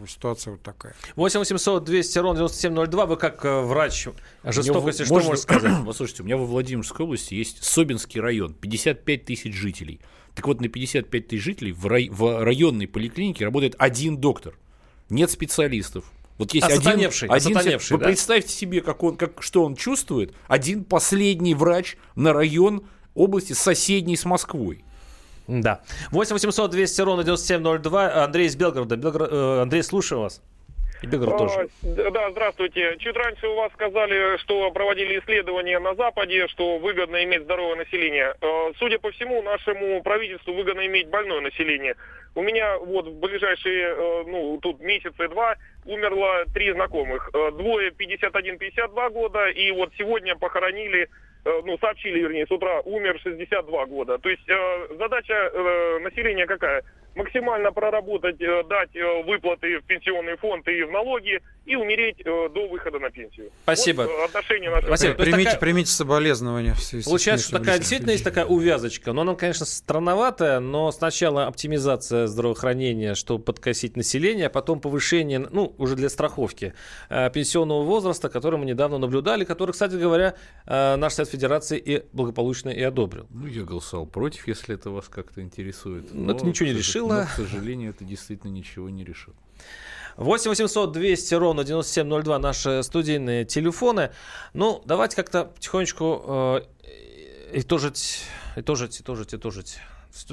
ситуация 0.07 0.53
вот 0.53 0.63
такая. 0.63 0.95
8 1.17 1.41
800 1.41 1.85
200 1.85 2.19
ровно 2.19 2.39
9702. 2.39 3.07
Вы 3.07 3.17
как 3.17 3.45
э, 3.45 3.61
врач 3.61 4.09
жестокости, 4.45 5.05
что 5.05 5.15
можете 5.15 5.37
сказать? 5.37 5.73
Послушайте, 5.87 6.23
у 6.23 6.27
меня 6.27 6.37
во 6.37 6.45
Владимирской 6.45 7.05
области 7.05 7.35
есть 7.35 7.63
Собинский 7.63 8.21
район, 8.21 8.55
55 8.55 9.25
тысяч 9.25 9.55
жителей. 9.55 10.01
Так 10.35 10.47
вот, 10.47 10.61
на 10.61 10.69
55 10.69 11.29
тысяч 11.29 11.43
жителей 11.43 11.73
в, 11.73 11.87
рай, 11.87 12.09
в 12.09 12.43
районной 12.43 12.87
поликлинике 12.87 13.45
работает 13.45 13.75
один 13.79 14.17
доктор. 14.17 14.55
Нет 15.09 15.31
специалистов. 15.31 16.05
Вот 16.39 16.55
есть 16.55 16.67
один, 16.67 17.11
один 17.29 17.79
вы 17.91 17.99
да? 17.99 18.07
представьте 18.07 18.51
себе, 18.51 18.81
как 18.81 19.03
он, 19.03 19.19
как, 19.19 19.43
что 19.43 19.63
он 19.63 19.77
чувствует. 19.77 20.33
Один 20.49 20.85
последний 20.85 21.55
врач 21.55 21.99
на 22.15 22.33
район 22.33 22.85
области 23.15 23.53
соседней 23.53 24.17
с 24.17 24.25
Москвой. 24.25 24.83
Да. 25.47 25.81
8 26.11 26.35
800 26.35 26.71
200 26.71 27.01
ровно 27.03 27.25
9702. 27.25 28.25
Андрей 28.25 28.47
из 28.47 28.57
Белгорода. 28.57 28.97
Белгород, 28.97 29.31
э, 29.33 29.63
Андрей, 29.63 29.83
слушаю 29.83 30.21
вас. 30.23 30.43
И 31.03 31.07
Белгород 31.07 31.39
тоже. 31.39 31.69
А, 31.83 32.11
да, 32.11 32.31
здравствуйте. 32.31 32.97
Чуть 32.99 33.17
раньше 33.17 33.47
у 33.49 33.57
вас 33.57 33.73
сказали, 33.73 34.37
что 34.39 34.71
проводили 34.71 35.19
исследования 35.19 35.79
на 35.79 35.95
Западе, 35.95 36.47
что 36.49 36.79
выгодно 36.79 37.25
иметь 37.25 37.43
здоровое 37.43 37.77
население. 37.77 38.35
А, 38.41 38.71
судя 38.79 38.99
по 38.99 39.11
всему, 39.11 39.43
нашему 39.43 40.03
правительству 40.03 40.53
выгодно 40.53 40.87
иметь 40.87 41.09
больное 41.09 41.41
население. 41.41 41.97
У 42.35 42.43
меня 42.43 42.79
вот 42.79 43.09
в 43.09 43.19
ближайшие, 43.19 43.89
э, 43.89 44.23
ну, 44.27 44.59
тут 44.63 44.81
месяцы 44.81 45.29
два 45.29 45.57
умерло 45.85 46.45
три 46.55 46.73
знакомых. 46.73 47.31
Э, 47.35 47.51
двое 47.51 47.91
51-52 47.91 49.11
года, 49.11 49.49
и 49.49 49.73
вот 49.73 49.91
сегодня 49.99 50.37
похоронили 50.37 51.09
ну, 51.45 51.79
сообщили, 51.79 52.21
вернее, 52.21 52.47
с 52.47 52.51
утра, 52.51 52.81
умер 52.81 53.19
62 53.23 53.87
года. 53.87 54.19
То 54.19 54.29
есть 54.29 54.49
э, 54.49 54.97
задача 54.99 55.33
э, 55.35 55.99
населения 56.01 56.47
какая? 56.47 56.83
Максимально 57.15 57.73
проработать, 57.73 58.41
э, 58.41 58.63
дать 58.69 58.95
э, 58.95 59.23
выплаты 59.25 59.79
в 59.81 59.85
пенсионный 59.85 60.37
фонд 60.37 60.67
и 60.69 60.83
в 60.83 60.91
налоги 60.91 61.41
и 61.67 61.77
умереть 61.77 62.21
э, 62.21 62.25
до 62.25 62.69
выхода 62.69 62.99
на 62.99 63.11
пенсию. 63.11 63.51
Спасибо. 63.63 64.03
Вот 64.03 64.29
отношение 64.29 64.71
нашего. 64.71 64.89
Спасибо. 64.89 65.15
Примите, 65.15 65.45
такая... 65.45 65.61
примите 65.61 65.91
соболезнования. 65.91 66.75
Получается, 67.05 67.49
что 67.49 67.59
такая 67.59 67.79
действительно 67.79 68.11
есть 68.11 68.25
такая 68.25 68.45
увязочка, 68.45 69.13
но 69.13 69.23
она, 69.23 69.35
конечно, 69.35 69.67
странноватая, 69.67 70.61
но 70.61 70.91
сначала 70.93 71.47
оптимизация 71.47 72.27
здравоохранения, 72.27 73.15
чтобы 73.15 73.45
подкосить 73.45 73.97
население, 73.97 74.47
а 74.47 74.51
потом 74.51 74.81
повышение, 74.81 75.39
ну, 75.39 75.75
уже 75.79 75.97
для 75.97 76.09
страховки 76.09 76.75
пенсионного 77.09 77.83
возраста, 77.83 78.29
который 78.29 78.59
мы 78.59 78.67
недавно 78.67 78.99
наблюдали, 78.99 79.45
который, 79.45 79.73
кстати 79.73 79.95
говоря, 79.95 80.35
наш 80.67 81.15
Совет 81.15 81.31
Федерации 81.31 81.79
и 81.79 82.05
благополучно 82.13 82.71
и 82.71 82.83
одобрил. 82.83 83.27
Ну, 83.31 83.47
я 83.47 83.63
голосовал 83.63 84.07
против, 84.07 84.49
если 84.49 84.75
это 84.75 84.91
вас 84.91 85.09
как-то 85.09 85.41
интересует. 85.41 86.13
Но 86.13 86.33
это 86.33 86.45
ничего 86.45 86.69
не 86.69 86.75
решит 86.75 87.00
решила. 87.01 87.21
Но, 87.21 87.27
к 87.27 87.49
сожалению, 87.49 87.91
это 87.91 88.05
действительно 88.05 88.51
ничего 88.51 88.91
не 88.91 89.05
решило. 89.05 89.37
8 90.17 90.51
800 90.51 90.93
200 90.93 91.35
ровно 91.35 91.65
9702 91.65 92.39
наши 92.39 92.83
студийные 92.83 93.45
телефоны. 93.45 94.11
Ну, 94.53 94.83
давайте 94.85 95.17
как-то 95.17 95.45
потихонечку 95.45 96.25
э, 96.27 96.61
итожить, 97.53 98.25
итожить, 98.57 99.01
итожить, 99.01 99.35
итожить. 99.35 99.79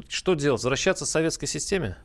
Что 0.10 0.34
делать? 0.34 0.60
Возвращаться 0.60 1.06
к 1.06 1.08
советской 1.08 1.46
системе? 1.46 1.98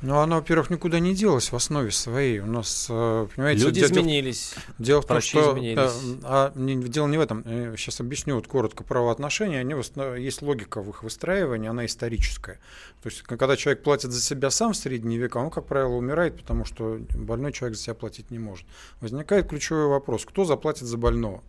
Ну, 0.00 0.18
она, 0.18 0.36
во-первых, 0.36 0.70
никуда 0.70 1.00
не 1.00 1.12
делась 1.12 1.50
в 1.50 1.56
основе 1.56 1.90
своей. 1.90 2.38
У 2.38 2.46
нас, 2.46 2.86
э, 2.88 3.26
понимаете... 3.34 3.64
Люди 3.64 3.80
дело, 3.80 3.90
изменились. 3.90 4.54
Дело 4.78 5.02
в 5.02 5.06
том, 5.06 5.20
что... 5.20 5.52
Изменились. 5.52 6.20
А, 6.22 6.52
а, 6.54 6.88
дело 6.88 7.08
не 7.08 7.18
в 7.18 7.20
этом. 7.20 7.42
Я 7.44 7.76
сейчас 7.76 8.00
объясню 8.00 8.36
вот 8.36 8.46
коротко 8.46 8.84
правоотношения. 8.84 9.58
Они, 9.58 9.74
есть 10.22 10.42
логика 10.42 10.80
в 10.82 10.90
их 10.90 11.02
выстраивании, 11.02 11.68
она 11.68 11.84
историческая. 11.84 12.60
То 13.02 13.08
есть, 13.08 13.22
когда 13.22 13.56
человек 13.56 13.82
платит 13.82 14.12
за 14.12 14.20
себя 14.20 14.50
сам 14.50 14.72
в 14.72 14.76
средние 14.76 15.18
века, 15.18 15.38
он, 15.38 15.50
как 15.50 15.66
правило, 15.66 15.94
умирает, 15.94 16.36
потому 16.36 16.64
что 16.64 17.00
больной 17.14 17.52
человек 17.52 17.76
за 17.76 17.84
себя 17.84 17.94
платить 17.94 18.30
не 18.30 18.38
может. 18.38 18.66
Возникает 19.00 19.48
ключевой 19.48 19.88
вопрос, 19.88 20.24
кто 20.24 20.44
заплатит 20.44 20.86
за 20.86 20.96
больного? 20.96 21.42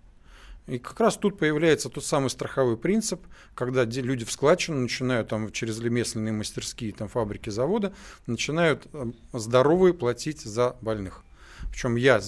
И 0.68 0.78
как 0.78 0.99
раз 0.99 1.18
тут 1.18 1.39
появляется 1.39 1.89
тот 1.89 2.05
самый 2.05 2.30
страховой 2.30 2.78
принцип, 2.78 3.22
когда 3.55 3.86
люди 3.86 4.24
в 4.24 4.32
складчину 4.32 4.82
начинают 4.82 5.30
там 5.30 5.51
через 5.51 5.80
ремесленные 5.80 6.32
мастерские, 6.32 6.93
там 6.93 7.07
фабрики, 7.07 7.49
заводы, 7.49 7.91
начинают 8.28 8.88
э, 8.93 9.12
здоровые 9.34 9.93
платить 9.93 10.41
за 10.41 10.76
больных. 10.82 11.24
Причем 11.72 11.95
я 11.95 12.22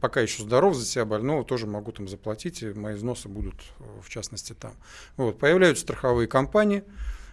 пока 0.00 0.20
еще 0.20 0.42
здоров 0.42 0.74
за 0.74 0.84
себя 0.84 1.04
больного 1.04 1.44
тоже 1.44 1.66
могу 1.66 1.92
там 1.92 2.08
заплатить, 2.08 2.62
и 2.62 2.72
мои 2.72 2.94
взносы 2.94 3.28
будут 3.28 3.56
э, 3.78 3.84
в 4.02 4.08
частности 4.08 4.52
там. 4.52 4.72
Вот. 5.16 5.38
Появляются 5.38 5.82
страховые 5.82 6.28
компании, 6.28 6.84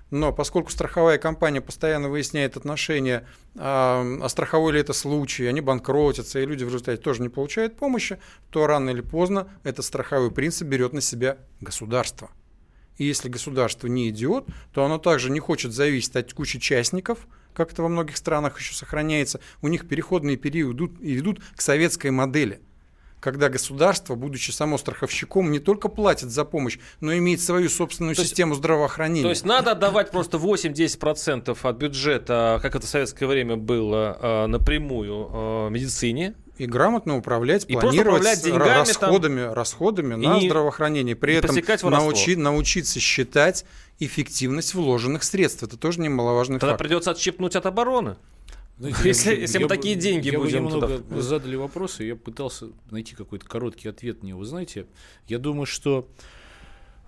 но 0.10 0.32
поскольку 0.32 0.72
страховая 0.72 1.18
компания 1.18 1.62
постоянно 1.62 2.10
выясняет 2.10 2.58
отношения, 2.58 3.28
а, 3.56 4.06
а 4.22 4.30
страховой 4.30 4.74
ли 4.74 4.80
это 4.80 4.94
случай, 4.94 5.46
они 5.46 5.62
банкротятся, 5.62 6.40
и 6.40 6.46
люди 6.46 6.64
в 6.64 6.68
результате 6.68 7.02
тоже 7.02 7.22
не 7.22 7.30
получают 7.30 7.76
помощи, 7.76 8.20
то 8.50 8.68
рано 8.68 8.90
или 8.90 9.02
поздно 9.02 9.48
этот 9.64 9.86
страховой 9.86 10.32
принцип 10.32 10.68
берет 10.68 10.94
на 10.94 11.02
себя 11.02 11.38
государство. 11.60 12.30
И 12.98 13.06
если 13.06 13.30
государство 13.30 13.88
не 13.88 14.10
идиот, 14.10 14.48
то 14.74 14.84
оно 14.84 14.98
также 14.98 15.30
не 15.30 15.40
хочет 15.40 15.72
зависеть 15.72 16.16
от 16.16 16.34
кучи 16.34 16.60
частников, 16.60 17.28
как 17.54 17.72
это 17.72 17.84
во 17.84 17.90
многих 17.90 18.18
странах 18.18 18.60
еще 18.60 18.74
сохраняется. 18.74 19.40
У 19.62 19.68
них 19.68 19.88
переходные 19.88 20.38
периоды 20.38 20.76
идут, 20.76 21.02
и 21.02 21.14
ведут 21.14 21.42
к 21.56 21.62
советской 21.62 22.12
модели 22.12 22.62
когда 23.20 23.50
государство, 23.50 24.16
будучи 24.16 24.52
само 24.52 24.78
страховщиком, 24.78 25.52
не 25.52 25.60
только 25.60 25.90
платит 25.90 26.30
за 26.30 26.46
помощь, 26.46 26.78
но 27.02 27.16
имеет 27.18 27.42
свою 27.42 27.68
собственную 27.70 28.16
То 28.16 28.24
систему 28.24 28.54
здравоохранения. 28.56 29.24
То 29.24 29.30
есть 29.30 29.46
надо 29.46 29.72
отдавать 29.72 30.12
просто 30.12 30.38
8-10% 30.38 31.58
от 31.62 31.78
бюджета, 31.78 32.60
как 32.62 32.76
это 32.76 32.86
в 32.86 32.90
советское 32.90 33.26
время 33.28 33.56
было, 33.58 34.18
э, 34.22 34.46
напрямую 34.48 35.30
э, 35.32 35.70
медицине, 35.72 36.36
и 36.58 36.66
грамотно 36.66 37.16
управлять, 37.18 37.66
И 37.68 37.74
планировать 37.74 38.24
деньгами 38.44 38.64
там. 38.64 38.78
расходами, 38.80 39.42
расходами 39.54 40.14
И 40.16 40.28
на 40.28 40.40
не- 40.40 40.48
здравоохранение. 40.50 41.16
При 41.16 41.36
этом 41.36 41.56
научи- 41.92 42.36
научиться 42.36 43.00
считать 43.00 43.64
эффективность 44.00 44.74
вложенных 44.74 45.24
средств. 45.24 45.62
Это 45.64 45.78
тоже 45.78 46.02
немаловажный 46.02 46.60
тогда 46.60 46.74
факт. 46.74 46.80
придется 46.82 47.12
отщипнуть 47.12 47.56
от 47.56 47.66
обороны. 47.68 48.16
Знаете, 48.80 49.00
Если- 49.06 49.30
я- 49.32 49.36
если 49.42 49.58
я 49.60 49.66
мы 49.66 49.70
такие 49.70 49.96
деньги 49.96 50.30
я 50.30 50.40
будем 50.40 50.66
немного 50.66 51.00
туда- 51.00 51.22
задали 51.22 51.56
вопросы, 51.56 52.04
я 52.04 52.16
пытался 52.16 52.68
найти 52.92 53.16
какой-то 53.16 53.46
короткий 53.48 53.90
ответ 53.90 54.22
на 54.22 54.28
него. 54.28 54.40
Вы 54.40 54.46
знаете, 54.46 54.86
я 55.28 55.40
думаю, 55.40 55.66
что 55.66 56.08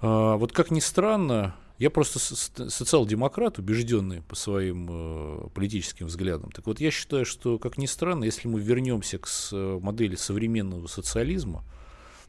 а, 0.01 0.37
вот 0.37 0.51
как 0.53 0.71
ни 0.71 0.79
странно, 0.79 1.55
я 1.77 1.89
просто 1.89 2.19
социал-демократ, 2.19 3.59
убежденный 3.59 4.21
по 4.23 4.35
своим 4.35 4.87
э, 4.89 5.47
политическим 5.53 6.07
взглядам. 6.07 6.51
Так 6.51 6.65
вот, 6.67 6.79
я 6.79 6.89
считаю, 6.91 7.25
что, 7.25 7.57
как 7.59 7.77
ни 7.77 7.85
странно, 7.85 8.23
если 8.23 8.47
мы 8.47 8.59
вернемся 8.59 9.17
к 9.17 9.27
с- 9.27 9.51
модели 9.53 10.15
современного 10.15 10.87
социализма, 10.87 11.63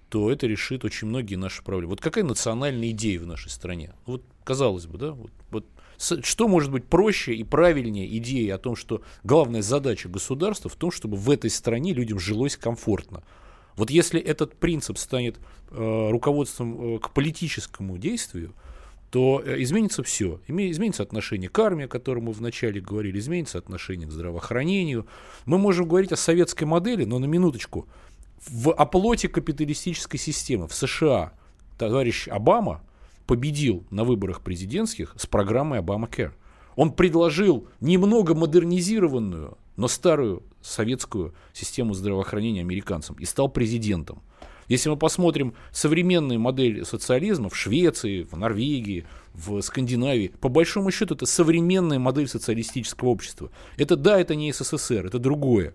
то 0.08 0.30
это 0.30 0.46
решит 0.48 0.84
очень 0.84 1.06
многие 1.08 1.36
наши 1.36 1.62
проблемы. 1.62 1.90
Вот 1.90 2.00
какая 2.00 2.24
национальная 2.24 2.90
идея 2.90 3.20
в 3.20 3.26
нашей 3.26 3.50
стране? 3.50 3.92
Вот, 4.06 4.22
казалось 4.44 4.86
бы, 4.86 4.98
да, 4.98 5.12
вот, 5.12 5.30
вот 5.50 5.64
что 6.00 6.48
может 6.48 6.70
быть 6.70 6.86
проще 6.86 7.34
и 7.34 7.44
правильнее 7.44 8.16
идеи 8.16 8.48
о 8.48 8.58
том, 8.58 8.74
что 8.74 9.02
главная 9.22 9.60
задача 9.60 10.08
государства 10.08 10.70
в 10.70 10.74
том, 10.74 10.90
чтобы 10.90 11.16
в 11.16 11.30
этой 11.30 11.50
стране 11.50 11.92
людям 11.92 12.18
жилось 12.18 12.56
комфортно. 12.56 13.22
Вот 13.76 13.90
если 13.90 14.20
этот 14.20 14.56
принцип 14.56 14.98
станет 14.98 15.38
э, 15.70 16.08
руководством 16.10 16.96
э, 16.96 16.98
к 16.98 17.10
политическому 17.10 17.98
действию, 17.98 18.54
то 19.10 19.42
э, 19.44 19.62
изменится 19.62 20.02
все. 20.02 20.40
Изменится 20.48 21.02
отношение 21.02 21.48
к 21.50 21.58
армии, 21.58 21.84
о 21.84 21.88
котором 21.88 22.24
мы 22.24 22.32
вначале 22.32 22.80
говорили, 22.80 23.18
изменится 23.18 23.58
отношение 23.58 24.08
к 24.08 24.12
здравоохранению. 24.12 25.06
Мы 25.44 25.58
можем 25.58 25.86
говорить 25.86 26.12
о 26.12 26.16
советской 26.16 26.64
модели, 26.64 27.04
но 27.04 27.18
на 27.18 27.26
минуточку. 27.26 27.86
В 28.48 28.72
оплоте 28.72 29.28
капиталистической 29.28 30.18
системы 30.18 30.66
в 30.66 30.74
США 30.74 31.32
товарищ 31.78 32.26
Обама 32.28 32.82
победил 33.30 33.84
на 33.90 34.02
выборах 34.02 34.40
президентских 34.40 35.14
с 35.16 35.24
программой 35.24 35.78
Обама 35.78 36.08
Care. 36.08 36.32
Он 36.74 36.90
предложил 36.90 37.68
немного 37.80 38.34
модернизированную, 38.34 39.56
но 39.76 39.86
старую 39.86 40.42
советскую 40.60 41.32
систему 41.52 41.94
здравоохранения 41.94 42.60
американцам 42.60 43.14
и 43.20 43.24
стал 43.24 43.48
президентом. 43.48 44.20
Если 44.66 44.88
мы 44.88 44.96
посмотрим 44.96 45.54
современные 45.70 46.40
модели 46.40 46.82
социализма 46.82 47.50
в 47.50 47.56
Швеции, 47.56 48.24
в 48.24 48.36
Норвегии, 48.36 49.06
в 49.32 49.60
Скандинавии, 49.60 50.32
по 50.40 50.48
большому 50.48 50.90
счету 50.90 51.14
это 51.14 51.26
современная 51.26 52.00
модель 52.00 52.26
социалистического 52.26 53.10
общества. 53.10 53.52
Это 53.76 53.94
да, 53.94 54.20
это 54.20 54.34
не 54.34 54.52
СССР, 54.52 55.06
это 55.06 55.20
другое. 55.20 55.72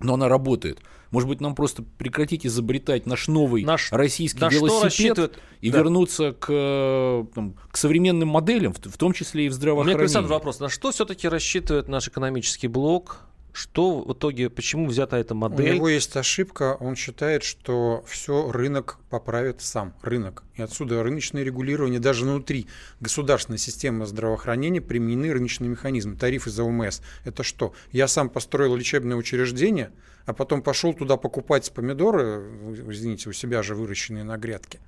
Но 0.00 0.14
она 0.14 0.28
работает. 0.28 0.80
Может 1.10 1.28
быть, 1.28 1.40
нам 1.40 1.54
просто 1.54 1.82
прекратить 1.82 2.44
изобретать 2.46 3.06
наш 3.06 3.28
новый 3.28 3.66
российский 3.90 4.40
на 4.40 4.48
велосипед 4.48 5.38
и 5.60 5.70
Да. 5.70 5.78
вернуться 5.78 6.32
к, 6.32 7.26
там, 7.34 7.54
к 7.70 7.76
современным 7.76 8.28
моделям, 8.28 8.72
в, 8.72 8.78
в 8.78 8.98
том 8.98 9.12
числе 9.12 9.46
и 9.46 9.48
в 9.48 9.52
У 9.52 9.52
меня 9.52 9.54
к 9.54 9.60
здравоохранении. 9.60 10.02
Александру 10.02 10.34
вопрос. 10.34 10.60
На 10.60 10.68
что 10.68 10.90
все-таки 10.90 11.28
рассчитывает 11.28 11.88
наш 11.88 12.08
экономический 12.08 12.68
блок? 12.68 13.20
Что 13.56 14.02
в 14.02 14.12
итоге, 14.12 14.50
почему 14.50 14.86
взята 14.86 15.16
эта 15.16 15.32
У 15.32 15.38
модель? 15.38 15.76
него 15.76 15.88
есть 15.88 16.14
ошибка, 16.14 16.76
он 16.78 16.94
считает, 16.94 17.42
что 17.42 18.04
все 18.06 18.50
рынок 18.52 18.98
поправит 19.08 19.62
сам, 19.62 19.94
рынок. 20.02 20.42
И 20.56 20.62
отсюда 20.62 21.02
рыночное 21.02 21.42
регулирование, 21.42 21.98
даже 21.98 22.26
внутри 22.26 22.66
государственной 23.00 23.56
системы 23.56 24.04
здравоохранения 24.04 24.82
применены 24.82 25.32
рыночные 25.32 25.70
механизмы, 25.70 26.16
тарифы 26.16 26.50
за 26.50 26.64
ОМС. 26.64 27.00
Это 27.24 27.42
что? 27.42 27.72
Я 27.92 28.08
сам 28.08 28.28
построил 28.28 28.76
лечебное 28.76 29.16
учреждение, 29.16 29.90
а 30.26 30.34
потом 30.34 30.60
пошел 30.60 30.92
туда 30.92 31.16
покупать 31.16 31.72
помидоры, 31.72 32.44
извините, 32.90 33.30
у 33.30 33.32
себя 33.32 33.62
же 33.62 33.74
выращенные 33.74 34.24
на 34.24 34.36
грядке. 34.36 34.80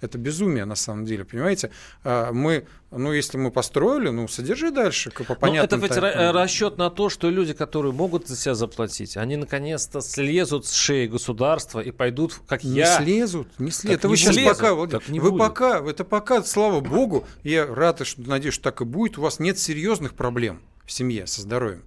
Это 0.00 0.16
безумие 0.18 0.64
на 0.64 0.74
самом 0.76 1.04
деле, 1.04 1.24
понимаете? 1.24 1.70
А, 2.04 2.32
Мы, 2.32 2.66
ну 2.90 3.12
если 3.12 3.36
мы 3.38 3.50
построили, 3.50 4.08
ну 4.08 4.28
содержи 4.28 4.70
дальше 4.70 5.10
по 5.10 5.18
Ну, 5.20 5.24
это 5.24 5.34
понятным 5.34 5.80
ведь 5.80 5.90
тарифам. 5.90 6.20
ра- 6.20 6.32
расчет 6.32 6.78
на 6.78 6.90
то, 6.90 7.08
что 7.10 7.28
люди, 7.28 7.52
которые 7.52 7.92
могут 7.92 8.26
за 8.26 8.36
себя 8.36 8.54
заплатить, 8.54 9.16
они 9.16 9.36
наконец-то 9.36 10.00
слезут 10.00 10.66
с 10.66 10.72
шеи 10.72 11.06
государства 11.06 11.80
и 11.80 11.90
пойдут, 11.90 12.34
как 12.48 12.64
Не 12.64 12.78
я. 12.78 12.96
слезут, 13.02 13.48
не 13.58 13.70
слезут. 13.70 13.98
Это 13.98 14.08
не 14.08 14.12
вы 14.12 14.16
сейчас 14.16 14.34
слезут. 14.34 14.56
пока, 14.56 14.74
Владимир, 14.74 15.02
не 15.10 15.20
вы 15.20 15.30
будет. 15.32 15.40
пока, 15.40 15.78
это 15.86 16.04
пока, 16.04 16.42
слава 16.42 16.80
богу, 16.80 17.26
я 17.42 17.66
рад, 17.66 18.00
и 18.00 18.04
что 18.04 18.22
надеюсь, 18.22 18.54
что 18.54 18.64
так 18.64 18.80
и 18.80 18.84
будет. 18.84 19.18
У 19.18 19.22
вас 19.22 19.38
нет 19.38 19.58
серьезных 19.58 20.14
проблем 20.14 20.60
в 20.86 20.92
семье 20.92 21.26
со 21.26 21.42
здоровьем. 21.42 21.82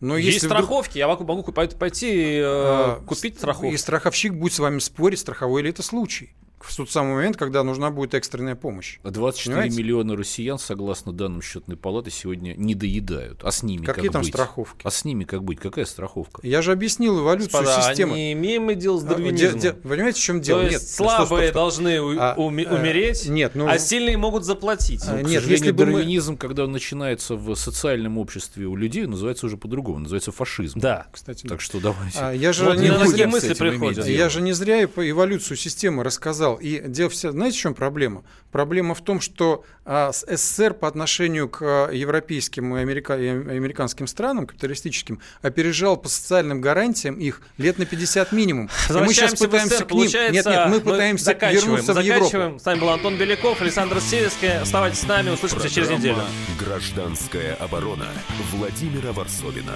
Но 0.00 0.16
Есть 0.16 0.34
если 0.34 0.46
вдруг- 0.48 0.62
страховки, 0.64 0.98
я 0.98 1.06
могу, 1.06 1.22
могу 1.24 1.52
пойти, 1.52 1.76
пойти, 1.76 2.10
э, 2.38 2.42
А, 2.44 3.00
купить 3.06 3.34
И 3.34 3.38
страховку. 3.38 3.78
страховщик 3.78 4.34
будет 4.34 4.52
с 4.52 4.58
вами 4.58 4.80
спорить, 4.80 5.20
страховой 5.20 5.62
ли 5.62 5.70
это 5.70 5.84
случай. 5.84 6.34
В 6.62 6.76
тот 6.76 6.90
самый 6.90 7.14
момент, 7.14 7.36
когда 7.36 7.62
нужна 7.64 7.90
будет 7.90 8.14
экстренная 8.14 8.54
помощь. 8.54 8.98
24 9.04 9.54
Понимаете? 9.54 9.76
миллиона 9.78 10.16
россиян, 10.16 10.58
согласно 10.58 11.12
данным 11.12 11.42
счетной 11.42 11.76
палаты, 11.76 12.10
сегодня 12.10 12.54
не 12.56 12.74
доедают. 12.74 13.40
А 13.42 13.50
с 13.50 13.62
ними 13.62 13.84
Какие 13.84 14.04
как 14.06 14.12
там 14.12 14.22
быть? 14.22 14.30
страховки? 14.32 14.80
А 14.86 14.90
с 14.90 15.04
ними 15.04 15.24
как 15.24 15.42
быть? 15.44 15.58
Какая 15.58 15.84
страховка? 15.84 16.40
Я 16.46 16.62
же 16.62 16.72
объяснил 16.72 17.20
эволюцию 17.20 17.62
Господа, 17.62 17.82
системы. 17.88 18.14
не 18.14 18.32
имеем 18.32 18.62
мы 18.64 18.74
дел 18.74 19.00
с 19.00 19.04
А, 19.04 19.08
дарвинизмом. 19.08 19.60
де- 19.60 19.72
де- 19.72 19.74
понимаете, 19.74 20.20
в 20.20 20.22
чем 20.22 20.40
дело? 20.40 20.60
То 20.60 20.64
Нет, 20.64 20.72
есть 20.74 20.94
стоп, 20.94 21.08
стоп, 21.10 21.26
слабые 21.28 21.48
стоп. 21.48 21.54
должны 21.54 22.00
у- 22.00 22.18
А, 22.18 22.34
э, 22.36 22.40
умереть, 22.40 23.26
нет, 23.28 23.52
ну- 23.54 23.66
а 23.68 23.78
сильные 23.78 24.16
могут 24.16 24.44
заплатить. 24.44 25.02
А, 25.06 25.16
Ну, 25.16 25.28
нет, 25.28 25.44
если 25.46 25.72
бы 25.72 25.84
мы- 25.86 25.92
дарвинизм, 25.92 26.36
когда 26.36 26.64
он 26.64 26.72
начинается 26.72 27.34
в 27.36 27.54
социальном 27.56 28.18
обществе 28.18 28.66
у 28.66 28.76
людей, 28.76 29.06
называется 29.06 29.46
уже 29.46 29.56
по-другому, 29.56 29.98
называется 30.00 30.32
фашизм. 30.32 30.78
Да. 30.78 31.06
Кстати, 31.12 31.46
Так 31.46 31.60
что 31.60 31.80
давайте. 31.80 32.18
А, 32.20 32.32
я 32.32 32.52
же 32.52 32.64
Вот 32.64 32.76
не, 32.78 32.88
с 32.88 33.26
мысли 33.26 33.54
приходят. 33.54 34.06
Я 34.06 34.28
же 34.28 34.40
не 34.40 34.52
зря 34.52 34.84
эволюцию 34.84 35.56
системы 35.56 36.04
рассказал. 36.04 36.51
И 36.56 36.80
дело 36.80 37.10
вся, 37.10 37.32
знаете, 37.32 37.58
в 37.58 37.60
чем 37.60 37.74
проблема? 37.74 38.24
Проблема 38.50 38.94
в 38.94 39.00
том, 39.00 39.20
что 39.20 39.64
а, 39.84 40.12
СССР 40.12 40.74
по 40.74 40.86
отношению 40.86 41.48
к 41.48 41.62
а, 41.62 41.90
европейским 41.90 42.76
и, 42.76 42.80
америка- 42.80 43.18
и 43.18 43.28
американским 43.28 44.06
странам, 44.06 44.46
капиталистическим, 44.46 45.20
опережал 45.40 45.96
по 45.96 46.08
социальным 46.08 46.60
гарантиям 46.60 47.16
их 47.16 47.40
лет 47.56 47.78
на 47.78 47.86
50 47.86 48.32
минимум. 48.32 48.68
И 48.88 48.92
мы 48.92 49.14
сейчас 49.14 49.34
пытаемся 49.34 49.76
СССР, 49.76 49.86
к 49.86 49.90
ним. 49.92 50.10
Нет, 50.32 50.46
нет, 50.46 50.66
мы 50.68 50.80
пытаемся 50.80 51.24
заканчиваем, 51.24 51.70
вернуться 51.70 51.94
в 51.94 52.00
Европу. 52.00 52.24
заканчиваем. 52.24 52.58
С 52.60 52.64
вами 52.64 52.80
был 52.80 52.90
Антон 52.90 53.16
Беляков, 53.16 53.60
Александр 53.60 54.00
Сельский. 54.00 54.58
Оставайтесь 54.58 55.00
с 55.00 55.06
нами, 55.06 55.30
услышимся 55.30 55.68
через 55.68 55.88
Программа 55.88 55.98
неделю. 55.98 56.26
«Гражданская 56.58 57.54
оборона» 57.54 58.08
Владимира 58.52 59.12
Варсовина. 59.12 59.72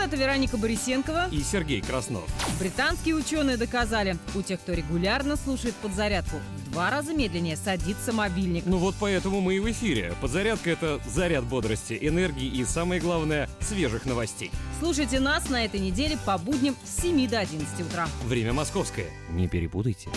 Привет, 0.00 0.14
это 0.14 0.22
Вероника 0.22 0.56
Борисенкова. 0.56 1.28
И 1.30 1.42
Сергей 1.42 1.82
Краснов. 1.82 2.24
Британские 2.58 3.16
ученые 3.16 3.58
доказали, 3.58 4.16
у 4.34 4.40
тех, 4.40 4.58
кто 4.58 4.72
регулярно 4.72 5.36
слушает 5.36 5.74
подзарядку, 5.74 6.38
в 6.38 6.70
два 6.70 6.90
раза 6.90 7.12
медленнее 7.12 7.54
садится 7.54 8.10
мобильник. 8.10 8.64
Ну 8.64 8.78
вот 8.78 8.94
поэтому 8.98 9.42
мы 9.42 9.56
и 9.56 9.60
в 9.60 9.70
эфире. 9.70 10.14
Подзарядка— 10.22 10.70
это 10.72 11.00
заряд 11.06 11.44
бодрости, 11.44 11.98
энергии 12.00 12.46
и, 12.46 12.64
самое 12.64 12.98
главное, 12.98 13.50
свежих 13.60 14.06
новостей. 14.06 14.50
Слушайте 14.78 15.20
нас 15.20 15.50
на 15.50 15.66
этой 15.66 15.80
неделе 15.80 16.16
по 16.24 16.38
будням 16.38 16.76
с 16.82 17.02
7 17.02 17.28
до 17.28 17.40
11 17.40 17.80
утра. 17.82 18.08
Время 18.24 18.54
московское. 18.54 19.10
Не 19.28 19.48
перепутайте. 19.48 20.08